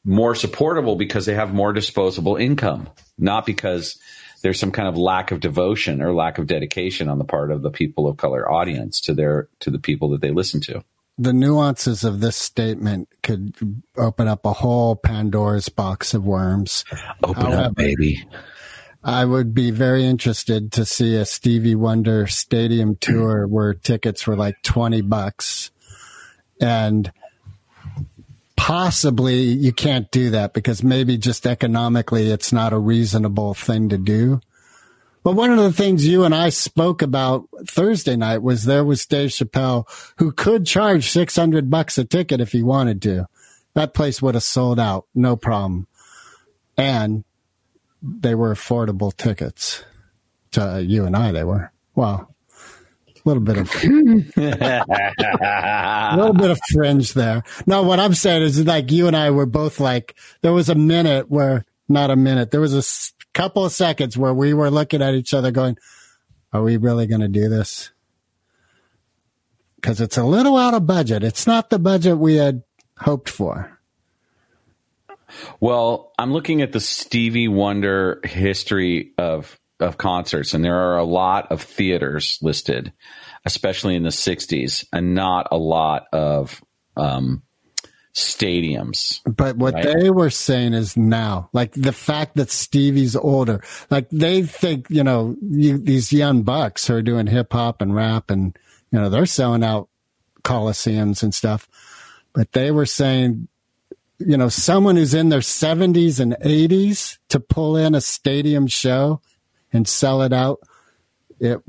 more 0.04 0.36
supportable 0.36 0.98
because 0.98 1.26
they 1.26 1.36
have 1.36 1.54
more 1.54 1.72
disposable 1.72 2.36
income, 2.36 2.90
not 3.18 3.46
because 3.46 3.98
there's 4.42 4.60
some 4.60 4.72
kind 4.72 4.88
of 4.88 4.98
lack 4.98 5.32
of 5.32 5.40
devotion 5.40 6.02
or 6.02 6.14
lack 6.14 6.38
of 6.38 6.48
dedication 6.48 7.10
on 7.10 7.18
the 7.18 7.26
part 7.26 7.52
of 7.52 7.62
the 7.62 7.72
people 7.72 8.08
of 8.08 8.18
color 8.18 8.50
audience 8.52 9.02
to 9.02 9.14
their 9.14 9.50
to 9.60 9.70
the 9.70 9.80
people 9.80 10.10
that 10.10 10.22
they 10.22 10.32
listen 10.32 10.62
to. 10.62 10.84
The 11.18 11.34
nuances 11.34 12.06
of 12.06 12.22
this 12.22 12.38
statement 12.38 13.10
could 13.24 13.54
open 13.98 14.30
up 14.30 14.46
a 14.46 14.54
whole 14.54 14.96
Pandora's 14.96 15.68
box 15.68 16.14
of 16.14 16.26
worms. 16.26 16.86
Open 17.24 17.44
However, 17.44 17.64
up, 17.64 17.76
baby. 17.76 18.26
I 19.04 19.26
would 19.26 19.54
be 19.54 19.72
very 19.72 20.06
interested 20.06 20.72
to 20.74 20.86
see 20.86 21.16
a 21.16 21.26
Stevie 21.26 21.76
Wonder 21.76 22.28
stadium 22.28 22.96
tour 22.96 23.48
where 23.48 23.74
tickets 23.74 24.28
were 24.28 24.36
like 24.36 24.62
20 24.64 25.02
bucks. 25.02 25.72
And 26.62 27.12
possibly 28.60 29.38
you 29.38 29.72
can't 29.72 30.12
do 30.12 30.30
that 30.32 30.54
because 30.54 30.84
maybe 30.84 31.18
just 31.18 31.48
economically 31.48 32.30
it's 32.30 32.52
not 32.52 32.74
a 32.74 32.78
reasonable 32.78 33.54
thing 33.54 33.88
to 33.88 33.98
do. 33.98 34.42
But 35.24 35.36
one 35.36 35.50
of 35.50 35.58
the 35.58 35.72
things 35.72 36.06
you 36.06 36.26
and 36.26 36.36
I 36.36 36.50
spoke 36.50 37.02
about 37.02 37.48
Thursday 37.66 38.18
night 38.18 38.40
was 38.40 38.66
there 38.66 38.84
was 38.84 39.06
Dave 39.06 39.30
Chappelle 39.30 39.88
who 40.18 40.34
could 40.34 40.66
charge 40.66 41.10
600 41.10 41.70
bucks 41.70 41.98
a 41.98 42.04
ticket 42.04 42.42
if 42.42 42.52
he 42.52 42.62
wanted 42.62 43.02
to. 43.04 43.30
That 43.76 43.94
place 43.94 44.22
would 44.22 44.36
have 44.36 44.44
sold 44.44 44.78
out, 44.78 45.08
no 45.16 45.38
problem. 45.38 45.88
And 46.78 47.24
they 48.04 48.36
were 48.36 48.54
affordable 48.54 49.16
tickets 49.16 49.86
to 50.52 50.84
you 50.84 51.06
and 51.06 51.16
I. 51.16 51.32
They 51.32 51.46
were 51.46 51.72
well, 51.96 52.36
little 53.30 53.44
bit 53.44 53.58
of 53.58 53.70
a 54.38 56.16
little 56.18 56.34
bit 56.34 56.52
of 56.52 56.60
fringe 56.72 57.14
there. 57.14 57.44
No, 57.66 57.84
what 57.84 58.00
I'm 58.00 58.14
saying 58.14 58.42
is 58.44 58.66
like 58.66 58.92
you 58.92 59.08
and 59.08 59.16
I 59.16 59.32
were 59.32 59.46
both 59.46 59.80
like 59.80 60.16
there 60.42 60.54
was 60.54 60.70
a 60.70 60.76
minute 60.76 61.30
where 61.30 61.66
not 61.88 62.12
a 62.12 62.16
minute 62.16 62.52
there 62.52 62.62
was 62.62 62.74
a 62.74 62.80
s- 62.80 63.14
couple 63.34 63.66
of 63.66 63.72
seconds 63.72 64.18
where 64.18 64.34
we 64.34 64.54
were 64.54 64.70
looking 64.72 65.02
at 65.02 65.14
each 65.14 65.34
other 65.34 65.52
going, 65.52 65.78
are 66.54 66.64
we 66.64 66.78
really 66.78 67.08
going 67.08 67.22
to 67.22 67.28
do 67.28 67.48
this? 67.50 67.92
Because 69.76 70.02
it's 70.02 70.18
a 70.18 70.24
little 70.24 70.58
out 70.58 70.74
of 70.74 70.86
budget. 70.86 71.24
It's 71.24 71.48
not 71.48 71.70
the 71.70 71.80
budget 71.80 72.18
we 72.18 72.36
had 72.36 72.64
hoped 73.00 73.30
for. 73.30 73.80
Well, 75.60 76.12
I'm 76.18 76.34
looking 76.34 76.62
at 76.62 76.72
the 76.72 76.80
Stevie 76.80 77.48
Wonder 77.48 78.20
history 78.24 79.14
of 79.18 79.58
of 79.80 79.98
concerts, 79.98 80.54
and 80.54 80.66
there 80.66 80.76
are 80.76 80.98
a 80.98 81.06
lot 81.06 81.52
of 81.54 81.62
theaters 81.62 82.38
listed, 82.42 82.92
especially 83.46 83.96
in 83.96 84.04
the 84.04 84.10
'60s, 84.10 84.86
and 84.94 85.14
not 85.16 85.48
a 85.52 85.58
lot 85.58 86.08
of 86.12 86.64
um, 86.98 87.44
stadiums. 88.14 89.22
But 89.26 89.56
what 89.58 89.74
Right. 89.76 89.86
they 90.00 90.10
were 90.10 90.30
saying 90.30 90.74
is 90.74 90.98
now, 90.98 91.50
like 91.54 91.74
the 91.74 91.94
fact 91.94 92.36
that 92.36 92.50
Stevie's 92.52 93.16
older, 93.16 93.62
like 93.90 94.10
they 94.10 94.44
think, 94.44 94.88
you 94.90 95.04
know, 95.04 95.36
you, 95.42 95.78
these 95.78 96.12
young 96.12 96.44
bucks 96.44 96.88
who 96.88 96.96
are 96.96 97.02
doing 97.02 97.28
hip 97.28 97.54
hop 97.54 97.82
and 97.82 97.96
rap 97.96 98.30
and, 98.32 98.58
you 98.92 99.00
know, 99.00 99.10
they're 99.10 99.26
selling 99.26 99.64
out 99.64 99.90
coliseums 100.44 101.24
and 101.24 101.34
stuff. 101.34 101.68
But 102.34 102.52
they 102.52 102.72
were 102.72 102.86
saying, 102.86 103.48
you 104.18 104.36
know, 104.38 104.50
someone 104.50 104.96
who's 104.98 105.14
in 105.14 105.30
their 105.30 105.40
70s 105.40 106.20
and 106.20 106.34
80s 106.44 107.20
to 107.30 107.40
pull 107.40 107.78
in 107.78 107.96
a 107.96 108.02
stadium 108.02 108.68
show 108.68 109.22
and 109.72 109.88
sell 109.88 110.22
it 110.24 110.34
out, 110.34 110.60
it 111.40 111.62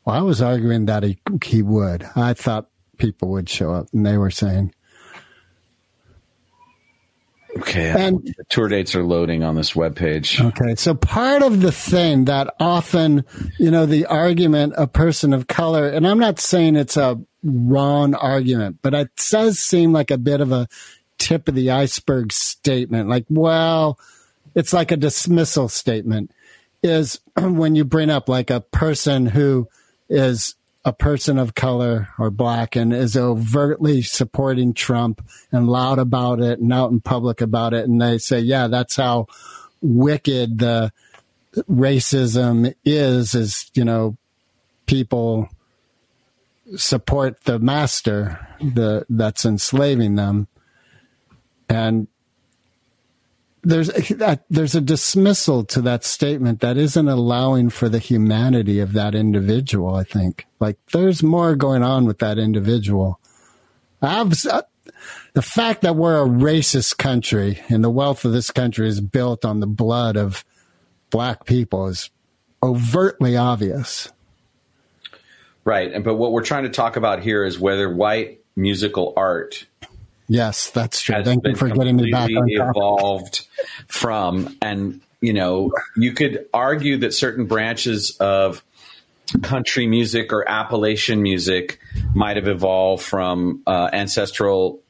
well, 0.04 0.16
I 0.16 0.22
was 0.22 0.40
arguing 0.40 0.86
that 0.86 1.02
he 1.02 1.18
he 1.44 1.62
would. 1.62 2.08
I 2.16 2.32
thought 2.34 2.68
people 2.98 3.28
would 3.30 3.48
show 3.48 3.72
up, 3.72 3.88
and 3.92 4.06
they 4.06 4.16
were 4.18 4.30
saying, 4.30 4.72
Okay, 7.58 7.88
And- 7.88 8.16
um, 8.16 8.22
the 8.24 8.44
tour 8.50 8.68
dates 8.68 8.94
are 8.94 9.02
loading 9.04 9.42
on 9.42 9.54
this 9.54 9.72
webpage. 9.72 10.44
okay. 10.44 10.74
So 10.74 10.94
part 10.94 11.42
of 11.42 11.62
the 11.62 11.72
thing 11.72 12.26
that 12.26 12.54
often, 12.60 13.24
you 13.58 13.70
know, 13.70 13.86
the 13.86 14.04
argument 14.06 14.74
a 14.76 14.86
person 14.86 15.32
of 15.32 15.46
color, 15.46 15.88
and 15.88 16.06
I'm 16.06 16.18
not 16.18 16.38
saying 16.38 16.76
it's 16.76 16.98
a 16.98 17.18
wrong 17.42 18.14
argument, 18.14 18.78
but 18.82 18.92
it 18.92 19.10
does 19.30 19.58
seem 19.58 19.92
like 19.92 20.10
a 20.10 20.18
bit 20.18 20.40
of 20.42 20.52
a 20.52 20.68
tip 21.18 21.48
of 21.48 21.54
the 21.54 21.70
iceberg 21.70 22.30
statement. 22.30 23.08
Like, 23.08 23.24
well, 23.30 23.98
it's 24.54 24.74
like 24.74 24.90
a 24.92 24.96
dismissal 24.96 25.68
statement. 25.70 26.30
Is 26.86 27.20
when 27.36 27.74
you 27.74 27.84
bring 27.84 28.10
up 28.10 28.28
like 28.28 28.50
a 28.50 28.60
person 28.60 29.26
who 29.26 29.68
is 30.08 30.54
a 30.86 30.92
person 30.92 31.36
of 31.36 31.56
color 31.56 32.08
or 32.16 32.30
black 32.30 32.76
and 32.76 32.94
is 32.94 33.16
overtly 33.16 34.02
supporting 34.02 34.72
Trump 34.72 35.20
and 35.50 35.68
loud 35.68 35.98
about 35.98 36.40
it 36.40 36.60
and 36.60 36.72
out 36.72 36.92
in 36.92 37.00
public 37.00 37.40
about 37.40 37.74
it. 37.74 37.88
And 37.88 38.00
they 38.00 38.18
say, 38.18 38.38
yeah, 38.38 38.68
that's 38.68 38.94
how 38.94 39.26
wicked 39.82 40.60
the 40.60 40.92
racism 41.68 42.72
is, 42.84 43.34
is, 43.34 43.68
you 43.74 43.84
know, 43.84 44.16
people 44.86 45.48
support 46.76 47.42
the 47.44 47.58
master 47.58 48.46
the, 48.60 49.04
that's 49.10 49.44
enslaving 49.44 50.14
them. 50.14 50.46
And 51.68 52.06
there's 53.66 53.88
that, 53.88 54.44
there's 54.48 54.76
a 54.76 54.80
dismissal 54.80 55.64
to 55.64 55.82
that 55.82 56.04
statement 56.04 56.60
that 56.60 56.76
isn't 56.76 57.08
allowing 57.08 57.68
for 57.68 57.88
the 57.88 57.98
humanity 57.98 58.78
of 58.78 58.92
that 58.92 59.16
individual. 59.16 59.96
I 59.96 60.04
think 60.04 60.46
like 60.60 60.78
there's 60.92 61.22
more 61.22 61.56
going 61.56 61.82
on 61.82 62.06
with 62.06 62.20
that 62.20 62.38
individual. 62.38 63.18
I've, 64.00 64.32
uh, 64.46 64.62
the 65.32 65.42
fact 65.42 65.82
that 65.82 65.96
we're 65.96 66.24
a 66.24 66.28
racist 66.28 66.96
country 66.96 67.60
and 67.68 67.82
the 67.82 67.90
wealth 67.90 68.24
of 68.24 68.32
this 68.32 68.52
country 68.52 68.86
is 68.86 69.00
built 69.00 69.44
on 69.44 69.58
the 69.58 69.66
blood 69.66 70.16
of 70.16 70.44
black 71.10 71.44
people 71.44 71.88
is 71.88 72.10
overtly 72.62 73.36
obvious. 73.36 74.12
Right. 75.64 75.92
And 75.92 76.04
but 76.04 76.14
what 76.14 76.30
we're 76.30 76.44
trying 76.44 76.62
to 76.62 76.70
talk 76.70 76.94
about 76.94 77.20
here 77.20 77.44
is 77.44 77.58
whether 77.58 77.92
white 77.92 78.40
musical 78.54 79.12
art 79.16 79.66
Yes, 80.28 80.70
that's 80.70 81.00
true. 81.00 81.22
Thank 81.22 81.46
you 81.46 81.54
for 81.54 81.68
getting 81.68 81.96
me 81.96 82.10
back 82.10 82.30
on 82.30 82.48
topic. 82.48 82.76
evolved 82.76 83.46
from 83.86 84.56
and 84.60 85.00
you 85.20 85.32
know, 85.32 85.72
you 85.96 86.12
could 86.12 86.46
argue 86.52 86.98
that 86.98 87.14
certain 87.14 87.46
branches 87.46 88.16
of 88.20 88.62
country 89.42 89.86
music 89.86 90.32
or 90.32 90.48
Appalachian 90.48 91.22
music 91.22 91.80
might 92.14 92.36
have 92.36 92.46
evolved 92.46 93.02
from 93.02 93.62
uh, 93.66 93.88
ancestral 93.92 94.80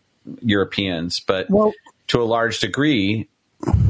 Europeans, 0.42 1.20
but 1.20 1.48
Well- 1.48 1.72
to 2.08 2.20
a 2.20 2.24
large 2.24 2.60
degree, 2.60 3.28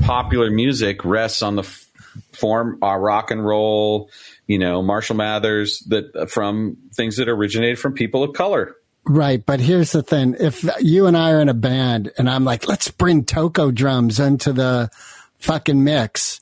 popular 0.03 0.51
music 0.51 1.05
rests 1.05 1.43
on 1.43 1.57
the 1.57 1.63
f- 1.63 1.87
form 2.33 2.79
uh, 2.83 2.95
rock 2.97 3.31
and 3.31 3.45
roll, 3.45 4.11
you 4.47 4.59
know, 4.59 4.83
Marshall 4.83 5.17
Mathers 5.17 5.81
that 5.89 6.31
from 6.31 6.77
things 6.95 7.17
that 7.17 7.29
originated 7.29 7.79
from 7.79 7.95
people 7.95 8.23
of 8.23 8.35
color. 8.35 8.77
Right, 9.09 9.45
but 9.45 9.61
here's 9.61 9.92
the 9.92 10.03
thing: 10.03 10.35
if 10.40 10.64
you 10.81 11.07
and 11.07 11.16
I 11.16 11.31
are 11.33 11.40
in 11.40 11.49
a 11.49 11.55
band, 11.55 12.11
and 12.19 12.29
I'm 12.29 12.45
like, 12.45 12.66
"Let's 12.66 12.90
bring 12.90 13.25
Toco 13.25 13.73
drums 13.73 14.19
into 14.19 14.53
the 14.53 14.90
fucking 15.38 15.83
mix," 15.85 16.40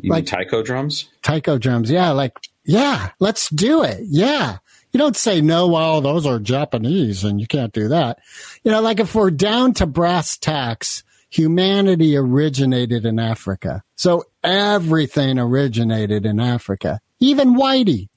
You 0.00 0.10
Like- 0.10 0.24
mean 0.24 0.26
taiko 0.26 0.62
drums? 0.62 1.06
Taiko 1.22 1.56
drums, 1.56 1.88
yeah, 1.90 2.10
like, 2.10 2.32
yeah, 2.64 3.10
let's 3.20 3.48
do 3.48 3.82
it, 3.84 4.00
yeah. 4.08 4.58
You 4.92 4.98
don't 4.98 5.16
say 5.16 5.40
no. 5.40 5.68
Well, 5.68 6.00
those 6.00 6.26
are 6.26 6.38
Japanese, 6.40 7.24
and 7.24 7.40
you 7.40 7.46
can't 7.46 7.72
do 7.72 7.88
that. 7.88 8.18
You 8.64 8.70
know, 8.72 8.80
like 8.80 9.00
if 9.00 9.14
we're 9.14 9.30
down 9.30 9.72
to 9.74 9.86
brass 9.86 10.36
tacks, 10.36 11.04
humanity 11.30 12.16
originated 12.16 13.06
in 13.06 13.18
Africa, 13.18 13.82
so 13.96 14.24
everything 14.42 15.38
originated 15.38 16.26
in 16.26 16.38
Africa, 16.40 17.00
even 17.20 17.54
Whitey. 17.56 18.08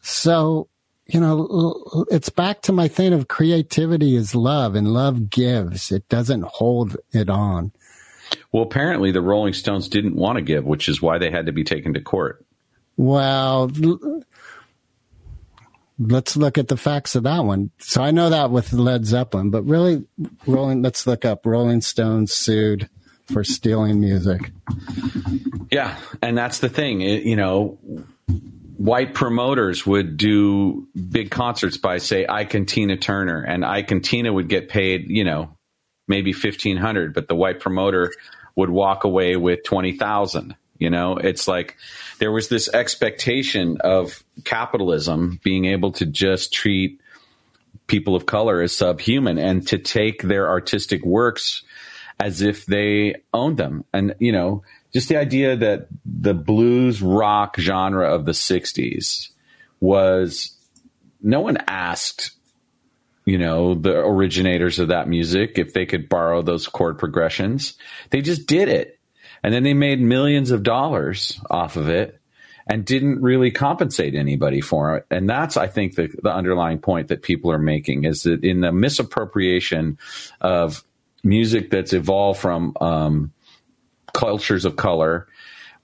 So 0.00 0.68
you 1.08 1.20
know, 1.20 2.04
it's 2.10 2.28
back 2.28 2.60
to 2.62 2.72
my 2.72 2.86
thing 2.86 3.14
of 3.14 3.28
creativity 3.28 4.14
is 4.14 4.34
love 4.34 4.74
and 4.74 4.92
love 4.92 5.30
gives. 5.30 5.90
It 5.90 6.08
doesn't 6.08 6.44
hold 6.44 6.96
it 7.12 7.30
on. 7.30 7.72
Well, 8.52 8.62
apparently 8.62 9.10
the 9.10 9.22
Rolling 9.22 9.54
Stones 9.54 9.88
didn't 9.88 10.16
want 10.16 10.36
to 10.36 10.42
give, 10.42 10.66
which 10.66 10.86
is 10.86 11.00
why 11.00 11.16
they 11.16 11.30
had 11.30 11.46
to 11.46 11.52
be 11.52 11.64
taken 11.64 11.94
to 11.94 12.00
court. 12.00 12.44
Well, 12.98 13.70
let's 15.98 16.36
look 16.36 16.58
at 16.58 16.68
the 16.68 16.76
facts 16.76 17.14
of 17.14 17.22
that 17.22 17.42
one. 17.42 17.70
So 17.78 18.02
I 18.02 18.10
know 18.10 18.28
that 18.28 18.50
with 18.50 18.74
Led 18.74 19.06
Zeppelin, 19.06 19.48
but 19.50 19.62
really, 19.62 20.04
Rolling, 20.46 20.82
let's 20.82 21.06
look 21.06 21.24
up 21.24 21.46
Rolling 21.46 21.80
Stones 21.80 22.34
sued 22.34 22.90
for 23.32 23.44
stealing 23.44 24.00
music. 24.00 24.50
Yeah, 25.70 25.96
and 26.20 26.36
that's 26.36 26.58
the 26.58 26.68
thing. 26.68 27.00
It, 27.00 27.22
you 27.22 27.36
know, 27.36 27.78
white 28.78 29.12
promoters 29.12 29.84
would 29.84 30.16
do 30.16 30.88
big 31.10 31.30
concerts 31.30 31.76
by 31.76 31.98
say 31.98 32.26
Ike 32.26 32.54
and 32.54 32.66
Tina 32.66 32.96
Turner, 32.96 33.42
and 33.42 33.64
Ike 33.64 33.90
and 33.90 34.02
Tina 34.02 34.32
would 34.32 34.48
get 34.48 34.68
paid, 34.68 35.10
you 35.10 35.24
know, 35.24 35.50
maybe 36.06 36.32
fifteen 36.32 36.76
hundred, 36.78 37.12
but 37.12 37.28
the 37.28 37.34
white 37.34 37.60
promoter 37.60 38.12
would 38.56 38.70
walk 38.70 39.04
away 39.04 39.36
with 39.36 39.64
twenty 39.64 39.92
thousand. 39.92 40.56
You 40.78 40.90
know, 40.90 41.16
it's 41.16 41.48
like 41.48 41.76
there 42.20 42.30
was 42.30 42.48
this 42.48 42.68
expectation 42.72 43.78
of 43.80 44.22
capitalism 44.44 45.40
being 45.42 45.64
able 45.64 45.90
to 45.92 46.06
just 46.06 46.52
treat 46.52 47.00
people 47.88 48.14
of 48.14 48.26
color 48.26 48.62
as 48.62 48.76
subhuman 48.76 49.38
and 49.38 49.66
to 49.66 49.78
take 49.78 50.22
their 50.22 50.48
artistic 50.48 51.04
works 51.04 51.64
as 52.20 52.42
if 52.42 52.64
they 52.66 53.16
owned 53.32 53.56
them. 53.56 53.84
And, 53.92 54.14
you 54.20 54.30
know, 54.30 54.62
just 54.92 55.08
the 55.08 55.16
idea 55.16 55.56
that 55.56 55.88
the 56.04 56.34
blues 56.34 57.02
rock 57.02 57.56
genre 57.58 58.12
of 58.12 58.24
the 58.24 58.32
60s 58.32 59.28
was 59.80 60.56
no 61.22 61.40
one 61.40 61.58
asked, 61.66 62.32
you 63.24 63.38
know, 63.38 63.74
the 63.74 63.96
originators 63.98 64.78
of 64.78 64.88
that 64.88 65.08
music 65.08 65.58
if 65.58 65.74
they 65.74 65.86
could 65.86 66.08
borrow 66.08 66.42
those 66.42 66.66
chord 66.66 66.98
progressions. 66.98 67.74
They 68.10 68.22
just 68.22 68.46
did 68.46 68.68
it. 68.68 68.98
And 69.42 69.54
then 69.54 69.62
they 69.62 69.74
made 69.74 70.00
millions 70.00 70.50
of 70.50 70.62
dollars 70.62 71.40
off 71.50 71.76
of 71.76 71.88
it 71.88 72.20
and 72.66 72.84
didn't 72.84 73.22
really 73.22 73.50
compensate 73.50 74.14
anybody 74.14 74.60
for 74.60 74.96
it. 74.96 75.06
And 75.10 75.28
that's, 75.28 75.56
I 75.56 75.68
think, 75.68 75.94
the, 75.94 76.08
the 76.22 76.32
underlying 76.32 76.78
point 76.78 77.08
that 77.08 77.22
people 77.22 77.50
are 77.50 77.58
making 77.58 78.04
is 78.04 78.24
that 78.24 78.44
in 78.44 78.60
the 78.60 78.72
misappropriation 78.72 79.98
of 80.40 80.84
music 81.24 81.70
that's 81.70 81.92
evolved 81.92 82.40
from 82.40 82.74
um, 82.80 83.32
cultures 84.18 84.64
of 84.64 84.74
color 84.74 85.28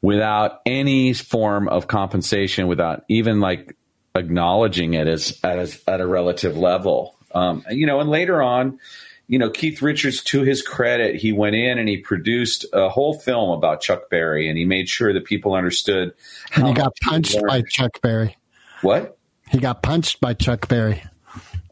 without 0.03 0.61
any 0.66 1.12
form 1.12 1.68
of 1.68 1.87
compensation, 1.87 2.66
without 2.66 3.05
even 3.09 3.40
like 3.40 3.77
acknowledging 4.16 4.94
it 4.94 5.07
as 5.07 5.38
as 5.44 5.81
at 5.87 6.01
a 6.01 6.07
relative 6.07 6.59
level. 6.59 7.16
Um, 7.33 7.64
you 7.70 7.87
know, 7.87 8.01
and 8.01 8.11
later 8.11 8.42
on, 8.42 8.81
you 9.29 9.38
know, 9.38 9.51
Keith 9.51 9.81
Richards, 9.83 10.23
to 10.25 10.42
his 10.42 10.62
credit, 10.62 11.16
he 11.16 11.33
went 11.33 11.55
in 11.55 11.79
and 11.79 11.88
he 11.88 11.99
produced 11.99 12.66
a 12.73 12.88
whole 12.88 13.18
film 13.18 13.51
about 13.51 13.81
Chuck 13.81 14.11
Berry, 14.11 14.49
and 14.49 14.59
he 14.59 14.64
made 14.64 14.88
sure 14.88 15.12
that 15.12 15.25
people 15.25 15.55
understood. 15.55 16.12
And 16.57 16.66
he 16.66 16.75
got 16.75 16.92
punched 17.03 17.35
learned. 17.37 17.47
by 17.47 17.62
Chuck 17.62 18.01
Berry. 18.03 18.37
what? 18.83 19.16
He 19.51 19.59
got 19.59 19.83
punched 19.83 20.20
by 20.20 20.35
Chuck 20.35 20.66
Berry. 20.68 21.05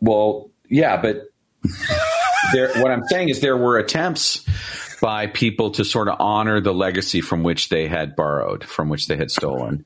Well, 0.01 0.51
yeah, 0.69 1.01
but 1.01 1.29
there. 2.53 2.73
What 2.81 2.93
I'm 2.93 3.05
saying 3.09 3.31
is 3.31 3.41
there 3.41 3.57
were 3.57 3.79
attempts 3.79 4.45
by 5.03 5.27
people 5.27 5.73
to 5.73 5.85
sort 5.85 6.07
of 6.07 6.15
honor 6.21 6.61
the 6.61 6.73
legacy 6.73 7.21
from 7.21 7.43
which 7.43 7.69
they 7.69 7.89
had 7.89 8.15
borrowed, 8.15 8.63
from 8.63 8.89
which 8.89 9.09
they 9.09 9.17
had 9.17 9.33
stolen, 9.33 9.85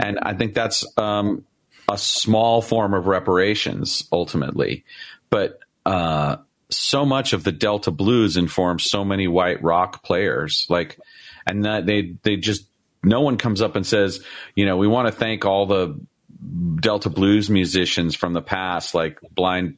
and 0.00 0.18
I 0.22 0.32
think 0.32 0.54
that's 0.54 0.86
um, 0.96 1.44
a 1.86 1.98
small 1.98 2.62
form 2.62 2.94
of 2.94 3.06
reparations 3.06 4.08
ultimately. 4.10 4.84
But 5.28 5.60
uh, 5.84 6.38
so 6.70 7.04
much 7.04 7.34
of 7.34 7.44
the 7.44 7.52
Delta 7.52 7.90
blues 7.90 8.38
informs 8.38 8.88
so 8.88 9.04
many 9.04 9.28
white 9.28 9.62
rock 9.62 10.02
players, 10.02 10.66
like, 10.70 10.98
and 11.46 11.66
that 11.66 11.84
they 11.84 12.14
they 12.22 12.36
just 12.36 12.64
no 13.02 13.20
one 13.20 13.36
comes 13.36 13.60
up 13.60 13.76
and 13.76 13.86
says, 13.86 14.24
you 14.54 14.64
know, 14.64 14.78
we 14.78 14.88
want 14.88 15.08
to 15.08 15.12
thank 15.12 15.44
all 15.44 15.66
the 15.66 16.00
Delta 16.80 17.10
blues 17.10 17.50
musicians 17.50 18.14
from 18.14 18.32
the 18.32 18.40
past, 18.40 18.94
like 18.94 19.18
Blind 19.34 19.76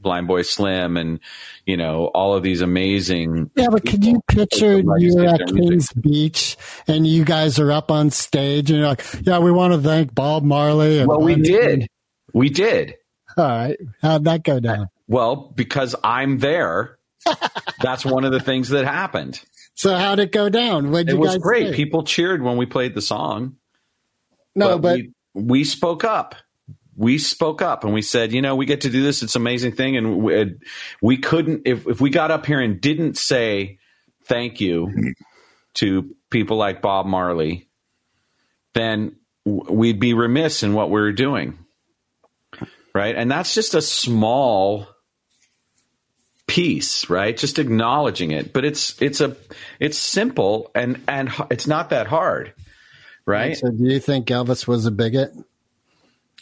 Blind 0.00 0.26
Boy 0.28 0.42
Slim, 0.42 0.96
and 0.96 1.20
you 1.66 1.76
know 1.76 2.06
all 2.14 2.34
of 2.34 2.42
these 2.42 2.60
amazing. 2.60 3.50
Yeah, 3.56 3.68
but 3.70 3.84
can 3.84 4.02
you 4.02 4.20
picture 4.28 4.80
you're 4.98 5.26
at 5.26 5.38
their 5.38 5.54
music. 5.54 5.68
Kings 5.70 5.92
Beach 5.92 6.56
and 6.86 7.06
you 7.06 7.24
guys 7.24 7.58
are 7.58 7.72
up 7.72 7.90
on 7.90 8.10
stage 8.10 8.70
and 8.70 8.78
you're 8.78 8.88
like, 8.88 9.04
yeah, 9.22 9.38
we 9.38 9.50
want 9.50 9.74
to 9.74 9.80
thank 9.80 10.14
Bob 10.14 10.42
Marley. 10.44 10.98
And 11.00 11.08
Well, 11.08 11.20
we 11.20 11.34
did, 11.36 11.88
we 12.32 12.48
did. 12.48 12.94
All 13.36 13.44
right. 13.44 13.76
How'd 14.02 14.24
that 14.24 14.42
go 14.44 14.60
down? 14.60 14.88
Well, 15.06 15.52
because 15.54 15.94
I'm 16.02 16.38
there. 16.38 16.98
That's 17.82 18.04
one 18.04 18.24
of 18.24 18.32
the 18.32 18.40
things 18.40 18.68
that 18.70 18.84
happened. 18.84 19.40
So 19.74 19.94
how'd 19.94 20.18
it 20.18 20.32
go 20.32 20.48
down? 20.48 20.90
What'd 20.90 21.08
It 21.08 21.12
you 21.12 21.18
was 21.18 21.30
guys 21.34 21.38
great. 21.38 21.68
say? 21.68 21.74
People 21.76 22.02
cheered 22.02 22.42
when 22.42 22.56
we 22.56 22.66
played 22.66 22.94
the 22.94 23.02
song. 23.02 23.56
no, 24.56 24.78
but, 24.78 24.96
we, 24.96 25.12
we 25.34 25.64
spoke 25.64 26.04
up. 26.04 26.34
We 26.98 27.18
spoke 27.18 27.62
up 27.62 27.84
and 27.84 27.94
we 27.94 28.02
said, 28.02 28.32
you 28.32 28.42
know, 28.42 28.56
we 28.56 28.66
get 28.66 28.80
to 28.80 28.90
do 28.90 29.04
this. 29.04 29.22
It's 29.22 29.36
an 29.36 29.42
amazing 29.42 29.72
thing. 29.72 29.96
And 29.96 30.18
we, 30.18 30.40
uh, 30.40 30.46
we 31.00 31.16
couldn't, 31.16 31.62
if, 31.64 31.86
if 31.86 32.00
we 32.00 32.10
got 32.10 32.32
up 32.32 32.44
here 32.44 32.60
and 32.60 32.80
didn't 32.80 33.16
say 33.16 33.78
thank 34.24 34.60
you 34.60 35.14
to 35.74 36.12
people 36.28 36.56
like 36.56 36.82
Bob 36.82 37.06
Marley, 37.06 37.68
then 38.74 39.14
we'd 39.44 40.00
be 40.00 40.12
remiss 40.12 40.64
in 40.64 40.74
what 40.74 40.90
we 40.90 41.00
were 41.00 41.12
doing. 41.12 41.56
Right. 42.92 43.14
And 43.14 43.30
that's 43.30 43.54
just 43.54 43.74
a 43.74 43.82
small 43.82 44.88
piece, 46.48 47.08
right? 47.08 47.36
Just 47.36 47.60
acknowledging 47.60 48.32
it. 48.32 48.52
But 48.52 48.64
it's, 48.64 49.00
it's 49.00 49.20
a, 49.20 49.36
it's 49.78 49.98
simple 49.98 50.72
and, 50.74 51.00
and 51.06 51.30
it's 51.48 51.68
not 51.68 51.90
that 51.90 52.08
hard. 52.08 52.54
Right. 53.24 53.56
so 53.56 53.70
do 53.70 53.84
you 53.84 54.00
think 54.00 54.26
Elvis 54.28 54.66
was 54.66 54.84
a 54.86 54.90
bigot? 54.90 55.32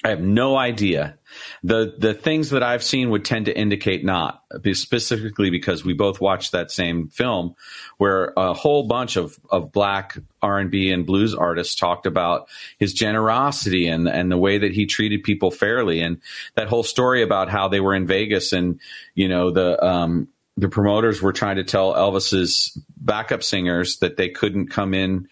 I 0.05 0.11
have 0.11 0.21
no 0.21 0.57
idea. 0.57 1.19
The 1.65 1.95
the 1.99 2.15
things 2.15 2.51
that 2.51 2.63
I've 2.63 2.83
seen 2.83 3.11
would 3.11 3.25
tend 3.25 3.47
to 3.47 3.59
indicate 3.59 4.05
not, 4.05 4.45
specifically 4.73 5.51
because 5.51 5.85
we 5.85 5.95
both 5.95 6.21
watched 6.21 6.53
that 6.53 6.71
same 6.71 7.09
film 7.09 7.55
where 7.97 8.33
a 8.37 8.53
whole 8.53 8.87
bunch 8.87 9.17
of, 9.17 9.39
of 9.51 9.73
black 9.73 10.19
R 10.43 10.59
and 10.59 10.71
B 10.71 10.91
and 10.91 11.07
blues 11.07 11.35
artists 11.35 11.75
talked 11.75 12.07
about 12.07 12.49
his 12.79 12.93
generosity 12.93 13.89
and 13.89 14.07
and 14.07 14.31
the 14.31 14.39
way 14.39 14.59
that 14.59 14.73
he 14.73 14.87
treated 14.87 15.25
people 15.25 15.51
fairly 15.51 16.01
and 16.01 16.21
that 16.55 16.69
whole 16.69 16.85
story 16.85 17.23
about 17.23 17.49
how 17.49 17.69
they 17.69 17.81
were 17.81 17.95
in 17.95 18.07
Vegas 18.07 18.53
and 18.53 18.79
you 19.15 19.29
know 19.29 19.51
the 19.51 19.83
um 19.85 20.29
the 20.59 20.69
promoters 20.69 21.21
were 21.21 21.33
trying 21.33 21.57
to 21.57 21.65
tell 21.65 21.95
Elvis's 21.95 22.79
backup 22.97 23.43
singers 23.43 23.99
that 23.99 24.17
they 24.17 24.29
couldn't 24.29 24.69
come 24.69 24.95
in 24.95 25.29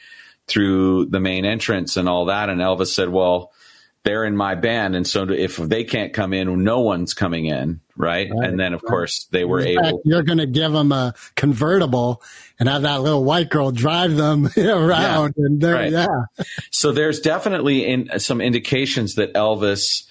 through 0.46 1.06
the 1.06 1.20
main 1.20 1.44
entrance 1.44 1.96
and 1.96 2.08
all 2.08 2.26
that 2.26 2.48
and 2.48 2.60
Elvis 2.60 2.88
said, 2.88 3.08
"Well, 3.08 3.52
they're 4.04 4.24
in 4.24 4.36
my 4.36 4.54
band, 4.54 4.94
and 4.94 5.06
so 5.06 5.28
if 5.30 5.56
they 5.56 5.82
can't 5.84 6.12
come 6.12 6.32
in, 6.32 6.62
no 6.62 6.80
one's 6.80 7.14
coming 7.14 7.46
in, 7.46 7.80
right? 7.96 8.30
and 8.30 8.60
then, 8.60 8.74
of 8.74 8.82
course, 8.82 9.26
they 9.30 9.44
were 9.44 9.60
In 9.60 9.76
fact, 9.76 9.86
able. 9.88 10.02
you're 10.04 10.22
going 10.22 10.38
to 10.38 10.46
give 10.46 10.72
them 10.72 10.92
a 10.92 11.14
convertible 11.36 12.22
and 12.60 12.68
have 12.68 12.82
that 12.82 13.00
little 13.00 13.24
white 13.24 13.48
girl 13.48 13.72
drive 13.72 14.14
them 14.14 14.48
around. 14.58 15.34
And 15.38 15.60
they're, 15.60 15.74
right. 15.74 15.90
yeah. 15.90 16.06
So 16.70 16.92
there's 16.92 17.20
definitely 17.20 17.86
in 17.86 18.18
some 18.20 18.40
indications 18.42 19.14
that 19.14 19.32
Elvis, 19.34 20.04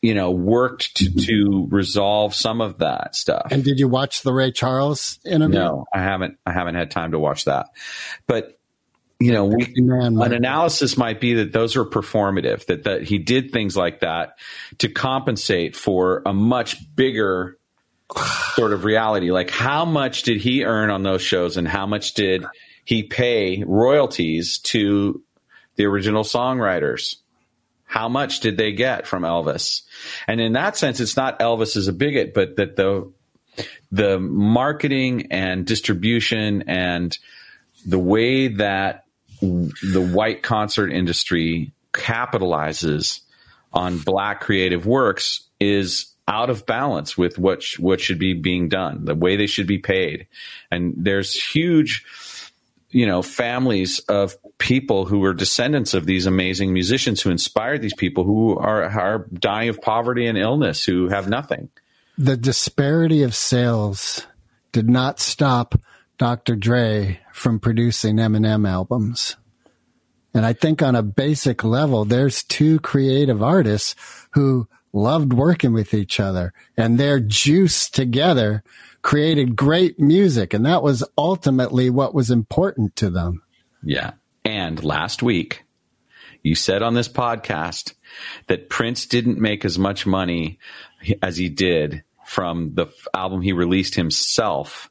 you 0.00 0.14
know, 0.14 0.30
worked 0.30 0.96
to, 0.98 1.10
to 1.12 1.66
resolve 1.70 2.34
some 2.36 2.60
of 2.60 2.78
that 2.78 3.16
stuff. 3.16 3.48
And 3.50 3.64
did 3.64 3.80
you 3.80 3.88
watch 3.88 4.22
the 4.22 4.32
Ray 4.32 4.52
Charles 4.52 5.18
interview? 5.26 5.58
no, 5.58 5.86
I 5.92 5.98
haven't. 6.02 6.38
I 6.46 6.52
haven't 6.52 6.76
had 6.76 6.92
time 6.92 7.10
to 7.12 7.18
watch 7.18 7.46
that, 7.46 7.66
but 8.28 8.57
you 9.20 9.32
know, 9.32 9.46
we, 9.46 9.74
Man, 9.76 10.20
an 10.22 10.32
analysis 10.32 10.96
might 10.96 11.20
be 11.20 11.34
that 11.34 11.52
those 11.52 11.76
are 11.76 11.84
performative. 11.84 12.66
That 12.66 12.84
that 12.84 13.02
he 13.02 13.18
did 13.18 13.50
things 13.52 13.76
like 13.76 14.00
that 14.00 14.38
to 14.78 14.88
compensate 14.88 15.74
for 15.74 16.22
a 16.24 16.32
much 16.32 16.76
bigger 16.94 17.58
sort 18.54 18.72
of 18.72 18.84
reality. 18.84 19.32
Like 19.32 19.50
how 19.50 19.84
much 19.84 20.22
did 20.22 20.40
he 20.40 20.64
earn 20.64 20.90
on 20.90 21.02
those 21.02 21.22
shows, 21.22 21.56
and 21.56 21.66
how 21.66 21.86
much 21.86 22.14
did 22.14 22.44
he 22.84 23.02
pay 23.02 23.64
royalties 23.66 24.58
to 24.58 25.22
the 25.74 25.86
original 25.86 26.22
songwriters? 26.22 27.16
How 27.86 28.08
much 28.08 28.40
did 28.40 28.56
they 28.56 28.72
get 28.72 29.06
from 29.06 29.24
Elvis? 29.24 29.82
And 30.28 30.40
in 30.40 30.52
that 30.52 30.76
sense, 30.76 31.00
it's 31.00 31.16
not 31.16 31.40
Elvis 31.40 31.76
is 31.76 31.88
a 31.88 31.92
bigot, 31.92 32.34
but 32.34 32.54
that 32.56 32.76
the 32.76 33.12
the 33.90 34.20
marketing 34.20 35.32
and 35.32 35.66
distribution 35.66 36.64
and 36.68 37.18
the 37.84 37.98
way 37.98 38.48
that 38.48 39.06
the 39.40 40.10
white 40.12 40.42
concert 40.42 40.92
industry 40.92 41.72
capitalizes 41.92 43.20
on 43.72 43.98
black 43.98 44.40
creative 44.40 44.86
works 44.86 45.42
is 45.60 46.12
out 46.26 46.50
of 46.50 46.66
balance 46.66 47.16
with 47.16 47.38
what 47.38 47.62
sh- 47.62 47.78
what 47.78 48.00
should 48.00 48.18
be 48.18 48.34
being 48.34 48.68
done, 48.68 49.04
the 49.04 49.14
way 49.14 49.36
they 49.36 49.46
should 49.46 49.66
be 49.66 49.78
paid, 49.78 50.26
and 50.70 50.94
there's 50.96 51.32
huge, 51.32 52.04
you 52.90 53.06
know, 53.06 53.22
families 53.22 53.98
of 54.00 54.36
people 54.58 55.06
who 55.06 55.24
are 55.24 55.32
descendants 55.32 55.94
of 55.94 56.04
these 56.04 56.26
amazing 56.26 56.72
musicians 56.72 57.22
who 57.22 57.30
inspired 57.30 57.80
these 57.80 57.94
people 57.94 58.24
who 58.24 58.58
are 58.58 58.84
are 58.84 59.26
dying 59.32 59.68
of 59.68 59.80
poverty 59.80 60.26
and 60.26 60.36
illness, 60.36 60.84
who 60.84 61.08
have 61.08 61.28
nothing. 61.28 61.68
the 62.18 62.36
disparity 62.36 63.22
of 63.22 63.34
sales 63.34 64.26
did 64.72 64.88
not 64.88 65.18
stop 65.20 65.80
Dr. 66.18 66.56
Dre 66.56 67.20
from 67.32 67.60
producing 67.60 68.16
Eminem 68.16 68.68
albums. 68.68 69.36
And 70.34 70.44
I 70.44 70.52
think 70.52 70.82
on 70.82 70.94
a 70.94 71.02
basic 71.02 71.64
level, 71.64 72.04
there's 72.04 72.42
two 72.42 72.80
creative 72.80 73.42
artists 73.42 73.94
who 74.32 74.68
loved 74.92 75.32
working 75.32 75.72
with 75.72 75.94
each 75.94 76.18
other 76.20 76.52
and 76.76 76.98
their 76.98 77.20
juice 77.20 77.88
together 77.88 78.62
created 79.02 79.56
great 79.56 79.98
music. 79.98 80.52
And 80.52 80.66
that 80.66 80.82
was 80.82 81.04
ultimately 81.16 81.88
what 81.88 82.14
was 82.14 82.30
important 82.30 82.96
to 82.96 83.10
them. 83.10 83.42
Yeah. 83.82 84.12
And 84.44 84.82
last 84.82 85.22
week, 85.22 85.64
you 86.42 86.54
said 86.54 86.82
on 86.82 86.94
this 86.94 87.08
podcast 87.08 87.94
that 88.46 88.68
Prince 88.68 89.06
didn't 89.06 89.38
make 89.38 89.64
as 89.64 89.78
much 89.78 90.06
money 90.06 90.58
as 91.22 91.36
he 91.36 91.48
did 91.48 92.02
from 92.26 92.74
the 92.74 92.86
album 93.14 93.42
he 93.42 93.52
released 93.52 93.94
himself 93.94 94.90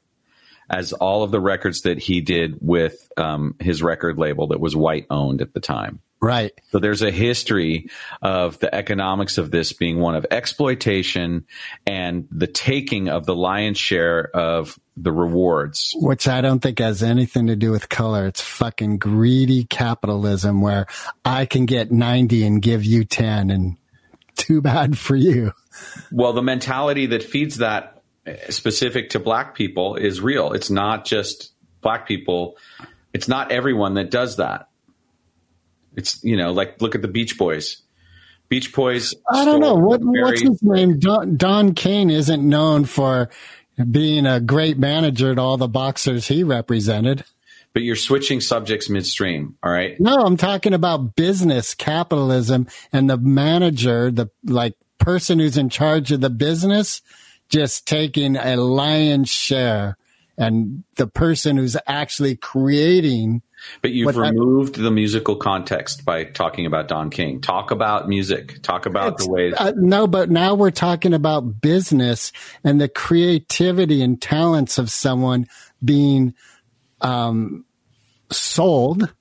as 0.70 0.94
all 0.94 1.24
of 1.24 1.32
the 1.32 1.40
records 1.40 1.82
that 1.82 1.98
he 1.98 2.22
did 2.22 2.58
with 2.62 3.10
um, 3.18 3.56
his 3.60 3.82
record 3.82 4.18
label 4.18 4.48
that 4.48 4.60
was 4.60 4.76
white 4.76 5.06
owned 5.10 5.42
at 5.42 5.54
the 5.54 5.60
time. 5.60 6.02
Right. 6.20 6.52
So 6.72 6.80
there's 6.80 7.04
a 7.04 7.12
history 7.12 7.90
of 8.24 8.58
the 8.60 8.74
economics 8.74 9.38
of 9.38 9.52
this 9.52 9.72
being 9.74 10.00
one 10.00 10.16
of 10.16 10.26
exploitation 10.32 11.46
and 11.86 12.28
the 12.32 12.48
taking 12.48 13.08
of 13.08 13.28
the 13.28 13.36
lion's 13.36 13.78
share 13.78 14.36
of 14.36 14.80
the 14.96 15.12
rewards. 15.12 15.94
Which 15.96 16.28
I 16.28 16.42
don't 16.42 16.60
think 16.60 16.80
has 16.80 17.04
anything 17.04 17.48
to 17.48 17.56
do 17.56 17.70
with 17.70 17.90
color. 17.90 18.26
It's 18.26 18.42
fucking 18.42 18.98
greedy 18.98 19.66
capitalism 19.66 20.62
where 20.62 20.88
I 21.24 21.46
can 21.46 21.68
get 21.68 21.92
90 21.92 22.44
and 22.46 22.62
give 22.64 22.84
you 22.84 23.06
10 23.06 23.52
and 23.52 23.78
too 24.36 24.62
bad 24.62 24.98
for 24.98 25.16
you. 25.16 25.54
Well, 26.12 26.34
the 26.34 26.42
mentality 26.42 27.06
that 27.08 27.22
feeds 27.22 27.58
that 27.58 27.97
specific 28.50 29.12
to 29.12 29.20
black 29.20 29.56
people 29.56 29.96
is 29.96 30.22
real. 30.22 30.54
It's 30.54 30.70
not 30.70 31.06
just 31.06 31.52
black 31.82 32.08
people. 32.08 32.58
It's 33.14 33.28
not 33.28 33.52
everyone 33.52 33.96
that 33.96 34.12
does 34.12 34.38
that. 34.38 34.70
It's, 35.96 36.24
you 36.24 36.38
know, 36.38 36.52
like 36.52 36.82
look 36.82 36.96
at 36.96 37.02
the 37.02 37.08
Beach 37.08 37.38
Boys. 37.38 37.82
Beach 38.50 38.74
Boys. 38.74 39.14
I 39.32 39.46
don't 39.46 39.60
know. 39.60 39.76
What, 39.76 40.02
very- 40.02 40.22
what's 40.24 40.42
his 40.42 40.62
name? 40.64 41.00
Don, 41.00 41.38
Don 41.38 41.74
Kane 41.74 42.10
isn't 42.10 42.48
known 42.48 42.86
for 42.86 43.30
being 43.92 44.26
a 44.26 44.40
great 44.40 44.78
manager 44.78 45.36
to 45.36 45.42
all 45.42 45.58
the 45.58 45.68
boxers 45.68 46.28
he 46.28 46.44
represented. 46.44 47.24
but 47.74 47.84
you're 47.84 47.96
switching 47.96 48.42
subjects 48.42 48.90
midstream. 48.90 49.56
All 49.62 49.72
right. 49.72 50.00
No, 50.00 50.16
I'm 50.16 50.38
talking 50.38 50.74
about 50.74 51.16
business 51.16 51.76
capitalism 51.76 52.68
and 52.92 53.10
the 53.10 53.18
manager, 53.18 54.10
the 54.10 54.30
like 54.44 54.74
person 54.98 55.38
who's 55.40 55.58
in 55.58 55.70
charge 55.70 56.12
of 56.12 56.22
the 56.22 56.30
business, 56.32 57.02
just 57.50 57.88
taking 57.88 58.36
a 58.36 58.56
lion's 58.58 59.30
share, 59.30 59.98
and 60.38 60.84
the 60.96 61.08
person 61.08 61.58
who's 61.58 61.78
actually 61.88 62.36
creating. 62.36 63.42
But 63.82 63.92
you've 63.92 64.16
removed 64.16 64.76
the 64.76 64.92
musical 64.92 65.36
context 65.36 66.06
by 66.06 66.26
talking 66.26 66.68
about 66.68 66.88
Don 66.88 67.10
King. 67.10 67.42
Talk 67.42 67.72
about 67.72 68.08
music. 68.08 68.62
Talk 68.62 68.86
about 68.86 69.18
the 69.18 69.30
ways. 69.30 69.56
Uh, 69.58 69.74
no, 69.76 70.06
but 70.06 70.30
now 70.30 70.54
we're 70.54 70.70
talking 70.70 71.14
about 71.14 71.60
business 71.60 72.32
and 72.64 72.80
the 72.80 72.88
creativity 72.88 74.04
and 74.04 74.22
talents 74.22 74.78
of 74.78 74.92
someone 74.92 75.48
being 75.84 76.36
um, 77.02 77.66
sold. 78.32 79.12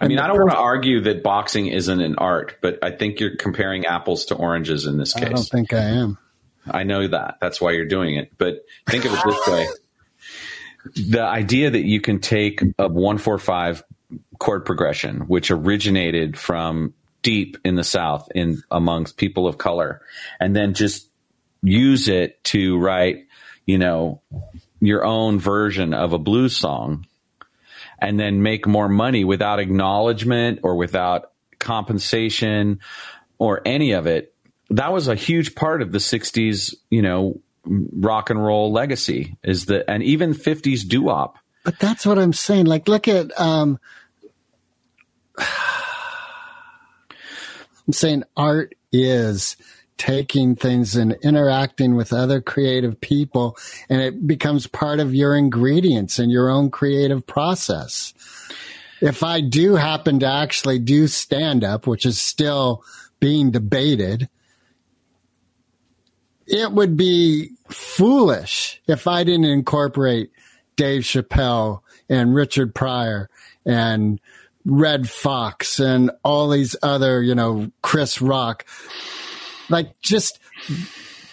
I 0.00 0.08
mean, 0.08 0.18
I 0.18 0.26
don't 0.26 0.38
want 0.38 0.50
to 0.50 0.56
argue 0.56 1.00
that 1.02 1.22
boxing 1.22 1.68
isn't 1.68 2.00
an 2.00 2.16
art, 2.16 2.56
but 2.60 2.78
I 2.82 2.90
think 2.90 3.20
you're 3.20 3.36
comparing 3.36 3.86
apples 3.86 4.26
to 4.26 4.34
oranges 4.34 4.86
in 4.86 4.98
this 4.98 5.14
case. 5.14 5.26
I 5.26 5.28
don't 5.28 5.42
think 5.44 5.72
I 5.72 5.84
am. 5.84 6.18
I 6.70 6.84
know 6.84 7.06
that. 7.06 7.38
That's 7.40 7.60
why 7.60 7.72
you're 7.72 7.86
doing 7.86 8.16
it. 8.16 8.32
But 8.38 8.64
think 8.88 9.04
of 9.04 9.12
it 9.12 9.20
this 9.24 9.46
way. 9.46 9.66
The 11.10 11.22
idea 11.22 11.70
that 11.70 11.84
you 11.84 12.00
can 12.00 12.20
take 12.20 12.62
a 12.78 12.88
145 12.88 13.82
chord 14.38 14.64
progression, 14.64 15.22
which 15.22 15.50
originated 15.50 16.38
from 16.38 16.94
deep 17.22 17.58
in 17.64 17.74
the 17.74 17.84
South 17.84 18.28
in 18.34 18.62
amongst 18.70 19.16
people 19.16 19.46
of 19.46 19.58
color, 19.58 20.00
and 20.40 20.54
then 20.54 20.74
just 20.74 21.08
use 21.62 22.08
it 22.08 22.42
to 22.44 22.78
write, 22.78 23.26
you 23.66 23.78
know, 23.78 24.22
your 24.80 25.04
own 25.04 25.38
version 25.38 25.92
of 25.92 26.12
a 26.12 26.18
blues 26.18 26.56
song 26.56 27.06
and 27.98 28.18
then 28.18 28.42
make 28.42 28.66
more 28.66 28.88
money 28.88 29.24
without 29.24 29.58
acknowledgement 29.58 30.60
or 30.62 30.76
without 30.76 31.32
compensation 31.58 32.80
or 33.38 33.60
any 33.64 33.92
of 33.92 34.06
it. 34.06 34.34
That 34.70 34.92
was 34.92 35.08
a 35.08 35.14
huge 35.14 35.54
part 35.54 35.82
of 35.82 35.92
the 35.92 35.98
60s, 35.98 36.74
you 36.90 37.02
know, 37.02 37.40
rock 37.64 38.30
and 38.30 38.44
roll 38.44 38.72
legacy 38.72 39.36
is 39.42 39.66
that, 39.66 39.90
and 39.90 40.02
even 40.02 40.34
50s 40.34 40.86
doo-wop. 40.86 41.38
But 41.64 41.78
that's 41.78 42.06
what 42.06 42.18
I'm 42.18 42.32
saying. 42.32 42.66
Like, 42.66 42.88
look 42.88 43.08
at, 43.08 43.38
um, 43.38 43.78
I'm 45.38 45.46
saying 47.92 48.24
art 48.36 48.74
is 48.92 49.56
taking 49.98 50.54
things 50.54 50.96
and 50.96 51.16
interacting 51.22 51.96
with 51.96 52.12
other 52.12 52.40
creative 52.40 53.00
people, 53.00 53.56
and 53.88 54.00
it 54.00 54.26
becomes 54.26 54.66
part 54.66 55.00
of 55.00 55.14
your 55.14 55.34
ingredients 55.34 56.18
and 56.18 56.30
your 56.30 56.48
own 56.48 56.70
creative 56.70 57.26
process. 57.26 58.14
If 59.00 59.22
I 59.22 59.40
do 59.40 59.74
happen 59.74 60.20
to 60.20 60.26
actually 60.26 60.78
do 60.78 61.06
stand 61.06 61.64
up, 61.64 61.86
which 61.86 62.06
is 62.06 62.20
still 62.20 62.82
being 63.20 63.50
debated, 63.50 64.28
it 66.48 66.72
would 66.72 66.96
be 66.96 67.50
foolish 67.68 68.80
if 68.86 69.06
I 69.06 69.22
didn't 69.22 69.44
incorporate 69.44 70.30
Dave 70.76 71.02
Chappelle 71.02 71.80
and 72.08 72.34
Richard 72.34 72.74
Pryor 72.74 73.28
and 73.66 74.18
Redd 74.64 75.08
Foxx 75.08 75.78
and 75.78 76.10
all 76.24 76.48
these 76.48 76.74
other, 76.82 77.22
you 77.22 77.34
know, 77.34 77.70
Chris 77.82 78.22
Rock. 78.22 78.64
Like 79.68 80.00
just 80.00 80.40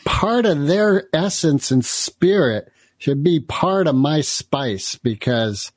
part 0.04 0.46
of 0.46 0.68
their 0.68 1.08
essence 1.14 1.72
and 1.72 1.84
spirit 1.86 2.72
should 2.98 3.24
be 3.24 3.40
part 3.40 3.88
of 3.88 3.96
my 3.96 4.22
spice 4.22 4.96
because 4.96 5.72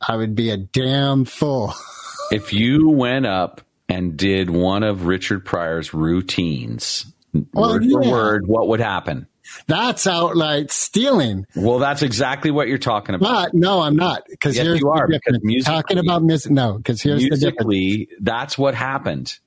I 0.00 0.16
would 0.16 0.34
be 0.34 0.50
a 0.50 0.56
damn 0.56 1.24
fool. 1.24 1.74
If 2.32 2.52
you 2.52 2.88
went 2.88 3.24
up 3.24 3.60
and 3.88 4.16
did 4.16 4.50
one 4.50 4.82
of 4.82 5.06
Richard 5.06 5.44
Pryor's 5.44 5.94
routines, 5.94 7.06
Well, 7.52 7.70
word 7.72 7.84
for 7.90 8.00
word, 8.02 8.46
what 8.46 8.68
would 8.68 8.80
happen? 8.80 9.26
That's 9.68 10.06
outright 10.06 10.70
stealing. 10.72 11.46
Well, 11.54 11.78
that's 11.78 12.02
exactly 12.02 12.50
what 12.50 12.66
you're 12.68 12.78
talking 12.78 13.14
about. 13.14 13.52
But 13.52 13.54
no, 13.54 13.80
I'm 13.80 13.94
not. 13.96 14.22
Because 14.28 14.56
Yes, 14.56 14.66
here's 14.66 14.80
you 14.80 14.90
are, 14.90 15.06
because 15.06 15.38
musically- 15.42 15.74
Talking 15.76 15.98
about 15.98 16.22
music, 16.24 16.50
no. 16.52 16.78
Because 16.78 17.00
here's 17.00 17.22
the 17.22 17.36
difference. 17.36 18.10
That's 18.20 18.58
what 18.58 18.74
happened. 18.74 19.38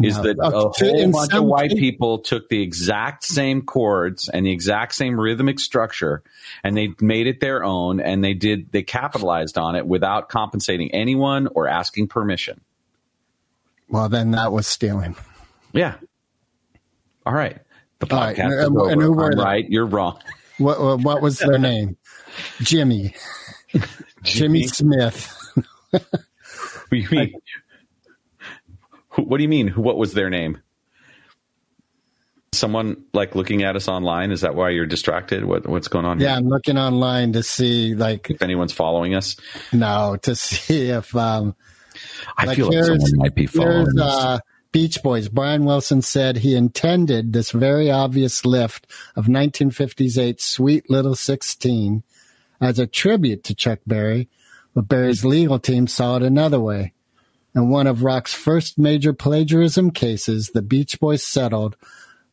Is 0.00 0.16
No. 0.16 0.22
that 0.22 0.36
a 0.40 0.50
whole 0.50 0.72
in 0.98 1.10
bunch 1.12 1.34
of 1.34 1.44
white 1.44 1.70
case- 1.70 1.78
people 1.78 2.18
took 2.20 2.48
the 2.48 2.62
exact 2.62 3.24
same 3.24 3.60
chords 3.60 4.30
and 4.30 4.46
the 4.46 4.50
exact 4.50 4.94
same 4.94 5.20
rhythmic 5.20 5.60
structure 5.60 6.22
and 6.64 6.74
they 6.74 6.94
made 7.02 7.26
it 7.26 7.40
their 7.40 7.62
own 7.62 8.00
and 8.00 8.24
they 8.24 8.32
did 8.32 8.72
they 8.72 8.82
capitalized 8.82 9.58
on 9.58 9.76
it 9.76 9.86
without 9.86 10.30
compensating 10.30 10.90
anyone 10.92 11.46
or 11.54 11.68
asking 11.68 12.08
permission. 12.08 12.62
Well, 13.90 14.08
then 14.08 14.30
that 14.30 14.50
was 14.50 14.66
stealing. 14.66 15.14
Yeah. 15.74 15.96
All 17.26 17.32
right. 17.32 17.58
The 18.00 18.12
All 18.14 18.20
right, 18.20 18.36
podcast 18.36 18.60
is 18.60 18.66
over. 18.68 18.90
and 18.90 19.00
who 19.02 19.12
were 19.12 19.30
right. 19.30 19.64
You're 19.68 19.86
wrong. 19.86 20.18
What 20.58 21.00
what, 21.00 21.22
was 21.22 21.38
their 21.38 21.58
name? 21.58 21.96
Jimmy. 22.62 23.14
Jimmy 24.22 24.66
Smith. 24.66 25.36
What 26.88 26.90
do 26.90 26.96
you 26.98 27.08
mean? 27.10 27.32
What 29.16 29.36
do 29.38 29.42
you 29.42 29.48
mean? 29.48 29.68
What 29.68 29.96
was 29.96 30.12
their 30.12 30.28
name? 30.28 30.58
Someone 32.52 33.04
like 33.14 33.34
looking 33.34 33.62
at 33.62 33.76
us 33.76 33.88
online? 33.88 34.30
Is 34.30 34.42
that 34.42 34.54
why 34.54 34.70
you're 34.70 34.84
distracted? 34.86 35.44
What, 35.46 35.66
what's 35.66 35.88
going 35.88 36.04
on? 36.04 36.20
Yeah, 36.20 36.28
Here? 36.28 36.36
I'm 36.36 36.48
looking 36.48 36.76
online 36.76 37.32
to 37.32 37.42
see 37.42 37.94
like 37.94 38.28
If 38.28 38.42
anyone's 38.42 38.74
following 38.74 39.14
us, 39.14 39.36
no 39.72 40.16
to 40.22 40.34
see 40.36 40.90
if 40.90 41.16
um 41.16 41.56
I 42.36 42.44
like 42.44 42.56
feel 42.56 42.66
like 42.66 42.84
someone 42.84 43.10
might 43.16 43.34
be 43.34 43.46
following 43.46 43.86
us. 43.98 44.22
uh, 44.22 44.38
Beach 44.72 45.02
Boys. 45.02 45.28
Brian 45.28 45.64
Wilson 45.64 46.00
said 46.02 46.38
he 46.38 46.56
intended 46.56 47.32
this 47.32 47.50
very 47.50 47.90
obvious 47.90 48.44
lift 48.44 48.86
of 49.14 49.26
1958's 49.26 50.44
"Sweet 50.44 50.90
Little 50.90 51.14
16" 51.14 52.02
as 52.60 52.78
a 52.78 52.86
tribute 52.86 53.44
to 53.44 53.54
Chuck 53.54 53.80
Berry, 53.86 54.28
but 54.74 54.88
Berry's 54.88 55.24
legal 55.24 55.58
team 55.58 55.86
saw 55.86 56.16
it 56.16 56.22
another 56.22 56.58
way. 56.58 56.94
In 57.54 57.68
one 57.68 57.86
of 57.86 58.02
rock's 58.02 58.32
first 58.32 58.78
major 58.78 59.12
plagiarism 59.12 59.90
cases, 59.90 60.50
the 60.50 60.62
Beach 60.62 60.98
Boys 60.98 61.22
settled 61.22 61.76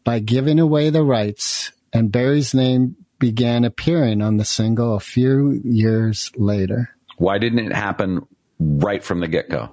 by 0.06 0.20
giving 0.20 0.60
away 0.60 0.90
the 0.90 1.04
rights, 1.04 1.74
and 1.92 2.12
Berry's 2.12 2.54
name 2.54 2.96
began 3.20 3.66
appearing 3.66 4.22
on 4.22 4.38
the 4.38 4.46
single 4.46 4.96
a 4.96 5.02
few 5.02 5.60
years 5.66 6.32
later. 6.38 6.96
Why 7.18 7.38
didn't 7.38 7.60
it 7.60 7.74
happen 7.74 8.26
right 8.60 9.04
from 9.04 9.20
the 9.20 9.28
get 9.28 9.50
go? 9.50 9.72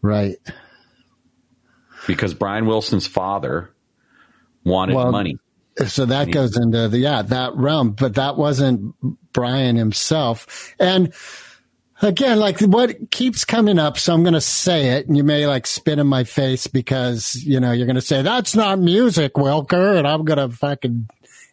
Right. 0.00 0.38
Because 2.06 2.34
Brian 2.34 2.66
Wilson's 2.66 3.06
father 3.06 3.70
wanted 4.64 4.96
Well, 4.96 5.12
money. 5.12 5.38
So 5.86 6.06
that 6.06 6.30
goes 6.30 6.56
into 6.56 6.88
the 6.88 6.98
yeah 6.98 7.22
that 7.22 7.56
realm, 7.56 7.92
but 7.92 8.14
that 8.14 8.36
wasn't 8.36 8.94
Brian 9.32 9.74
himself. 9.74 10.72
And 10.78 11.12
again, 12.00 12.38
like 12.38 12.60
what 12.60 13.10
keeps 13.10 13.44
coming 13.44 13.78
up, 13.78 13.98
so 13.98 14.14
I'm 14.14 14.22
going 14.22 14.34
to 14.34 14.40
say 14.40 14.90
it, 14.90 15.08
and 15.08 15.16
you 15.16 15.24
may 15.24 15.46
like 15.46 15.66
spit 15.66 15.98
in 15.98 16.06
my 16.06 16.24
face 16.24 16.68
because 16.68 17.34
you 17.34 17.58
know 17.58 17.72
you're 17.72 17.86
going 17.86 17.96
to 17.96 18.02
say 18.02 18.22
that's 18.22 18.54
not 18.54 18.78
music, 18.78 19.34
Wilker, 19.34 19.98
and 19.98 20.06
I'm 20.06 20.24
going 20.24 20.38
to 20.38 20.56
fucking 20.56 21.08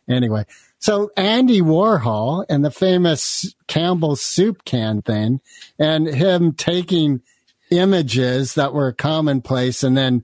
anyway. 0.07 0.45
So 0.77 1.11
Andy 1.17 1.61
Warhol 1.61 2.45
and 2.47 2.63
the 2.63 2.71
famous 2.71 3.55
Campbell's 3.67 4.21
soup 4.21 4.65
can 4.65 5.01
thing, 5.01 5.41
and 5.79 6.07
him 6.07 6.53
taking 6.53 7.21
images 7.71 8.53
that 8.55 8.73
were 8.73 8.91
commonplace 8.91 9.81
and 9.81 9.97
then 9.97 10.23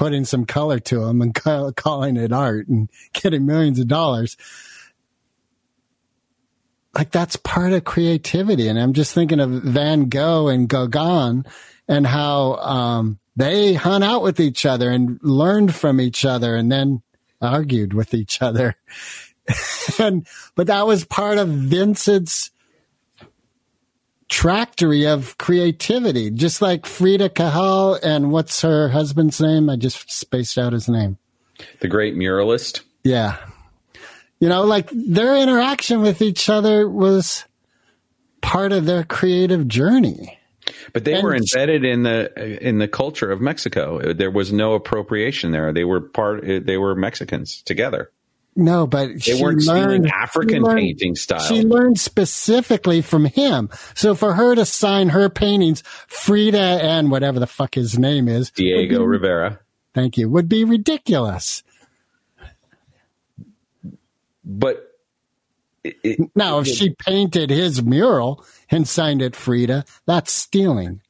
putting 0.00 0.24
some 0.24 0.46
color 0.46 0.78
to 0.78 1.00
them 1.00 1.20
and 1.20 1.34
ca- 1.34 1.72
calling 1.72 2.16
it 2.16 2.32
art 2.32 2.66
and 2.68 2.88
getting 3.12 3.44
millions 3.44 3.78
of 3.78 3.86
dollars. 3.86 4.34
Like 6.94 7.10
that's 7.10 7.36
part 7.36 7.74
of 7.74 7.84
creativity. 7.84 8.66
And 8.66 8.80
I'm 8.80 8.94
just 8.94 9.12
thinking 9.12 9.40
of 9.40 9.50
Van 9.50 10.08
Gogh 10.08 10.48
and 10.48 10.70
Gauguin 10.70 11.44
and 11.86 12.06
how 12.06 12.54
um, 12.54 13.18
they 13.36 13.74
hung 13.74 14.02
out 14.02 14.22
with 14.22 14.40
each 14.40 14.64
other 14.64 14.88
and 14.88 15.20
learned 15.22 15.74
from 15.74 16.00
each 16.00 16.24
other 16.24 16.56
and 16.56 16.72
then 16.72 17.02
argued 17.42 17.92
with 17.92 18.14
each 18.14 18.40
other. 18.40 18.76
and 19.98 20.26
but 20.54 20.68
that 20.68 20.86
was 20.86 21.04
part 21.04 21.36
of 21.36 21.48
Vincent's 21.48 22.50
tractory 24.30 25.06
of 25.06 25.36
creativity, 25.36 26.30
just 26.30 26.62
like 26.62 26.86
Frida 26.86 27.30
Kahlo 27.30 27.98
and 28.02 28.30
what's 28.32 28.62
her 28.62 28.88
husband's 28.88 29.40
name? 29.40 29.68
I 29.68 29.76
just 29.76 30.10
spaced 30.10 30.56
out 30.56 30.72
his 30.72 30.88
name. 30.88 31.18
The 31.80 31.88
great 31.88 32.14
muralist. 32.14 32.80
Yeah. 33.04 33.36
You 34.38 34.48
know, 34.48 34.62
like 34.64 34.88
their 34.92 35.36
interaction 35.36 36.00
with 36.00 36.22
each 36.22 36.48
other 36.48 36.88
was 36.88 37.44
part 38.40 38.72
of 38.72 38.86
their 38.86 39.04
creative 39.04 39.68
journey. 39.68 40.38
But 40.94 41.04
they 41.04 41.14
And- 41.14 41.24
were 41.24 41.34
embedded 41.34 41.84
in 41.84 42.04
the 42.04 42.32
in 42.66 42.78
the 42.78 42.88
culture 42.88 43.30
of 43.30 43.40
Mexico. 43.40 44.14
There 44.14 44.30
was 44.30 44.52
no 44.52 44.74
appropriation 44.74 45.50
there. 45.50 45.72
They 45.72 45.84
were 45.84 46.00
part. 46.00 46.42
They 46.46 46.78
were 46.78 46.94
Mexicans 46.94 47.60
together. 47.62 48.10
No, 48.56 48.86
but 48.86 49.08
They 49.14 49.18
she 49.20 49.42
weren't 49.42 49.62
stealing 49.62 49.82
learned, 50.02 50.10
African 50.10 50.62
learned- 50.62 50.78
painting 50.78 51.14
style. 51.14 51.40
She 51.40 51.62
learned 51.62 51.98
specifically 52.00 53.00
from 53.00 53.24
him. 53.26 53.70
So 53.94 54.14
for 54.14 54.34
her 54.34 54.54
to 54.54 54.64
sign 54.64 55.10
her 55.10 55.28
paintings, 55.30 55.82
Frida 56.08 56.58
and 56.58 57.10
whatever 57.10 57.38
the 57.38 57.46
fuck 57.46 57.74
his 57.76 57.98
name 57.98 58.28
is, 58.28 58.50
Diego 58.50 58.98
be- 59.00 59.04
Rivera. 59.06 59.60
thank 59.94 60.18
you, 60.18 60.28
would 60.28 60.48
be 60.48 60.64
ridiculous. 60.64 61.62
But 64.44 64.94
it, 65.84 65.96
it, 66.02 66.30
Now, 66.34 66.58
if 66.60 66.66
she 66.66 66.90
painted 66.90 67.50
his 67.50 67.82
mural 67.82 68.44
and 68.70 68.86
signed 68.86 69.22
it 69.22 69.36
Frida, 69.36 69.84
that's 70.06 70.32
stealing. 70.32 71.00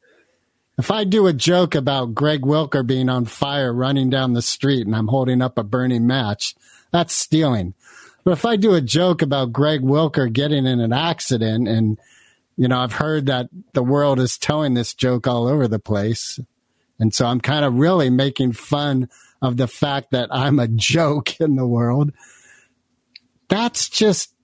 If 0.79 0.91
I 0.91 1.05
do 1.05 1.27
a 1.27 1.33
joke 1.33 1.75
about 1.75 2.15
Greg 2.15 2.43
Wilker 2.43 2.87
being 2.87 3.09
on 3.09 3.25
fire 3.27 3.73
running 3.73 4.09
down 4.11 4.33
the 4.33 4.43
street 4.43 4.87
and 4.87 4.95
I'm 4.97 5.09
holding 5.09 5.43
up 5.43 5.59
a 5.59 5.65
burning 5.65 6.07
match, 6.07 6.55
that's 6.93 7.15
stealing. 7.15 7.75
But 8.25 8.33
if 8.33 8.45
I 8.45 8.57
do 8.57 8.75
a 8.75 8.81
joke 8.81 9.23
about 9.23 9.53
Greg 9.53 9.81
Wilker 9.81 10.33
getting 10.33 10.67
in 10.67 10.81
an 10.81 10.93
accident 10.93 11.69
and, 11.69 11.99
you 12.57 12.69
know, 12.69 12.79
I've 12.79 12.93
heard 12.93 13.27
that 13.27 13.49
the 13.73 13.83
world 13.83 14.21
is 14.21 14.37
telling 14.37 14.75
this 14.75 14.95
joke 14.95 15.27
all 15.27 15.47
over 15.47 15.67
the 15.67 15.79
place. 15.79 16.39
And 16.99 17.15
so 17.15 17.27
I'm 17.27 17.41
kind 17.41 17.65
of 17.65 17.75
really 17.75 18.11
making 18.11 18.53
fun 18.53 19.09
of 19.41 19.57
the 19.57 19.67
fact 19.67 20.11
that 20.11 20.29
I'm 20.31 20.59
a 20.59 20.69
joke 20.69 21.41
in 21.41 21.57
the 21.57 21.67
world. 21.67 22.13
That's 23.49 23.89
just 23.89 24.35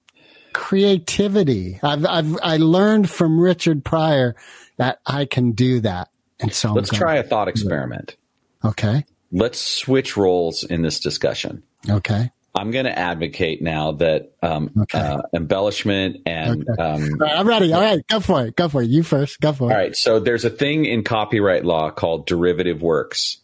creativity. 0.54 1.78
I've, 1.82 2.06
I've, 2.06 2.38
I 2.42 2.56
learned 2.56 3.10
from 3.10 3.38
Richard 3.38 3.84
Pryor 3.84 4.34
that 4.78 5.00
I 5.04 5.26
can 5.26 5.52
do 5.52 5.80
that. 5.80 6.08
And 6.40 6.52
so 6.52 6.72
let's 6.72 6.90
try 6.90 7.16
a 7.16 7.22
thought 7.22 7.48
experiment. 7.48 8.16
Okay. 8.64 9.04
Let's 9.32 9.60
switch 9.60 10.16
roles 10.16 10.64
in 10.64 10.80
this 10.80 10.98
discussion. 10.98 11.62
Okay. 11.88 12.30
I'm 12.56 12.70
going 12.70 12.86
to 12.86 12.98
advocate 12.98 13.60
now 13.62 13.92
that 13.92 14.32
um, 14.42 14.70
Okay. 14.82 14.98
uh, 14.98 15.18
embellishment 15.34 16.22
and 16.26 16.68
Okay. 16.68 16.82
um, 16.82 17.02
All 17.20 17.26
right, 17.26 17.36
I'm 17.38 17.46
ready. 17.46 17.72
All 17.72 17.80
right. 17.80 18.06
Go 18.08 18.20
for 18.20 18.46
it. 18.46 18.56
Go 18.56 18.68
for 18.68 18.82
it. 18.82 18.88
You 18.88 19.02
first. 19.02 19.40
Go 19.40 19.52
for 19.52 19.70
it. 19.70 19.74
All 19.74 19.78
right. 19.80 19.94
So 19.96 20.18
there's 20.18 20.44
a 20.44 20.50
thing 20.50 20.86
in 20.86 21.04
copyright 21.04 21.64
law 21.64 21.90
called 21.90 22.26
derivative 22.26 22.82
works, 22.82 23.38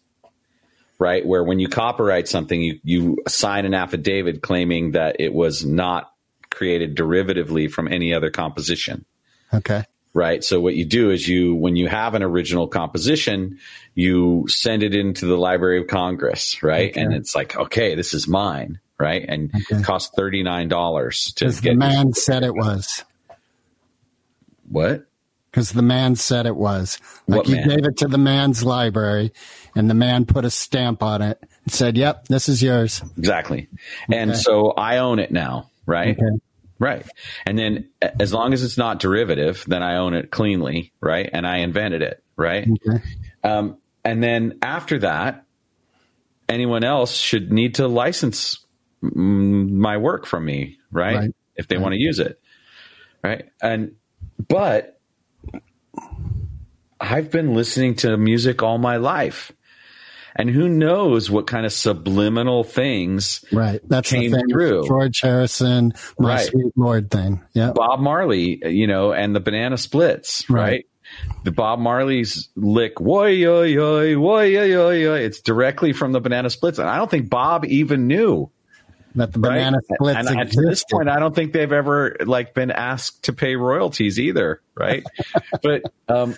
right? 0.98 1.24
Where 1.24 1.44
when 1.44 1.58
you 1.60 1.68
copyright 1.68 2.28
something, 2.28 2.60
you, 2.60 2.80
you 2.84 3.18
sign 3.28 3.64
an 3.66 3.74
affidavit 3.74 4.42
claiming 4.42 4.92
that 4.92 5.16
it 5.20 5.32
was 5.34 5.64
not 5.64 6.10
created 6.50 6.96
derivatively 6.96 7.70
from 7.70 7.88
any 7.88 8.12
other 8.14 8.30
composition, 8.30 9.04
Okay. 9.52 9.84
right? 10.14 10.44
So 10.44 10.60
what 10.60 10.74
you 10.74 10.84
do 10.84 11.10
is 11.10 11.26
you, 11.26 11.54
when 11.54 11.76
you 11.76 11.88
have 11.88 12.14
an 12.14 12.22
original 12.22 12.68
composition, 12.68 13.58
you 13.94 14.44
send 14.48 14.82
it 14.82 14.94
into 14.94 15.26
the 15.26 15.36
Library 15.38 15.80
of 15.80 15.86
Congress, 15.88 16.62
right? 16.62 16.94
And 16.96 17.14
it's 17.14 17.34
like, 17.34 17.56
okay, 17.56 17.94
this 17.94 18.12
is 18.14 18.28
mine, 18.28 18.78
right? 19.02 19.24
And 19.28 19.50
Okay. 19.54 19.80
it 19.80 19.84
costs 19.84 20.14
$39 20.16 21.34
to 21.34 21.46
get. 21.46 21.62
the 21.62 21.74
man 21.74 22.12
said 22.12 22.44
it 22.44 22.54
was. 22.54 23.04
what? 24.70 25.04
Because 25.50 25.72
the 25.72 25.82
man 25.82 26.16
said 26.16 26.46
it 26.46 26.56
was. 26.56 26.98
Like 27.26 27.38
What 27.40 27.48
you 27.48 27.56
man? 27.56 27.68
gave 27.68 27.84
it 27.84 27.98
to 27.98 28.08
the 28.08 28.16
man's 28.16 28.64
library 28.64 29.32
and 29.76 29.90
the 29.90 29.94
man 29.94 30.24
put 30.24 30.46
a 30.46 30.50
stamp 30.50 31.02
on 31.02 31.20
it 31.20 31.38
and 31.64 31.72
said, 31.72 31.96
yep, 31.98 32.26
this 32.28 32.48
is 32.48 32.62
yours. 32.62 33.02
Exactly. 33.18 33.68
And 34.10 34.34
so 34.34 34.70
I 34.70 34.98
own 34.98 35.18
it 35.18 35.30
now, 35.30 35.70
right? 35.84 36.16
Okay. 36.16 36.38
Right. 36.78 37.04
And 37.44 37.58
then 37.58 37.90
as 38.18 38.32
long 38.32 38.54
as 38.54 38.64
it's 38.64 38.78
not 38.78 38.98
derivative, 38.98 39.62
then 39.66 39.82
I 39.82 39.96
own 39.96 40.14
it 40.14 40.30
cleanly, 40.30 40.92
right? 41.00 41.28
And 41.30 41.46
I 41.46 41.58
invented 41.58 42.00
it, 42.02 42.22
right? 42.36 42.66
Okay. 42.88 43.02
Um, 43.44 43.76
and 44.04 44.22
then 44.22 44.58
after 44.62 45.00
that, 45.00 45.44
anyone 46.48 46.82
else 46.82 47.14
should 47.14 47.52
need 47.52 47.74
to 47.76 47.86
license 47.88 48.61
my 49.02 49.96
work 49.98 50.26
from 50.26 50.44
me, 50.44 50.78
right? 50.90 51.16
Right. 51.16 51.30
If 51.56 51.68
they 51.68 51.76
want 51.76 51.92
to 51.92 51.98
use 52.00 52.18
it, 52.18 52.40
right? 53.22 53.44
And 53.60 53.96
but 54.48 54.98
I've 57.00 57.30
been 57.30 57.54
listening 57.54 57.96
to 57.96 58.16
music 58.16 58.62
all 58.62 58.78
my 58.78 58.96
life. 58.96 59.52
And 60.34 60.48
who 60.48 60.66
knows 60.66 61.30
what 61.30 61.46
kind 61.46 61.66
of 61.66 61.72
subliminal 61.74 62.64
things 62.64 63.44
Right. 63.52 63.80
That's 63.86 64.08
Came 64.08 64.30
the 64.30 64.38
thing. 64.38 64.48
through. 64.50 64.86
George 64.88 65.20
Harrison, 65.20 65.92
my 66.18 66.36
Right. 66.36 66.46
sweet 66.46 66.72
Lord 66.74 67.10
thing. 67.10 67.42
Yeah. 67.52 67.72
Bob 67.74 68.00
Marley, 68.00 68.62
you 68.66 68.86
know, 68.86 69.12
and 69.12 69.36
the 69.36 69.40
Banana 69.40 69.76
Splits, 69.76 70.48
right? 70.48 70.62
Right. 70.62 70.86
The 71.44 71.50
Bob 71.52 71.80
Marley's 71.80 72.48
lick, 72.56 72.94
woy 72.94 73.38
yo 73.38 73.60
yo, 73.60 73.98
woy 74.18 74.52
yo 74.52 74.62
yo 74.64 74.88
yo. 74.90 75.14
It's 75.14 75.42
directly 75.42 75.92
from 75.92 76.12
the 76.12 76.20
Banana 76.20 76.48
Splits, 76.48 76.78
and 76.78 76.88
I 76.88 76.96
don't 76.96 77.10
think 77.10 77.28
Bob 77.28 77.66
even 77.66 78.06
knew. 78.06 78.50
That 79.14 79.32
the 79.32 79.40
Right? 79.40 79.54
banana 79.54 79.78
splits 79.94 80.28
and, 80.28 80.40
and 80.40 80.52
to 80.52 80.62
this 80.62 80.84
point, 80.90 81.08
I 81.08 81.18
don't 81.18 81.34
think 81.34 81.52
they've 81.52 81.72
ever 81.72 82.16
like 82.24 82.54
been 82.54 82.70
asked 82.70 83.24
to 83.24 83.32
pay 83.32 83.56
royalties 83.56 84.18
either, 84.18 84.62
right? 84.74 85.04
but 85.62 85.82
um, 86.08 86.34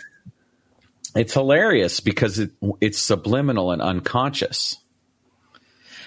it's 1.15 1.35
hilarious 1.35 2.01
because 2.01 2.39
it, 2.39 2.51
it's 2.81 2.99
subliminal 2.99 3.71
and 3.71 3.81
unconscious. 3.81 4.77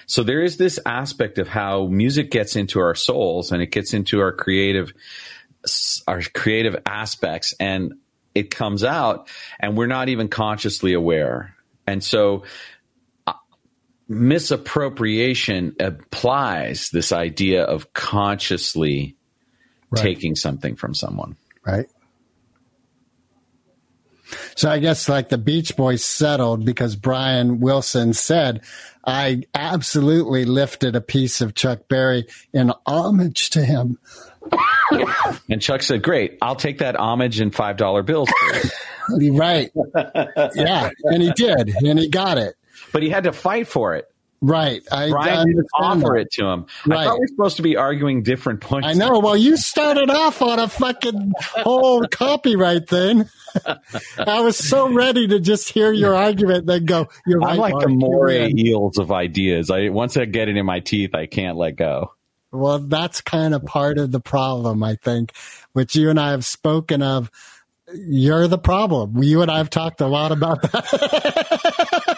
So 0.06 0.22
there 0.22 0.42
is 0.42 0.56
this 0.56 0.78
aspect 0.86 1.38
of 1.38 1.48
how 1.48 1.86
music 1.86 2.30
gets 2.30 2.56
into 2.56 2.80
our 2.80 2.94
souls 2.94 3.52
and 3.52 3.62
it 3.62 3.70
gets 3.70 3.92
into 3.92 4.20
our 4.20 4.32
creative 4.32 4.92
our 6.06 6.22
creative 6.22 6.76
aspects 6.86 7.52
and 7.60 7.94
it 8.34 8.50
comes 8.50 8.84
out 8.84 9.28
and 9.60 9.76
we're 9.76 9.86
not 9.86 10.08
even 10.08 10.28
consciously 10.28 10.94
aware. 10.94 11.54
And 11.86 12.02
so 12.02 12.44
misappropriation 14.08 15.76
applies 15.80 16.88
this 16.90 17.12
idea 17.12 17.62
of 17.64 17.92
consciously 17.92 19.14
Right. 19.90 20.02
taking 20.02 20.34
something 20.34 20.76
from 20.76 20.94
someone. 20.94 21.36
Right. 21.66 21.86
So 24.54 24.68
I 24.70 24.78
guess 24.80 25.08
like 25.08 25.30
the 25.30 25.38
Beach 25.38 25.76
Boys 25.76 26.04
settled 26.04 26.64
because 26.66 26.94
Brian 26.96 27.60
Wilson 27.60 28.12
said, 28.12 28.60
I 29.06 29.44
absolutely 29.54 30.44
lifted 30.44 30.94
a 30.94 31.00
piece 31.00 31.40
of 31.40 31.54
Chuck 31.54 31.88
Berry 31.88 32.26
in 32.52 32.72
homage 32.86 33.50
to 33.50 33.64
him. 33.64 33.98
And 35.50 35.60
Chuck 35.60 35.82
said, 35.82 36.02
"Great, 36.02 36.38
I'll 36.40 36.56
take 36.56 36.78
that 36.78 36.96
homage 36.96 37.40
in 37.40 37.50
five 37.50 37.76
dollar 37.76 38.02
bills." 38.02 38.28
Right. 39.10 39.70
yeah. 40.54 40.90
And 41.04 41.22
he 41.22 41.32
did. 41.32 41.74
And 41.82 41.98
he 41.98 42.08
got 42.10 42.36
it. 42.36 42.56
But 42.92 43.02
he 43.02 43.08
had 43.10 43.24
to 43.24 43.32
fight 43.32 43.68
for 43.68 43.94
it. 43.96 44.06
Right. 44.40 44.82
I, 44.92 45.10
Brian 45.10 45.38
I 45.40 45.44
didn't 45.46 45.66
offer 45.74 46.12
that. 46.14 46.20
it 46.20 46.30
to 46.34 46.46
him. 46.46 46.66
I 46.86 46.88
Right. 46.88 47.04
thought 47.06 47.14
we 47.14 47.20
were 47.22 47.26
supposed 47.26 47.56
to 47.56 47.62
be 47.62 47.76
arguing 47.76 48.22
different 48.22 48.60
points. 48.60 48.86
I 48.86 48.92
know. 48.92 49.18
Well, 49.18 49.36
you 49.36 49.56
started 49.56 50.10
off 50.10 50.40
on 50.42 50.60
a 50.60 50.68
fucking 50.68 51.32
whole 51.40 52.06
copyright 52.06 52.88
thing. 52.88 53.28
I 54.18 54.40
was 54.42 54.56
so 54.56 54.92
ready 54.92 55.26
to 55.26 55.40
just 55.40 55.70
hear 55.70 55.90
your 55.92 56.14
argument, 56.14 56.66
then 56.66 56.84
go. 56.84 57.08
You're. 57.26 57.42
I'm 57.42 57.56
like 57.58 57.74
the 57.80 57.88
moray 57.88 58.52
eels 58.56 58.98
of 58.98 59.10
ideas. 59.10 59.70
I 59.72 59.88
once 59.88 60.16
I 60.16 60.24
get 60.24 60.48
it 60.48 60.56
in 60.56 60.64
my 60.66 60.78
teeth, 60.78 61.16
I 61.16 61.26
can't 61.26 61.56
let 61.56 61.74
go. 61.74 62.12
Well, 62.52 62.78
that's 62.78 63.20
kind 63.20 63.54
of 63.54 63.64
part 63.64 63.98
of 63.98 64.12
the 64.12 64.20
problem, 64.20 64.84
I 64.84 64.94
think, 64.94 65.32
which 65.72 65.96
you 65.96 66.10
and 66.10 66.20
I 66.20 66.30
have 66.30 66.46
spoken 66.46 67.02
of. 67.02 67.28
You're 67.92 68.46
the 68.48 68.58
problem. 68.58 69.22
You 69.22 69.42
and 69.42 69.50
I 69.50 69.58
have 69.58 69.70
talked 69.70 70.00
a 70.00 70.06
lot 70.06 70.30
about 70.30 70.62
that. 70.62 72.14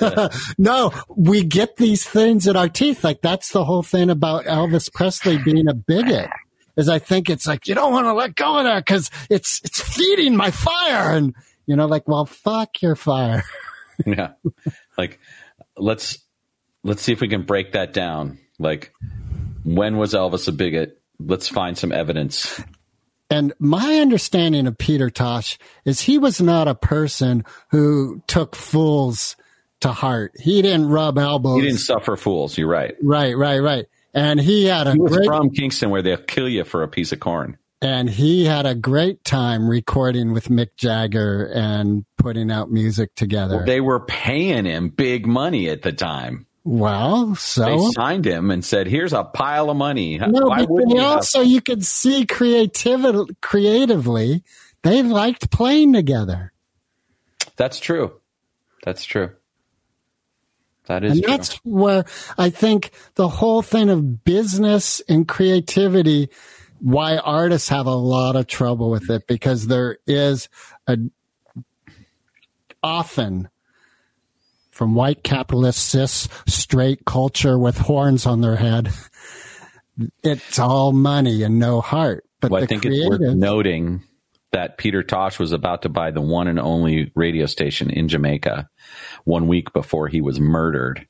no, 0.58 0.92
we 1.16 1.42
get 1.42 1.76
these 1.76 2.04
things 2.04 2.46
in 2.46 2.56
our 2.56 2.68
teeth. 2.68 3.04
Like 3.04 3.22
that's 3.22 3.50
the 3.52 3.64
whole 3.64 3.82
thing 3.82 4.10
about 4.10 4.44
Elvis 4.44 4.92
Presley 4.92 5.38
being 5.38 5.68
a 5.68 5.74
bigot. 5.74 6.30
Is 6.76 6.88
I 6.88 6.98
think 6.98 7.28
it's 7.28 7.46
like 7.46 7.68
you 7.68 7.74
don't 7.74 7.92
want 7.92 8.06
to 8.06 8.14
let 8.14 8.34
go 8.34 8.58
of 8.58 8.64
that 8.64 8.84
because 8.84 9.10
it's 9.28 9.60
it's 9.64 9.80
feeding 9.80 10.36
my 10.36 10.50
fire, 10.50 11.14
and 11.14 11.34
you 11.66 11.76
know, 11.76 11.86
like, 11.86 12.08
well, 12.08 12.26
fuck 12.26 12.82
your 12.82 12.96
fire. 12.96 13.44
Yeah, 14.06 14.32
like 14.96 15.20
let's 15.76 16.18
let's 16.82 17.02
see 17.02 17.12
if 17.12 17.20
we 17.20 17.28
can 17.28 17.42
break 17.42 17.72
that 17.72 17.92
down. 17.92 18.38
Like, 18.58 18.92
when 19.64 19.98
was 19.98 20.14
Elvis 20.14 20.48
a 20.48 20.52
bigot? 20.52 21.00
Let's 21.20 21.46
find 21.46 21.76
some 21.76 21.92
evidence. 21.92 22.60
And 23.32 23.54
my 23.58 23.96
understanding 23.96 24.66
of 24.66 24.76
Peter 24.76 25.08
Tosh 25.08 25.58
is 25.84 26.00
he 26.00 26.18
was 26.18 26.40
not 26.40 26.68
a 26.68 26.74
person 26.74 27.44
who 27.70 28.22
took 28.26 28.54
fools 28.54 29.36
to 29.82 29.92
heart. 29.92 30.32
He 30.40 30.62
didn't 30.62 30.88
rub 30.88 31.18
elbows. 31.18 31.60
He 31.60 31.68
didn't 31.68 31.80
suffer 31.80 32.16
fools. 32.16 32.56
You're 32.58 32.68
right. 32.68 32.94
right, 33.02 33.36
right, 33.36 33.58
right. 33.60 33.86
And 34.14 34.40
he 34.40 34.64
had 34.64 34.86
a 34.86 34.92
He 34.92 34.98
was 34.98 35.12
great 35.16 35.26
from 35.26 35.50
Kingston, 35.50 35.90
where 35.90 36.02
they'll 36.02 36.16
kill 36.18 36.48
you 36.48 36.64
for 36.64 36.82
a 36.82 36.88
piece 36.88 37.12
of 37.12 37.20
corn. 37.20 37.56
and 37.80 38.08
he 38.10 38.44
had 38.44 38.64
a 38.66 38.74
great 38.74 39.24
time 39.24 39.68
recording 39.68 40.32
with 40.32 40.48
Mick 40.48 40.76
Jagger 40.76 41.46
and 41.52 42.04
putting 42.16 42.50
out 42.50 42.70
music 42.70 43.14
together. 43.16 43.64
They 43.66 43.80
were 43.80 44.00
paying 44.00 44.64
him 44.66 44.88
big 44.90 45.26
money 45.26 45.68
at 45.68 45.82
the 45.82 45.92
time. 45.92 46.46
well, 46.64 47.34
so 47.34 47.64
They 47.64 47.78
signed 47.94 48.24
him 48.24 48.52
and 48.52 48.64
said, 48.64 48.86
"Here's 48.86 49.12
a 49.12 49.24
pile 49.24 49.68
of 49.70 49.76
money." 49.76 50.16
no, 50.18 50.46
Why 50.46 50.64
but 50.66 50.88
you 50.90 50.98
have- 50.98 51.06
also 51.16 51.40
you 51.40 51.60
could 51.60 51.84
see 51.84 52.24
creativity 52.24 53.34
creatively. 53.40 54.44
They 54.84 55.02
liked 55.02 55.50
playing 55.50 55.92
together. 55.94 56.52
That's 57.56 57.80
true. 57.80 58.12
That's 58.84 59.04
true. 59.04 59.30
That 60.86 61.04
is 61.04 61.12
and 61.12 61.22
true. 61.22 61.30
that's 61.30 61.54
where 61.64 62.04
I 62.36 62.50
think 62.50 62.90
the 63.14 63.28
whole 63.28 63.62
thing 63.62 63.88
of 63.88 64.24
business 64.24 65.00
and 65.08 65.28
creativity, 65.28 66.28
why 66.80 67.18
artists 67.18 67.68
have 67.68 67.86
a 67.86 67.94
lot 67.94 68.34
of 68.36 68.46
trouble 68.46 68.90
with 68.90 69.08
it 69.08 69.26
because 69.26 69.68
there 69.68 69.98
is 70.06 70.48
a 70.86 70.98
often 72.82 73.48
from 74.70 74.94
white 74.94 75.22
capitalist 75.22 75.88
cis 75.88 76.28
straight 76.46 77.04
culture 77.04 77.58
with 77.58 77.78
horns 77.78 78.26
on 78.26 78.40
their 78.40 78.56
head. 78.56 78.90
It's 80.24 80.58
all 80.58 80.92
money 80.92 81.42
and 81.42 81.58
no 81.58 81.80
heart. 81.80 82.24
But 82.40 82.50
Well, 82.50 82.62
I 82.64 82.66
think 82.66 82.84
it's 82.84 83.08
worth 83.08 83.20
noting 83.20 84.02
that 84.52 84.78
Peter 84.78 85.02
Tosh 85.02 85.38
was 85.38 85.52
about 85.52 85.82
to 85.82 85.88
buy 85.88 86.10
the 86.10 86.20
one 86.20 86.46
and 86.46 86.60
only 86.60 87.10
radio 87.14 87.46
station 87.46 87.90
in 87.90 88.08
Jamaica 88.08 88.68
one 89.24 89.48
week 89.48 89.72
before 89.72 90.08
he 90.08 90.20
was 90.20 90.38
murdered. 90.38 91.06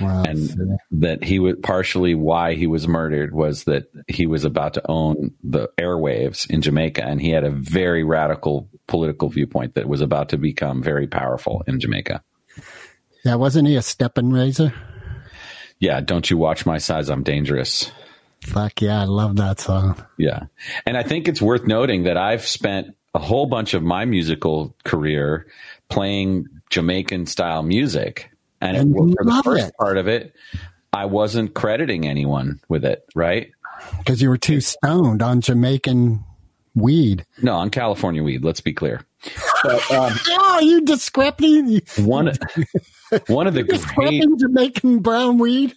Wow, 0.00 0.24
and 0.24 0.78
that 0.90 1.22
he 1.22 1.38
was 1.38 1.54
partially 1.62 2.16
why 2.16 2.54
he 2.54 2.66
was 2.66 2.88
murdered 2.88 3.32
was 3.32 3.64
that 3.64 3.84
he 4.08 4.26
was 4.26 4.44
about 4.44 4.74
to 4.74 4.82
own 4.90 5.30
the 5.44 5.68
airwaves 5.80 6.50
in 6.50 6.62
Jamaica 6.62 7.04
and 7.04 7.20
he 7.20 7.30
had 7.30 7.44
a 7.44 7.50
very 7.50 8.02
radical 8.02 8.68
political 8.88 9.28
viewpoint 9.28 9.76
that 9.76 9.88
was 9.88 10.00
about 10.00 10.30
to 10.30 10.36
become 10.36 10.82
very 10.82 11.06
powerful 11.06 11.62
in 11.68 11.78
Jamaica. 11.78 12.24
yeah, 13.24 13.36
wasn't 13.36 13.68
he 13.68 13.76
a 13.76 13.82
stepping 13.82 14.30
razor? 14.30 14.74
Yeah, 15.78 16.00
don't 16.00 16.28
you 16.28 16.38
watch 16.38 16.66
my 16.66 16.78
size 16.78 17.08
I'm 17.08 17.22
dangerous. 17.22 17.92
Fuck 18.44 18.82
yeah, 18.82 19.00
I 19.00 19.04
love 19.04 19.36
that 19.36 19.60
song. 19.60 20.04
Yeah. 20.18 20.44
And 20.86 20.96
I 20.96 21.02
think 21.02 21.28
it's 21.28 21.40
worth 21.42 21.66
noting 21.66 22.04
that 22.04 22.16
I've 22.16 22.46
spent 22.46 22.94
a 23.14 23.18
whole 23.18 23.46
bunch 23.46 23.74
of 23.74 23.82
my 23.82 24.04
musical 24.04 24.76
career 24.84 25.46
playing 25.88 26.46
Jamaican 26.70 27.26
style 27.26 27.62
music. 27.62 28.30
And, 28.60 28.76
And 28.76 28.96
it, 28.96 29.16
for 29.16 29.24
the 29.24 29.42
first 29.44 29.68
it. 29.68 29.74
part 29.78 29.96
of 29.96 30.08
it, 30.08 30.34
I 30.92 31.06
wasn't 31.06 31.54
crediting 31.54 32.06
anyone 32.06 32.60
with 32.68 32.84
it, 32.84 33.04
right? 33.14 33.50
Because 33.98 34.22
you 34.22 34.28
were 34.28 34.38
too 34.38 34.60
stoned 34.60 35.22
on 35.22 35.40
Jamaican 35.40 36.24
weed. 36.74 37.24
No, 37.42 37.54
on 37.54 37.70
California 37.70 38.22
weed, 38.22 38.44
let's 38.44 38.60
be 38.60 38.72
clear. 38.72 39.00
Um, 39.64 40.12
oh, 40.28 40.60
you 40.60 40.82
discreping, 40.82 41.80
One, 42.04 42.32
one 43.28 43.46
of 43.46 43.54
the 43.54 43.62
great 43.62 44.22
Jamaican 44.38 44.98
brown 44.98 45.38
weed. 45.38 45.74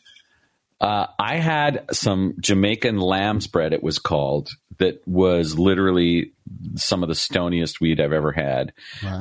Uh, 0.80 1.08
I 1.18 1.38
had 1.38 1.86
some 1.92 2.36
Jamaican 2.40 3.00
Lamb's 3.00 3.48
Bread, 3.48 3.74
it 3.74 3.82
was 3.82 3.98
called, 4.00 4.50
that 4.78 5.02
was 5.08 5.58
literally 5.58 6.34
some 6.76 7.02
of 7.02 7.10
the 7.10 7.16
stoniest 7.16 7.82
weed 7.82 8.00
I've 8.00 8.14
ever 8.14 8.32
had. 8.32 8.74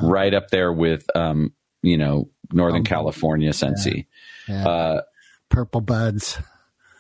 Right 0.02 0.34
up 0.34 0.50
there 0.50 0.72
with, 0.72 1.07
um, 1.16 1.52
you 1.82 1.96
know, 1.96 2.28
Northern 2.52 2.84
California 2.84 3.52
Sensi. 3.52 4.07
Yeah. 4.48 4.68
Uh, 4.68 5.00
Purple 5.48 5.80
buds. 5.80 6.38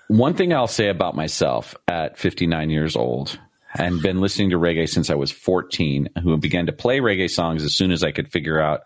one 0.08 0.34
thing 0.34 0.54
I'll 0.54 0.66
say 0.66 0.88
about 0.88 1.14
myself 1.14 1.74
at 1.86 2.18
59 2.18 2.70
years 2.70 2.96
old 2.96 3.38
and 3.78 4.00
been 4.00 4.20
listening 4.20 4.50
to 4.50 4.58
reggae 4.58 4.88
since 4.88 5.10
I 5.10 5.16
was 5.16 5.30
14, 5.30 6.08
who 6.22 6.36
began 6.38 6.66
to 6.66 6.72
play 6.72 7.00
reggae 7.00 7.28
songs 7.28 7.62
as 7.62 7.74
soon 7.76 7.92
as 7.92 8.02
I 8.02 8.12
could 8.12 8.32
figure 8.32 8.58
out 8.58 8.82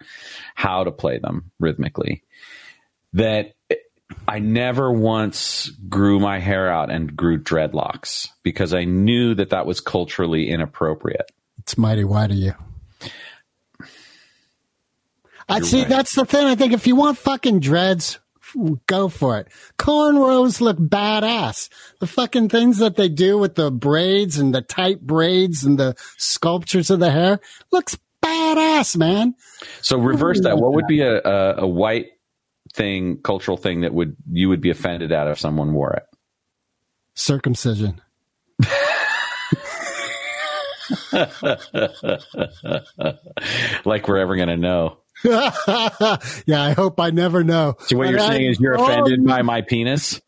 how 0.55 0.83
to 0.83 0.91
play 0.91 1.19
them 1.19 1.53
rhythmically, 1.61 2.25
that 3.13 3.55
I 4.27 4.39
never 4.39 4.93
once 4.93 5.71
grew 5.89 6.21
my 6.21 6.39
hair 6.39 6.71
out 6.71 6.91
and 6.91 7.17
grew 7.17 7.39
dreadlocks 7.39 8.29
because 8.43 8.75
I 8.75 8.85
knew 8.85 9.35
that 9.35 9.51
that 9.51 9.67
was 9.67 9.81
culturally 9.81 10.49
inappropriate. 10.49 11.31
It's 11.59 11.77
mighty 11.77 12.05
white 12.05 12.31
of 12.31 12.37
you. 12.37 12.55
I 15.49 15.61
see. 15.61 15.81
right. 15.81 15.89
That's 15.89 16.15
the 16.15 16.25
thing. 16.25 16.47
I 16.47 16.55
think 16.55 16.73
if 16.73 16.87
you 16.87 16.95
want 16.95 17.19
fucking 17.19 17.61
dreads, 17.61 18.21
go 18.87 19.09
for 19.09 19.39
it. 19.39 19.49
Cornrows 19.79 20.61
look 20.61 20.79
badass. 20.79 21.69
The 21.99 22.07
fucking 22.07 22.49
things 22.49 22.79
that 22.79 22.97
they 22.97 23.09
do 23.09 23.37
with 23.37 23.57
the 23.57 23.71
braids 23.71 24.39
and 24.39 24.55
the 24.55 24.63
tight 24.63 25.01
braids 25.01 25.65
and 25.65 25.79
the 25.79 25.97
sculptures 26.19 26.91
of 26.91 27.01
the 27.01 27.11
hair 27.11 27.41
looks 27.73 27.99
badass, 28.23 28.97
man. 28.97 29.35
So 29.83 29.99
reverse 29.99 30.41
that. 30.43 30.59
What 30.59 30.73
would 30.75 30.87
be 30.87 31.01
a, 31.01 31.21
a, 31.21 31.55
a 31.63 31.67
white 31.67 32.11
thing, 32.75 33.19
cultural 33.23 33.57
thing 33.57 33.81
that 33.83 33.93
would 33.95 34.17
you 34.31 34.49
would 34.49 34.61
be 34.61 34.71
offended 34.71 35.13
at 35.13 35.29
if 35.29 35.39
someone 35.39 35.73
wore 35.73 35.93
it? 35.95 36.05
Circumcision. 37.15 38.01
like 43.85 44.09
we're 44.09 44.19
ever 44.19 44.37
going 44.37 44.49
to 44.49 44.57
know. 44.57 44.99
yeah, 45.25 46.63
I 46.63 46.73
hope 46.77 46.99
I 46.99 47.11
never 47.11 47.45
know. 47.45 47.77
So 47.87 47.97
what 47.97 48.09
you're 48.09 48.21
I- 48.21 48.29
saying 48.29 48.47
is 48.47 48.61
you're 48.61 48.75
offended 48.75 49.27
by 49.27 49.43
my 49.43 49.61
penis? 49.63 50.21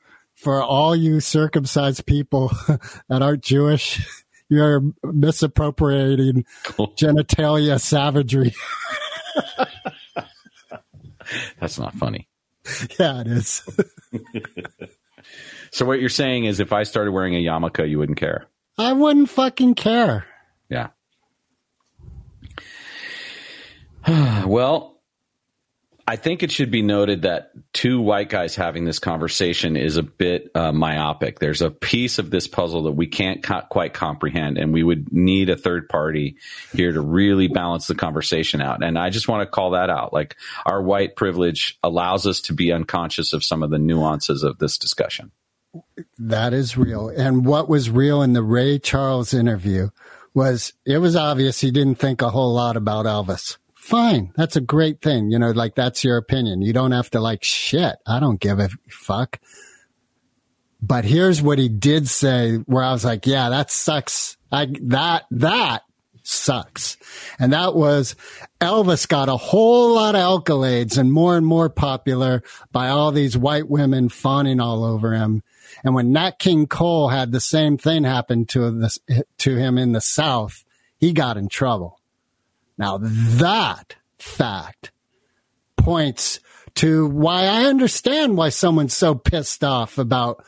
for 0.42 0.60
all 0.60 0.94
you 0.96 1.20
circumcised 1.20 2.04
people 2.04 2.50
that 3.08 3.22
aren't 3.22 3.44
Jewish. 3.44 4.04
You're 4.48 4.82
misappropriating 5.04 6.44
genitalia 6.98 7.80
savagery. 7.80 8.52
That's 11.60 11.78
not 11.78 11.94
funny. 11.94 12.28
yeah, 12.98 13.20
it 13.20 13.26
is. 13.26 13.62
So 15.72 15.86
what 15.86 16.00
you're 16.00 16.10
saying 16.10 16.44
is 16.44 16.60
if 16.60 16.70
I 16.72 16.82
started 16.82 17.12
wearing 17.12 17.34
a 17.34 17.42
yarmulke, 17.42 17.88
you 17.88 17.98
wouldn't 17.98 18.18
care. 18.18 18.44
I 18.76 18.92
wouldn't 18.92 19.30
fucking 19.30 19.74
care. 19.74 20.26
Yeah. 20.68 20.88
well, 24.46 24.91
I 26.06 26.16
think 26.16 26.42
it 26.42 26.50
should 26.50 26.70
be 26.70 26.82
noted 26.82 27.22
that 27.22 27.52
two 27.72 28.00
white 28.00 28.28
guys 28.28 28.56
having 28.56 28.84
this 28.84 28.98
conversation 28.98 29.76
is 29.76 29.96
a 29.96 30.02
bit 30.02 30.50
uh, 30.54 30.72
myopic. 30.72 31.38
There's 31.38 31.62
a 31.62 31.70
piece 31.70 32.18
of 32.18 32.30
this 32.30 32.48
puzzle 32.48 32.84
that 32.84 32.92
we 32.92 33.06
can't 33.06 33.42
co- 33.42 33.62
quite 33.70 33.94
comprehend, 33.94 34.58
and 34.58 34.72
we 34.72 34.82
would 34.82 35.12
need 35.12 35.48
a 35.48 35.56
third 35.56 35.88
party 35.88 36.36
here 36.72 36.92
to 36.92 37.00
really 37.00 37.46
balance 37.46 37.86
the 37.86 37.94
conversation 37.94 38.60
out. 38.60 38.82
And 38.82 38.98
I 38.98 39.10
just 39.10 39.28
want 39.28 39.42
to 39.42 39.50
call 39.50 39.70
that 39.70 39.90
out. 39.90 40.12
Like 40.12 40.36
our 40.66 40.82
white 40.82 41.14
privilege 41.14 41.78
allows 41.84 42.26
us 42.26 42.40
to 42.42 42.52
be 42.52 42.72
unconscious 42.72 43.32
of 43.32 43.44
some 43.44 43.62
of 43.62 43.70
the 43.70 43.78
nuances 43.78 44.42
of 44.42 44.58
this 44.58 44.78
discussion. 44.78 45.30
That 46.18 46.52
is 46.52 46.76
real. 46.76 47.08
And 47.08 47.46
what 47.46 47.68
was 47.68 47.90
real 47.90 48.22
in 48.22 48.32
the 48.32 48.42
Ray 48.42 48.78
Charles 48.78 49.32
interview 49.32 49.90
was 50.34 50.72
it 50.84 50.98
was 50.98 51.16
obvious 51.16 51.60
he 51.60 51.70
didn't 51.70 51.96
think 51.96 52.22
a 52.22 52.30
whole 52.30 52.54
lot 52.54 52.76
about 52.76 53.06
Elvis. 53.06 53.56
Fine. 53.82 54.32
That's 54.36 54.54
a 54.54 54.60
great 54.60 55.02
thing. 55.02 55.32
You 55.32 55.40
know, 55.40 55.50
like 55.50 55.74
that's 55.74 56.04
your 56.04 56.16
opinion. 56.16 56.62
You 56.62 56.72
don't 56.72 56.92
have 56.92 57.10
to 57.10 57.20
like 57.20 57.42
shit. 57.42 57.96
I 58.06 58.20
don't 58.20 58.38
give 58.38 58.60
a 58.60 58.68
fuck. 58.88 59.40
But 60.80 61.04
here's 61.04 61.42
what 61.42 61.58
he 61.58 61.68
did 61.68 62.06
say 62.06 62.58
where 62.58 62.84
I 62.84 62.92
was 62.92 63.04
like, 63.04 63.26
yeah, 63.26 63.48
that 63.48 63.72
sucks. 63.72 64.36
I, 64.52 64.68
that, 64.82 65.24
that 65.32 65.82
sucks. 66.22 66.96
And 67.40 67.52
that 67.52 67.74
was 67.74 68.14
Elvis 68.60 69.08
got 69.08 69.28
a 69.28 69.36
whole 69.36 69.96
lot 69.96 70.14
of 70.14 70.44
accolades 70.44 70.96
and 70.96 71.12
more 71.12 71.36
and 71.36 71.44
more 71.44 71.68
popular 71.68 72.44
by 72.70 72.88
all 72.88 73.10
these 73.10 73.36
white 73.36 73.68
women 73.68 74.08
fawning 74.08 74.60
all 74.60 74.84
over 74.84 75.12
him. 75.12 75.42
And 75.82 75.92
when 75.92 76.12
Nat 76.12 76.38
King 76.38 76.68
Cole 76.68 77.08
had 77.08 77.32
the 77.32 77.40
same 77.40 77.78
thing 77.78 78.04
happen 78.04 78.46
to 78.46 78.70
this, 78.70 79.00
to 79.38 79.56
him 79.56 79.76
in 79.76 79.90
the 79.90 80.00
South, 80.00 80.64
he 81.00 81.12
got 81.12 81.36
in 81.36 81.48
trouble. 81.48 81.98
Now 82.82 82.98
that 83.00 83.94
fact 84.18 84.90
points 85.76 86.40
to 86.74 87.06
why 87.06 87.44
I 87.44 87.66
understand 87.66 88.36
why 88.36 88.48
someone's 88.48 88.96
so 88.96 89.14
pissed 89.14 89.62
off 89.62 89.98
about, 89.98 90.44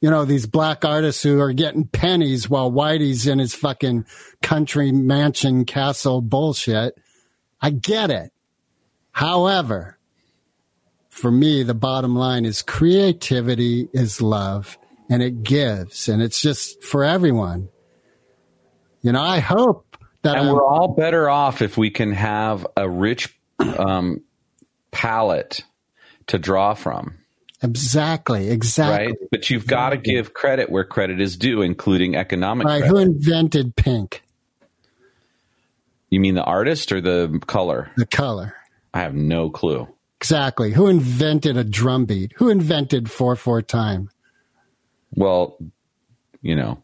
you 0.00 0.10
know, 0.10 0.24
these 0.24 0.46
black 0.46 0.84
artists 0.84 1.22
who 1.22 1.38
are 1.40 1.52
getting 1.52 1.86
pennies 1.86 2.50
while 2.50 2.72
Whitey's 2.72 3.28
in 3.28 3.38
his 3.38 3.54
fucking 3.54 4.04
country 4.42 4.90
mansion 4.90 5.64
castle 5.64 6.20
bullshit. 6.20 7.00
I 7.60 7.70
get 7.70 8.10
it. 8.10 8.32
However, 9.12 9.96
for 11.08 11.30
me, 11.30 11.62
the 11.62 11.72
bottom 11.72 12.16
line 12.16 12.44
is 12.44 12.62
creativity 12.62 13.88
is 13.92 14.20
love 14.20 14.76
and 15.08 15.22
it 15.22 15.44
gives 15.44 16.08
and 16.08 16.20
it's 16.20 16.42
just 16.42 16.82
for 16.82 17.04
everyone. 17.04 17.68
You 19.02 19.12
know, 19.12 19.22
I 19.22 19.38
hope 19.38 19.85
that 20.26 20.36
And 20.36 20.46
I'm- 20.48 20.54
we're 20.54 20.64
all 20.64 20.88
better 20.88 21.28
off 21.30 21.62
if 21.62 21.76
we 21.76 21.90
can 21.90 22.12
have 22.12 22.66
a 22.76 22.88
rich 22.88 23.36
um, 23.78 24.20
palette 24.90 25.62
to 26.28 26.38
draw 26.38 26.74
from. 26.74 27.14
exactly, 27.62 28.50
exactly. 28.50 29.06
right? 29.06 29.16
But 29.30 29.48
you've 29.50 29.66
got 29.66 29.90
to 29.90 29.96
give 29.96 30.34
credit 30.34 30.68
where 30.70 30.84
credit 30.84 31.20
is 31.20 31.36
due, 31.36 31.62
including 31.62 32.14
economic 32.16 32.66
Right. 32.66 32.80
credit. 32.82 32.88
Who 32.90 32.98
invented 32.98 33.76
pink? 33.76 34.22
You 36.10 36.20
mean 36.20 36.34
the 36.34 36.44
artist 36.44 36.92
or 36.92 37.00
the 37.00 37.40
color? 37.46 37.90
The 37.96 38.06
color. 38.06 38.54
I 38.94 39.00
have 39.00 39.14
no 39.14 39.50
clue. 39.50 39.88
Exactly. 40.20 40.72
Who 40.72 40.86
invented 40.86 41.56
a 41.56 41.64
drum 41.64 42.04
beat? 42.06 42.32
Who 42.36 42.48
invented 42.48 43.10
4 43.10 43.36
4 43.36 43.60
time? 43.62 44.10
Well, 45.14 45.58
you 46.42 46.54
know, 46.56 46.82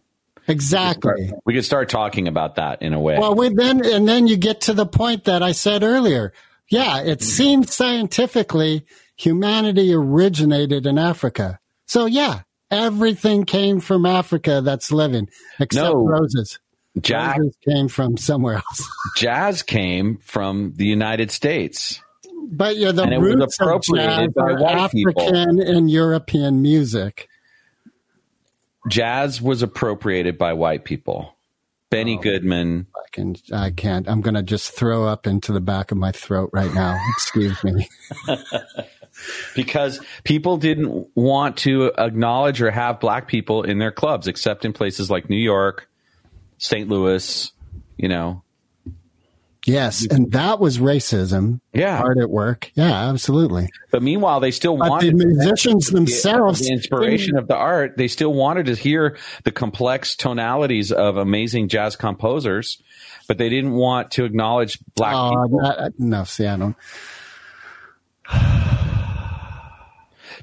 Exactly. 0.48 1.32
we 1.44 1.54
could 1.54 1.64
start 1.64 1.88
talking 1.88 2.28
about 2.28 2.56
that 2.56 2.82
in 2.82 2.92
a 2.92 3.00
way. 3.00 3.18
Well, 3.18 3.34
we 3.34 3.48
then 3.50 3.84
and 3.84 4.08
then 4.08 4.26
you 4.26 4.36
get 4.36 4.62
to 4.62 4.72
the 4.72 4.86
point 4.86 5.24
that 5.24 5.42
I 5.42 5.52
said 5.52 5.82
earlier. 5.82 6.32
Yeah, 6.68 7.02
it 7.02 7.18
mm-hmm. 7.18 7.24
seems 7.24 7.74
scientifically 7.74 8.84
humanity 9.16 9.92
originated 9.94 10.86
in 10.86 10.98
Africa. 10.98 11.60
So 11.86 12.06
yeah, 12.06 12.42
everything 12.70 13.44
came 13.44 13.80
from 13.80 14.06
Africa 14.06 14.62
that's 14.62 14.90
living, 14.90 15.28
except 15.60 15.94
No. 15.94 16.06
roses. 16.06 16.58
Jazz 17.00 17.38
Roses 17.38 17.56
came 17.66 17.88
from 17.88 18.16
somewhere 18.16 18.56
else. 18.56 18.88
jazz 19.16 19.62
came 19.62 20.18
from 20.18 20.74
the 20.76 20.84
United 20.84 21.30
States. 21.30 22.00
But 22.50 22.76
yeah, 22.76 22.92
the 22.92 23.04
And 23.04 23.22
roots 23.22 23.58
of 23.60 23.82
jazz 23.82 24.28
are 24.36 24.58
white 24.58 24.90
people. 24.90 25.22
African 25.22 25.60
and 25.60 25.90
European 25.90 26.60
music. 26.60 27.28
Jazz 28.88 29.40
was 29.40 29.62
appropriated 29.62 30.38
by 30.38 30.52
white 30.52 30.84
people. 30.84 31.36
Benny 31.90 32.16
Oh. 32.18 32.22
Goodman. 32.22 32.86
I 32.96 33.08
can, 33.12 33.36
I 33.52 33.70
can't. 33.70 34.08
I'm 34.08 34.22
going 34.22 34.34
to 34.34 34.42
just 34.42 34.72
throw 34.72 35.06
up 35.06 35.26
into 35.26 35.52
the 35.52 35.60
back 35.60 35.92
of 35.92 35.98
my 35.98 36.10
throat 36.12 36.50
right 36.52 36.72
now. 36.72 36.98
Excuse 37.16 37.62
me. 37.62 37.86
because 39.54 40.00
people 40.24 40.56
didn't 40.56 41.06
want 41.14 41.58
to 41.58 41.92
acknowledge 41.98 42.62
or 42.62 42.70
have 42.70 42.98
black 42.98 43.28
people 43.28 43.62
in 43.62 43.78
their 43.78 43.92
clubs, 43.92 44.26
except 44.26 44.64
in 44.64 44.72
places 44.72 45.10
like 45.10 45.28
New 45.28 45.36
York, 45.36 45.88
St. 46.58 46.88
Louis, 46.88 47.52
you 47.96 48.08
know. 48.08 48.42
Yes, 49.64 50.04
and 50.10 50.32
that 50.32 50.58
was 50.58 50.78
racism. 50.78 51.60
Yeah. 51.72 51.96
hard 51.96 52.18
at 52.18 52.28
work. 52.28 52.72
Yeah, 52.74 53.08
absolutely. 53.10 53.68
But 53.92 54.02
meanwhile, 54.02 54.40
they 54.40 54.50
still 54.50 54.76
But 54.76 55.00
the 55.00 55.12
musicians 55.12 55.86
the, 55.86 55.94
themselves, 55.94 56.60
the 56.60 56.72
inspiration 56.72 57.36
of 57.36 57.46
the 57.46 57.54
art. 57.54 57.96
They 57.96 58.08
still 58.08 58.34
wanted 58.34 58.66
to 58.66 58.74
hear 58.74 59.16
the 59.44 59.52
complex 59.52 60.16
tonalities 60.16 60.90
of 60.90 61.16
amazing 61.16 61.68
jazz 61.68 61.94
composers, 61.94 62.82
but 63.28 63.38
they 63.38 63.48
didn't 63.48 63.72
want 63.74 64.10
to 64.12 64.24
acknowledge 64.24 64.78
black 64.96 65.14
Oh, 65.14 65.30
people. 65.44 65.60
that- 65.60 65.92
no, 65.96 66.24
see, 66.24 66.46
I 66.46 66.56
don't. 66.56 66.76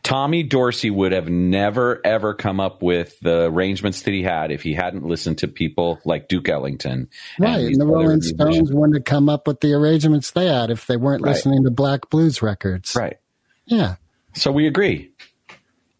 Tommy 0.03 0.43
Dorsey 0.43 0.89
would 0.89 1.11
have 1.11 1.29
never 1.29 1.99
ever 2.05 2.33
come 2.33 2.59
up 2.59 2.81
with 2.81 3.19
the 3.21 3.45
arrangements 3.45 4.01
that 4.03 4.11
he 4.11 4.23
had 4.23 4.51
if 4.51 4.61
he 4.63 4.73
hadn't 4.73 5.05
listened 5.05 5.37
to 5.39 5.47
people 5.47 5.99
like 6.05 6.27
Duke 6.27 6.49
Ellington. 6.49 7.07
Right, 7.39 7.57
these 7.57 7.77
and 7.77 7.81
the 7.81 7.85
Rolling. 7.85 8.21
Stones 8.21 8.71
wouldn't 8.71 8.95
have 8.97 9.05
come 9.05 9.29
up 9.29 9.47
with 9.47 9.59
the 9.61 9.73
arrangements 9.73 10.31
they 10.31 10.47
had 10.47 10.69
if 10.71 10.87
they 10.87 10.97
weren't 10.97 11.21
Right. 11.23 11.31
listening 11.33 11.63
to 11.63 11.71
black 11.71 12.09
blues 12.09 12.41
records. 12.41 12.95
Right. 12.95 13.17
Yeah. 13.65 13.95
So 14.33 14.51
we 14.51 14.67
agree. 14.67 15.11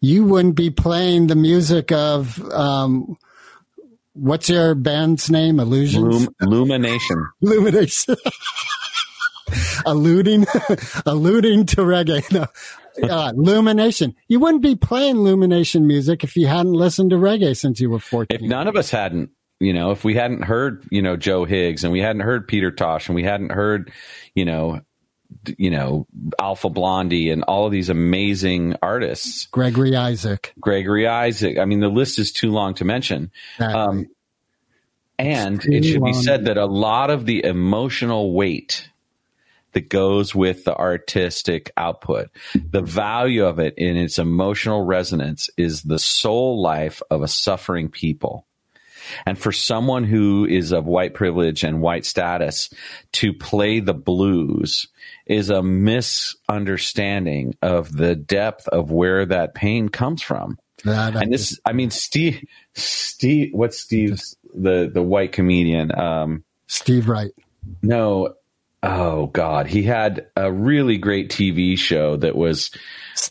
You 0.00 0.24
wouldn't 0.24 0.54
be 0.54 0.70
playing 0.70 1.26
the 1.26 1.36
music 1.36 1.92
of 1.92 2.40
um, 2.52 3.18
what's 4.14 4.48
your 4.48 4.74
band's 4.74 5.30
name? 5.30 5.60
Illusions. 5.60 6.26
Lum- 6.40 6.50
Lumination. 6.50 7.22
Illumination. 7.42 8.16
alluding, 9.86 10.46
alluding 11.06 11.66
to 11.66 11.76
reggae. 11.78 12.30
No. 12.32 12.46
Uh, 13.02 13.32
Lumination. 13.32 14.14
You 14.28 14.40
wouldn't 14.40 14.62
be 14.62 14.76
playing 14.76 15.16
Lumination 15.16 15.86
music 15.86 16.24
if 16.24 16.36
you 16.36 16.46
hadn't 16.46 16.72
listened 16.72 17.10
to 17.10 17.16
reggae 17.16 17.56
since 17.56 17.80
you 17.80 17.90
were 17.90 17.98
14. 17.98 18.34
If 18.34 18.42
none 18.42 18.68
of 18.68 18.76
us 18.76 18.90
hadn't, 18.90 19.30
you 19.58 19.72
know, 19.72 19.90
if 19.90 20.04
we 20.04 20.14
hadn't 20.14 20.42
heard, 20.42 20.86
you 20.90 21.02
know, 21.02 21.16
Joe 21.16 21.44
Higgs 21.44 21.84
and 21.84 21.92
we 21.92 22.00
hadn't 22.00 22.22
heard 22.22 22.48
Peter 22.48 22.70
Tosh 22.70 23.08
and 23.08 23.14
we 23.14 23.24
hadn't 23.24 23.52
heard, 23.52 23.92
you 24.34 24.44
know, 24.44 24.80
you 25.56 25.70
know, 25.70 26.06
Alpha 26.40 26.68
Blondy 26.68 27.30
and 27.30 27.44
all 27.44 27.66
of 27.66 27.72
these 27.72 27.88
amazing 27.88 28.76
artists, 28.82 29.46
Gregory 29.46 29.96
Isaac. 29.96 30.52
Gregory 30.58 31.06
Isaac. 31.06 31.58
I 31.58 31.64
mean, 31.64 31.80
the 31.80 31.88
list 31.88 32.18
is 32.18 32.32
too 32.32 32.50
long 32.50 32.74
to 32.74 32.84
mention. 32.84 33.30
Um, 33.58 34.06
and 35.18 35.64
it 35.64 35.84
should 35.84 36.02
be 36.02 36.14
said 36.14 36.46
that 36.46 36.56
a 36.56 36.66
lot 36.66 37.10
of 37.10 37.26
the 37.26 37.44
emotional 37.44 38.32
weight 38.32 38.89
that 39.72 39.88
goes 39.88 40.34
with 40.34 40.64
the 40.64 40.76
artistic 40.76 41.72
output, 41.76 42.28
the 42.54 42.82
value 42.82 43.44
of 43.44 43.58
it 43.58 43.74
in 43.76 43.96
its 43.96 44.18
emotional 44.18 44.84
resonance 44.84 45.50
is 45.56 45.82
the 45.82 45.98
soul 45.98 46.60
life 46.60 47.02
of 47.10 47.22
a 47.22 47.28
suffering 47.28 47.88
people. 47.88 48.46
And 49.26 49.38
for 49.38 49.50
someone 49.50 50.04
who 50.04 50.46
is 50.46 50.72
of 50.72 50.86
white 50.86 51.14
privilege 51.14 51.64
and 51.64 51.80
white 51.80 52.04
status 52.04 52.70
to 53.12 53.32
play 53.32 53.80
the 53.80 53.94
blues 53.94 54.88
is 55.26 55.50
a 55.50 55.62
misunderstanding 55.62 57.56
of 57.62 57.96
the 57.96 58.14
depth 58.14 58.68
of 58.68 58.90
where 58.90 59.26
that 59.26 59.54
pain 59.54 59.88
comes 59.88 60.22
from 60.22 60.58
and 60.84 61.32
this 61.32 61.58
i 61.64 61.72
mean 61.72 61.90
steve 61.90 62.44
steve 62.74 63.50
what's 63.52 63.78
steve's 63.78 64.36
the 64.54 64.90
the 64.92 65.02
white 65.02 65.32
comedian 65.32 65.96
um 65.96 66.44
Steve 66.66 67.08
Wright. 67.08 67.32
no 67.82 68.34
oh 68.82 69.26
god 69.26 69.66
he 69.66 69.82
had 69.82 70.26
a 70.36 70.50
really 70.50 70.96
great 70.96 71.28
tv 71.30 71.76
show 71.78 72.16
that 72.16 72.34
was 72.34 72.70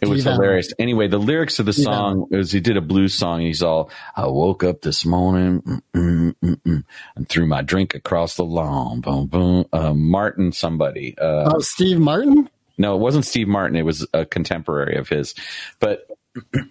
it 0.01 0.07
was 0.07 0.25
Allen. 0.27 0.39
hilarious 0.39 0.71
anyway 0.77 1.07
the 1.07 1.17
lyrics 1.17 1.57
of 1.59 1.65
the 1.65 1.73
song 1.73 2.27
was 2.29 2.51
he 2.51 2.59
did 2.59 2.77
a 2.77 2.81
blues 2.81 3.15
song 3.15 3.41
he's 3.41 3.63
all 3.63 3.89
i 4.15 4.27
woke 4.27 4.63
up 4.63 4.81
this 4.81 5.05
morning 5.05 5.61
mm, 5.61 5.81
mm, 5.95 6.35
mm, 6.43 6.55
mm, 6.61 6.83
and 7.15 7.29
threw 7.29 7.47
my 7.47 7.61
drink 7.63 7.95
across 7.95 8.35
the 8.35 8.45
lawn 8.45 9.01
boom 9.01 9.25
boom 9.25 9.65
uh, 9.73 9.93
martin 9.93 10.51
somebody 10.51 11.17
uh 11.17 11.51
Oh, 11.55 11.59
Steve 11.59 11.97
Martin? 11.99 12.47
no, 12.77 12.95
it 12.95 12.99
wasn't 12.99 13.25
Steve 13.25 13.47
Martin. 13.49 13.75
It 13.75 13.83
was 13.83 14.07
a 14.13 14.25
contemporary 14.25 14.95
of 14.97 15.09
his. 15.09 15.33
But 15.79 16.07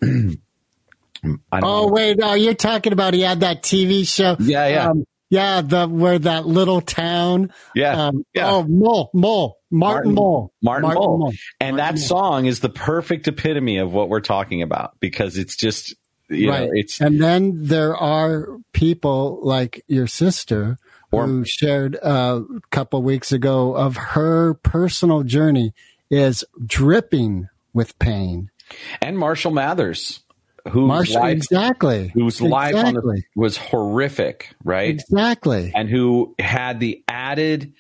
Oh, 1.53 1.91
wait. 1.91 2.19
Oh, 2.23 2.35
you're 2.35 2.55
talking 2.55 2.93
about 2.93 3.13
he 3.13 3.21
had 3.23 3.41
that 3.41 3.63
TV 3.63 4.07
show. 4.09 4.37
Yeah, 4.39 4.69
yeah. 4.69 4.89
Um, 4.91 5.05
yeah, 5.31 5.61
the 5.61 5.87
where 5.87 6.19
that 6.19 6.47
little 6.47 6.81
town. 6.81 7.53
Yeah, 7.75 8.07
Um, 8.09 8.25
yeah. 8.35 8.51
Oh, 8.51 8.63
Mole, 8.65 9.11
Mole, 9.13 9.59
Martin, 9.71 10.15
Mole. 10.15 10.53
Martin, 10.63 10.91
Mull. 10.95 11.19
Mull. 11.19 11.33
And 11.61 11.77
Martin 11.77 11.97
that 11.97 12.01
song 12.01 12.47
is 12.47 12.61
the 12.61 12.69
perfect 12.69 13.29
epitome 13.29 13.79
of 13.79 13.93
what 13.93 14.09
we're 14.09 14.21
talking 14.21 14.63
about 14.63 14.99
because 15.01 15.37
it's 15.39 15.57
just, 15.57 15.95
you 16.29 16.51
right. 16.51 16.67
know, 16.69 16.71
it's 16.75 17.01
and 17.01 17.21
then 17.23 17.67
there 17.67 17.97
are 17.97 18.49
people 18.73 19.41
like 19.43 19.85
your 19.89 20.07
sister 20.07 20.79
Or- 21.13 21.27
who 21.27 21.45
shared 21.45 21.95
a 22.03 22.43
couple 22.71 23.03
weeks 23.03 23.33
ago 23.33 23.75
of 23.75 23.97
her 23.97 24.55
personal 24.55 25.23
journey 25.23 25.73
is 26.11 26.45
dripping 26.67 27.49
with 27.75 27.99
pain. 27.99 28.51
and 29.03 29.19
Marshall 29.19 29.51
Mathers, 29.53 30.21
whose 30.69 30.89
Marshall, 30.89 31.21
life, 31.21 31.37
exactly. 31.37 32.09
whose 32.15 32.41
life 32.41 32.75
on 32.75 32.95
the, 32.95 33.23
was 33.37 33.57
horrific, 33.57 34.55
right? 34.65 34.91
Exactly. 34.91 35.73
and 35.75 35.89
who 35.89 36.35
had 36.39 36.81
the 36.81 37.03
added 37.09 37.73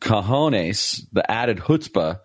cojones, 0.00 1.02
the 1.12 1.28
added 1.30 1.58
chutzpah, 1.58 2.20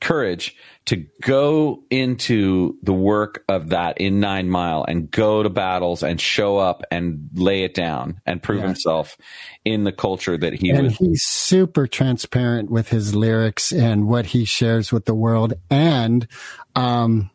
courage 0.00 0.56
to 0.86 1.04
go 1.20 1.84
into 1.90 2.76
the 2.82 2.92
work 2.92 3.44
of 3.48 3.68
that 3.68 3.98
in 3.98 4.18
Nine 4.18 4.48
Mile 4.48 4.82
and 4.88 5.10
go 5.10 5.42
to 5.42 5.50
battles 5.50 6.02
and 6.02 6.18
show 6.18 6.56
up 6.56 6.82
and 6.90 7.28
lay 7.34 7.64
it 7.64 7.74
down 7.74 8.18
and 8.24 8.42
prove 8.42 8.60
Yeah. 8.60 8.68
himself 8.68 9.18
in 9.64 9.84
the 9.84 9.92
culture 9.92 10.38
that 10.38 10.54
he 10.54 10.70
and 10.70 10.84
was. 10.84 10.96
he's 10.96 11.22
super 11.22 11.86
transparent 11.86 12.70
with 12.70 12.88
his 12.88 13.14
lyrics 13.14 13.72
and 13.72 14.08
what 14.08 14.26
he 14.26 14.46
shares 14.46 14.90
with 14.90 15.04
the 15.04 15.14
world. 15.14 15.52
And 15.68 16.26
um, 16.74 17.30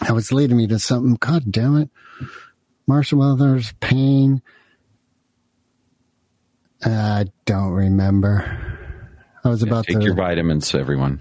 that 0.00 0.12
was 0.14 0.32
leading 0.32 0.56
me 0.56 0.66
to 0.68 0.78
something. 0.78 1.16
God 1.20 1.50
damn 1.50 1.76
it, 1.76 1.90
Marshall 2.86 3.18
Mathers, 3.18 3.72
pain. 3.80 4.42
I 6.84 7.26
don't 7.46 7.70
remember. 7.72 8.44
I 9.44 9.48
was 9.48 9.62
about 9.62 9.86
Take 9.86 9.94
to 9.94 10.00
Take 10.00 10.06
your 10.06 10.14
vitamins, 10.14 10.74
everyone. 10.74 11.20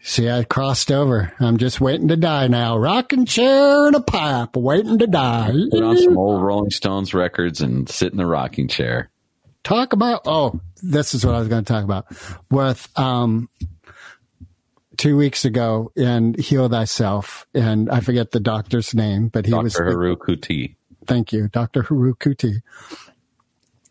see. 0.00 0.28
I 0.30 0.44
crossed 0.44 0.90
over. 0.92 1.32
I'm 1.40 1.56
just 1.56 1.80
waiting 1.80 2.08
to 2.08 2.16
die 2.16 2.46
now. 2.46 2.76
Rocking 2.78 3.26
chair 3.26 3.86
and 3.86 3.96
a 3.96 4.00
pipe, 4.00 4.54
waiting 4.56 4.98
to 4.98 5.06
die. 5.06 5.52
Put 5.70 5.82
on 5.82 5.96
some 5.96 6.16
old 6.16 6.42
Rolling 6.42 6.70
Stones 6.70 7.12
records 7.14 7.60
and 7.60 7.88
sit 7.88 8.12
in 8.12 8.18
the 8.18 8.26
rocking 8.26 8.68
chair. 8.68 9.10
talk 9.64 9.92
about 9.92 10.22
oh 10.26 10.60
this 10.82 11.12
is 11.14 11.26
what 11.26 11.34
i 11.34 11.38
was 11.40 11.48
going 11.48 11.62
to 11.64 11.70
talk 11.70 11.84
about 11.84 12.06
with 12.50 12.88
um 12.96 13.48
two 14.98 15.16
weeks 15.16 15.46
ago 15.46 15.90
in 15.96 16.34
heal 16.34 16.68
thyself. 16.68 17.46
And 17.54 17.88
i 17.90 18.00
forget 18.00 18.32
the 18.32 18.40
doctor's 18.40 18.94
name 18.94 19.28
but 19.28 19.46
he 19.46 19.54
was 19.54 19.72
Dr. 19.72 19.84
Haru 19.92 20.16
Kuti. 20.16 20.74
thank 21.06 21.32
you 21.32 21.48
dr 21.48 21.82
haru 21.84 22.14
kuti 22.16 22.60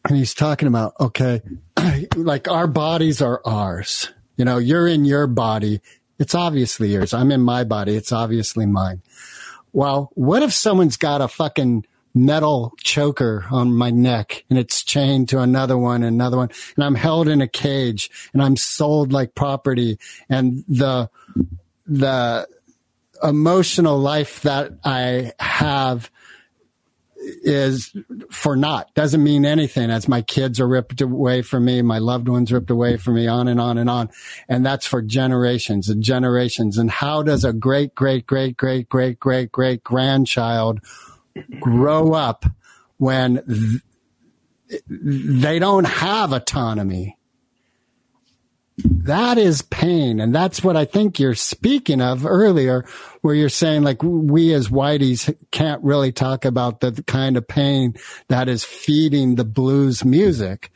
and 0.05 0.17
he's 0.17 0.35
talking 0.35 0.67
about 0.67 0.93
okay 0.99 1.41
like 2.15 2.47
our 2.47 2.67
bodies 2.67 3.21
are 3.21 3.41
ours. 3.45 4.11
You 4.35 4.45
know 4.45 4.57
you're 4.59 4.87
in 4.87 5.05
your 5.05 5.25
body. 5.25 5.81
It's 6.19 6.35
obviously 6.35 6.89
yours. 6.89 7.13
I'm 7.13 7.31
in 7.31 7.41
my 7.41 7.63
body. 7.63 7.95
It's 7.95 8.11
obviously 8.11 8.65
mine. 8.65 9.01
Well 9.73 10.11
what 10.13 10.43
if 10.43 10.53
someone's 10.53 10.97
got 10.97 11.21
a 11.21 11.27
fucking 11.27 11.85
metal 12.17 12.73
choker 12.79 13.45
on 13.51 13.73
my 13.73 13.89
neck 13.89 14.43
and 14.49 14.57
it's 14.57 14.83
chained 14.83 15.29
to 15.29 15.39
another 15.39 15.77
one 15.77 16.03
another 16.03 16.37
one 16.37 16.49
and 16.75 16.83
i'm 16.83 16.95
held 16.95 17.27
in 17.27 17.41
a 17.41 17.47
cage 17.47 18.09
and 18.33 18.41
i'm 18.41 18.57
sold 18.57 19.13
like 19.13 19.35
property 19.35 19.97
and 20.29 20.63
the 20.67 21.09
the 21.85 22.47
emotional 23.23 23.97
life 23.97 24.41
that 24.41 24.71
i 24.83 25.31
have 25.39 26.09
is 27.19 27.95
for 28.31 28.55
naught. 28.55 28.93
Doesn't 28.93 29.23
mean 29.23 29.45
anything 29.45 29.89
as 29.89 30.07
my 30.07 30.21
kids 30.21 30.59
are 30.59 30.67
ripped 30.67 31.01
away 31.01 31.41
from 31.41 31.65
me, 31.65 31.81
my 31.81 31.97
loved 31.97 32.27
ones 32.27 32.51
ripped 32.51 32.69
away 32.69 32.97
from 32.97 33.15
me, 33.15 33.27
on 33.27 33.47
and 33.47 33.59
on 33.59 33.77
and 33.77 33.89
on. 33.89 34.09
And 34.47 34.65
that's 34.65 34.85
for 34.85 35.01
generations 35.01 35.89
and 35.89 36.03
generations. 36.03 36.77
And 36.77 36.89
how 36.89 37.23
does 37.23 37.43
a 37.43 37.53
great, 37.53 37.95
great, 37.95 38.25
great, 38.25 38.57
great, 38.57 38.89
great, 38.89 39.19
great, 39.19 39.51
great 39.51 39.83
grandchild 39.83 40.79
grow 41.59 42.13
up 42.13 42.45
when 42.97 43.43
th- 43.45 44.81
they 44.89 45.59
don't 45.59 45.85
have 45.85 46.33
autonomy? 46.33 47.13
that 48.79 49.39
is 49.39 49.63
pain. 49.63 50.19
And 50.19 50.35
that's 50.35 50.63
what 50.63 50.77
I 50.77 50.85
think 50.85 51.19
you're 51.19 51.33
speaking 51.33 51.99
of 51.99 52.25
earlier, 52.27 52.85
where 53.21 53.33
you're 53.33 53.49
saying 53.49 53.81
like 53.83 54.03
we 54.03 54.53
as 54.53 54.67
whiteys 54.67 55.33
can't 55.51 55.83
really 55.83 56.11
talk 56.11 56.45
about 56.45 56.81
the 56.81 57.03
kind 57.07 57.37
of 57.37 57.47
pain 57.47 57.95
that 58.27 58.47
is 58.47 58.63
feeding 58.63 59.33
the 59.35 59.45
blues 59.45 60.05
music. 60.05 60.71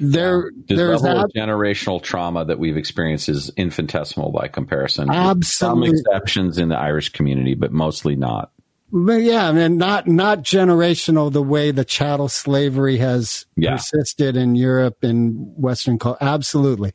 There, 0.00 0.50
The 0.66 0.74
there's 0.74 1.02
level 1.02 1.18
that. 1.20 1.24
of 1.26 1.30
generational 1.48 2.02
trauma 2.02 2.44
that 2.44 2.58
we've 2.58 2.76
experienced 2.76 3.28
is 3.28 3.50
infinitesimal 3.56 4.32
by 4.32 4.48
comparison. 4.48 5.08
Absolutely. 5.08 5.42
Some 5.44 5.82
exceptions 5.84 6.58
in 6.58 6.70
the 6.70 6.78
Irish 6.78 7.10
community, 7.10 7.54
but 7.54 7.70
mostly 7.70 8.16
not. 8.16 8.50
But 8.92 9.22
yeah, 9.22 9.48
I 9.48 9.52
mean, 9.52 9.78
not 9.78 10.06
not 10.06 10.42
generational 10.42 11.32
the 11.32 11.42
way 11.42 11.70
the 11.72 11.84
chattel 11.84 12.28
slavery 12.28 12.98
has 12.98 13.44
Yeah. 13.56 13.72
persisted 13.76 14.36
in 14.36 14.54
Europe 14.54 14.98
and 15.02 15.52
Western 15.56 15.98
culture. 15.98 16.18
Absolutely. 16.22 16.92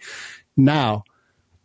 Now, 0.55 1.03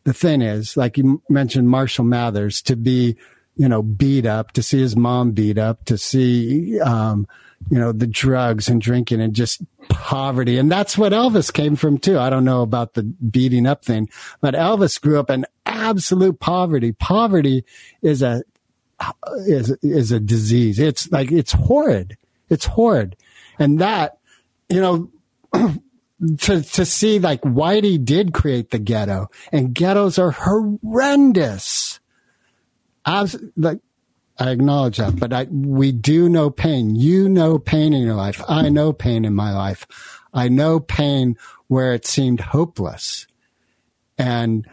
the 0.04 0.12
thing 0.12 0.42
is, 0.42 0.76
like 0.76 0.98
you 0.98 1.22
mentioned, 1.28 1.68
Marshall 1.68 2.04
Mathers 2.04 2.60
to 2.62 2.76
be, 2.76 3.16
you 3.56 3.68
know, 3.68 3.82
beat 3.82 4.26
up, 4.26 4.52
to 4.52 4.62
see 4.62 4.80
his 4.80 4.96
mom 4.96 5.30
beat 5.32 5.58
up, 5.58 5.84
to 5.86 5.96
see, 5.96 6.80
um, 6.80 7.26
you 7.70 7.78
know, 7.78 7.92
the 7.92 8.06
drugs 8.06 8.68
and 8.68 8.80
drinking 8.80 9.20
and 9.20 9.32
just 9.34 9.62
poverty. 9.88 10.58
And 10.58 10.70
that's 10.70 10.98
what 10.98 11.12
Elvis 11.12 11.52
came 11.52 11.74
from 11.76 11.98
too. 11.98 12.18
I 12.18 12.30
don't 12.30 12.44
know 12.44 12.62
about 12.62 12.94
the 12.94 13.02
beating 13.04 13.66
up 13.66 13.84
thing, 13.84 14.08
but 14.40 14.54
Elvis 14.54 15.00
grew 15.00 15.18
up 15.18 15.30
in 15.30 15.46
absolute 15.64 16.38
poverty. 16.40 16.92
Poverty 16.92 17.64
is 18.02 18.22
a 18.22 18.42
is 19.46 19.70
is 19.82 20.12
a 20.12 20.20
disease. 20.20 20.78
It's 20.78 21.10
like 21.10 21.30
it's 21.30 21.52
horrid. 21.52 22.16
It's 22.48 22.66
horrid, 22.66 23.16
and 23.58 23.78
that 23.80 24.18
you 24.68 24.80
know 24.80 25.10
to 26.38 26.62
to 26.62 26.84
see 26.84 27.18
like 27.18 27.42
Whitey 27.42 28.02
did 28.02 28.32
create 28.32 28.70
the 28.70 28.78
ghetto, 28.78 29.28
and 29.52 29.74
ghettos 29.74 30.18
are 30.18 30.30
horrendous. 30.30 32.00
As 33.04 33.36
like 33.56 33.80
I 34.38 34.50
acknowledge 34.50 34.98
that, 34.98 35.18
but 35.18 35.32
I 35.32 35.44
we 35.44 35.92
do 35.92 36.28
know 36.28 36.50
pain. 36.50 36.94
You 36.94 37.28
know 37.28 37.58
pain 37.58 37.92
in 37.92 38.02
your 38.02 38.14
life. 38.14 38.42
I 38.48 38.68
know 38.68 38.92
pain 38.92 39.24
in 39.24 39.34
my 39.34 39.54
life. 39.54 39.86
I 40.32 40.48
know 40.48 40.80
pain 40.80 41.36
where 41.68 41.92
it 41.94 42.06
seemed 42.06 42.40
hopeless, 42.40 43.26
and 44.18 44.66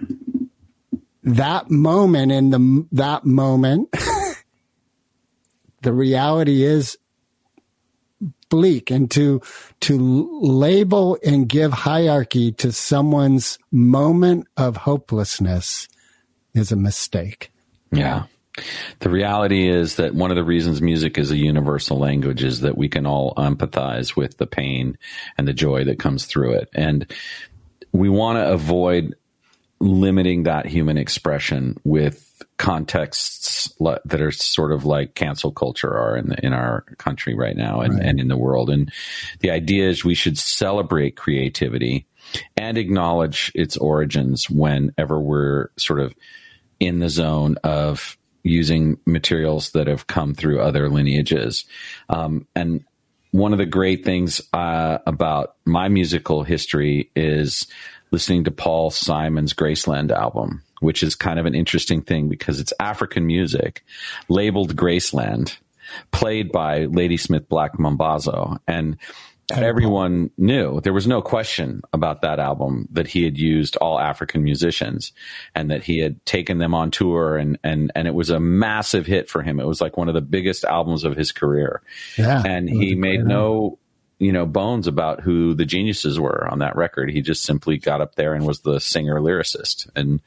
that 1.23 1.69
moment 1.69 2.31
in 2.31 2.49
the 2.49 2.87
that 2.91 3.25
moment 3.25 3.89
the 5.81 5.93
reality 5.93 6.63
is 6.63 6.97
bleak 8.49 8.91
and 8.91 9.09
to 9.09 9.41
to 9.79 10.37
label 10.41 11.17
and 11.25 11.49
give 11.49 11.71
hierarchy 11.73 12.51
to 12.51 12.71
someone's 12.71 13.57
moment 13.71 14.47
of 14.57 14.77
hopelessness 14.77 15.87
is 16.53 16.71
a 16.71 16.75
mistake 16.75 17.51
Yeah. 17.91 18.23
The 18.99 19.09
reality 19.09 19.67
is 19.67 19.95
that 19.95 20.13
one 20.13 20.29
of 20.29 20.35
the 20.35 20.43
reasons 20.43 20.81
music 20.81 21.17
is 21.17 21.31
a 21.31 21.37
universal 21.37 21.97
language 21.97 22.43
is 22.43 22.61
that 22.61 22.77
we 22.77 22.87
can 22.87 23.07
all 23.07 23.33
empathize 23.35 24.15
with 24.15 24.37
the 24.37 24.45
pain 24.45 24.97
and 25.37 25.47
the 25.47 25.53
joy 25.53 25.85
that 25.85 25.97
comes 25.97 26.25
through 26.25 26.53
it. 26.53 26.69
And 26.75 27.11
we 27.91 28.09
want 28.09 28.37
to 28.37 28.51
avoid 28.51 29.15
limiting 29.83 30.43
that 30.43 30.65
human 30.65 30.97
expression 30.97 31.77
with 31.83 32.41
contexts 32.57 33.73
that 33.79 34.21
are 34.21 34.31
sort 34.31 34.71
of 34.71 34.85
like 34.85 35.13
cancel 35.15 35.51
culture 35.51 35.91
are 35.91 36.15
in 36.15 36.29
the, 36.29 36.45
in 36.45 36.53
our 36.53 36.81
country 36.97 37.35
right 37.35 37.57
now 37.57 37.81
and, 37.81 37.99
and 38.01 38.19
in 38.19 38.29
the 38.29 38.37
world. 38.37 38.69
And 38.69 38.91
the 39.41 39.51
idea 39.51 39.89
is 39.89 40.05
we 40.05 40.15
should 40.15 40.37
celebrate 40.37 41.17
creativity 41.17 42.07
and 42.55 42.77
acknowledge 42.77 43.51
its 43.55 43.75
origins 43.75 44.49
whenever 44.49 45.19
we're 45.19 45.69
sort 45.77 45.99
of 45.99 46.15
in 46.79 46.99
the 46.99 47.09
zone 47.09 47.57
of 47.63 48.17
using 48.43 48.97
materials 49.05 49.71
that 49.71 49.87
have 49.87 50.07
come 50.07 50.33
through 50.33 50.61
other 50.61 50.89
lineages. 50.89 51.65
Um, 52.07 52.47
and 52.55 52.85
one 53.31 53.51
of 53.51 53.57
the 53.57 53.65
great 53.65 54.05
things 54.05 54.41
uh, 54.53 54.99
about 55.07 55.55
my 55.65 55.89
musical 55.89 56.43
history 56.43 57.09
is 57.15 57.67
listening 58.13 58.43
to 58.43 58.51
Paul 58.51 58.91
Simon's 58.91 59.55
Graceland 59.55 60.11
album, 60.11 60.61
which 60.81 61.01
is 61.01 61.15
kind 61.15 61.39
of 61.39 61.47
an 61.47 61.55
interesting 61.55 62.03
thing 62.03 62.29
because 62.29 62.59
it's 62.59 62.71
African 62.79 63.25
music 63.25 63.83
labeled 64.29 64.75
Graceland, 64.75 65.57
played 66.11 66.51
by 66.51 66.85
Ladysmith 66.85 67.49
Black 67.49 67.73
Mambazo. 67.79 68.59
And 68.67 68.97
everyone 69.51 70.29
knew 70.37 70.79
there 70.81 70.93
was 70.93 71.07
no 71.07 71.23
question 71.23 71.81
about 71.91 72.21
that 72.21 72.39
album 72.39 72.87
that 72.91 73.07
he 73.07 73.23
had 73.23 73.35
used 73.35 73.77
all 73.77 73.99
African 73.99 74.43
musicians 74.43 75.11
and 75.55 75.71
that 75.71 75.83
he 75.83 75.97
had 75.97 76.23
taken 76.23 76.59
them 76.59 76.75
on 76.75 76.91
tour 76.91 77.37
and, 77.37 77.57
and, 77.63 77.91
and 77.95 78.07
it 78.07 78.13
was 78.13 78.29
a 78.29 78.39
massive 78.39 79.07
hit 79.07 79.27
for 79.27 79.41
him. 79.41 79.59
It 79.59 79.65
was 79.65 79.81
like 79.81 79.97
one 79.97 80.07
of 80.07 80.13
the 80.13 80.21
biggest 80.21 80.65
albums 80.65 81.03
of 81.03 81.17
his 81.17 81.31
career. 81.31 81.81
Yeah, 82.15 82.43
And 82.45 82.69
he 82.69 82.93
made 82.93 83.25
no, 83.25 83.79
you 84.23 84.31
know, 84.31 84.45
bones 84.45 84.87
about 84.87 85.21
who 85.21 85.53
the 85.53 85.65
geniuses 85.65 86.19
were 86.19 86.47
on 86.49 86.59
that 86.59 86.75
record. 86.75 87.11
He 87.11 87.21
just 87.21 87.43
simply 87.43 87.77
got 87.77 88.01
up 88.01 88.15
there 88.15 88.33
and 88.33 88.45
was 88.45 88.61
the 88.61 88.79
singer 88.79 89.19
lyricist. 89.19 89.89
And, 89.95 90.21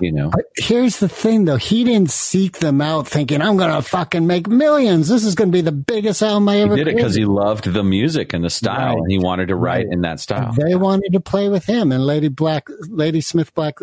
you 0.00 0.12
know, 0.12 0.30
here's 0.56 0.98
the 0.98 1.08
thing 1.08 1.44
though 1.44 1.56
he 1.56 1.84
didn't 1.84 2.10
seek 2.10 2.58
them 2.58 2.80
out 2.80 3.06
thinking 3.08 3.40
i'm 3.40 3.56
gonna 3.56 3.80
fucking 3.82 4.26
make 4.26 4.46
millions 4.48 5.08
this 5.08 5.24
is 5.24 5.34
gonna 5.34 5.50
be 5.50 5.60
the 5.60 5.72
biggest 5.72 6.22
album 6.22 6.48
i 6.48 6.56
he 6.56 6.60
ever 6.62 6.76
did 6.76 6.88
it 6.88 6.96
because 6.96 7.14
he 7.14 7.24
loved 7.24 7.64
the 7.72 7.82
music 7.84 8.32
and 8.32 8.44
the 8.44 8.50
style 8.50 8.94
Right. 8.94 8.98
and 8.98 9.10
he 9.10 9.18
wanted 9.18 9.48
to 9.48 9.56
write 9.56 9.86
Right. 9.86 9.92
in 9.92 10.02
that 10.02 10.20
style. 10.20 10.52
they 10.56 10.74
wanted 10.74 11.12
to 11.12 11.20
play 11.20 11.48
with 11.48 11.64
him 11.64 11.92
and 11.92 12.04
lady 12.04 12.28
black 12.28 12.68
lady 12.88 13.20
smith 13.20 13.54
black 13.54 13.78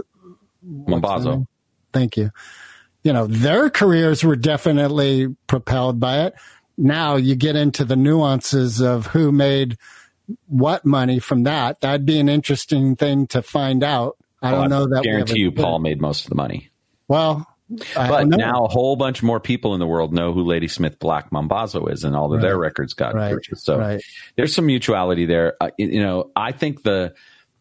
Mambazo. 0.68 1.46
Thank 1.94 2.18
you. 2.18 2.32
You 3.04 3.14
know, 3.14 3.28
their 3.28 3.70
careers 3.70 4.24
were 4.24 4.36
definitely 4.36 5.36
propelled 5.48 6.00
by 6.00 6.24
it. 6.26 6.34
Now 6.78 7.16
you 7.16 7.36
get 7.36 7.56
into 7.56 7.86
the 7.86 7.96
nuances 7.96 8.82
of 8.82 9.08
who 9.08 9.32
made 9.32 9.78
what 10.48 10.86
money 10.86 11.20
from 11.20 11.44
that. 11.44 11.82
That'd 11.82 12.06
be 12.06 12.20
an 12.20 12.30
interesting 12.30 12.96
thing 12.96 13.28
to 13.28 13.42
find 13.42 13.84
out. 13.84 14.18
I 14.42 14.52
Well, 14.52 14.62
don't 14.62 14.70
know 14.70 14.88
that. 14.88 15.02
we 15.02 15.08
guarantee 15.08 15.40
you. 15.40 15.52
Paul 15.52 15.80
made 15.80 16.02
most 16.02 16.26
of 16.26 16.30
the 16.30 16.36
money. 16.36 16.70
Well, 17.08 17.48
I 17.98 18.08
But 18.10 18.28
now 18.28 18.66
a 18.66 18.68
whole 18.68 18.96
bunch 18.96 19.24
more 19.24 19.40
people 19.40 19.74
in 19.74 19.80
the 19.80 19.88
world 19.88 20.14
know 20.14 20.34
who 20.34 20.44
Ladysmith 20.44 21.00
Black 21.00 21.32
Mambazo 21.32 21.92
is, 21.92 22.04
and 22.04 22.16
all 22.16 22.34
of 22.34 22.42
their 22.42 22.58
records 22.58 22.94
got 22.94 23.16
Right, 23.16 23.32
purchased. 23.34 23.66
So 23.66 23.78
right. 23.80 24.02
there's 24.36 24.54
some 24.54 24.66
mutuality 24.68 25.26
there. 25.26 25.56
Uh, 25.62 25.70
you 25.78 26.02
know, 26.02 26.32
I 26.36 26.52
think 26.52 26.84
the 26.84 27.14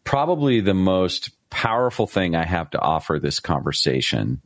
probably 0.03 0.59
the 0.61 0.73
most 0.75 1.31
powerful 1.49 2.05
thing 2.05 2.35
I 2.35 2.45
have 2.45 2.69
to 2.71 2.79
offer 2.79 3.19
this 3.19 3.39
conversation 3.39 4.41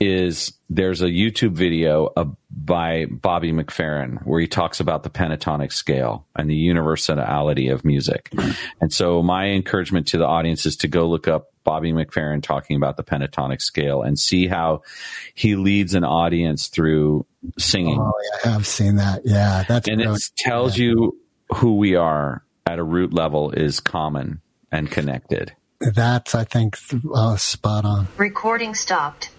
is 0.00 0.52
there's 0.70 1.02
a 1.02 1.06
YouTube 1.06 1.52
video 1.52 2.12
of, 2.14 2.36
by 2.50 3.06
Bobby 3.06 3.52
McFerrin 3.52 4.24
where 4.24 4.40
he 4.40 4.46
talks 4.46 4.80
about 4.80 5.02
the 5.02 5.10
pentatonic 5.10 5.72
scale 5.72 6.26
and 6.36 6.48
the 6.48 6.54
universality 6.54 7.68
of 7.68 7.84
music. 7.84 8.30
And 8.80 8.92
so 8.92 9.22
my 9.22 9.46
encouragement 9.48 10.08
to 10.08 10.18
the 10.18 10.26
audience 10.26 10.64
is 10.66 10.76
to 10.78 10.88
go 10.88 11.08
look 11.08 11.26
up 11.26 11.52
Bobby 11.64 11.92
McFerrin 11.92 12.42
talking 12.42 12.76
about 12.76 12.96
the 12.96 13.02
pentatonic 13.02 13.60
scale 13.60 14.02
and 14.02 14.18
see 14.18 14.46
how 14.46 14.82
he 15.34 15.56
leads 15.56 15.94
an 15.94 16.04
audience 16.04 16.68
through 16.68 17.26
singing. 17.58 17.98
Oh, 18.00 18.12
yeah, 18.44 18.54
I've 18.54 18.66
seen 18.66 18.96
that. 18.96 19.22
Yeah, 19.24 19.64
that's 19.68 19.88
and 19.88 20.00
it 20.00 20.18
tells 20.36 20.78
you 20.78 21.18
who 21.56 21.76
we 21.76 21.94
are 21.94 22.44
at 22.66 22.78
a 22.78 22.84
root 22.84 23.12
level 23.12 23.50
is 23.50 23.80
common 23.80 24.40
and 24.70 24.90
connected. 24.90 25.54
that's 25.80 26.34
I 26.34 26.44
think 26.44 26.78
uh, 27.14 27.36
spot 27.36 27.84
on. 27.84 28.08
Recording 28.16 28.74
stopped. 28.74 29.30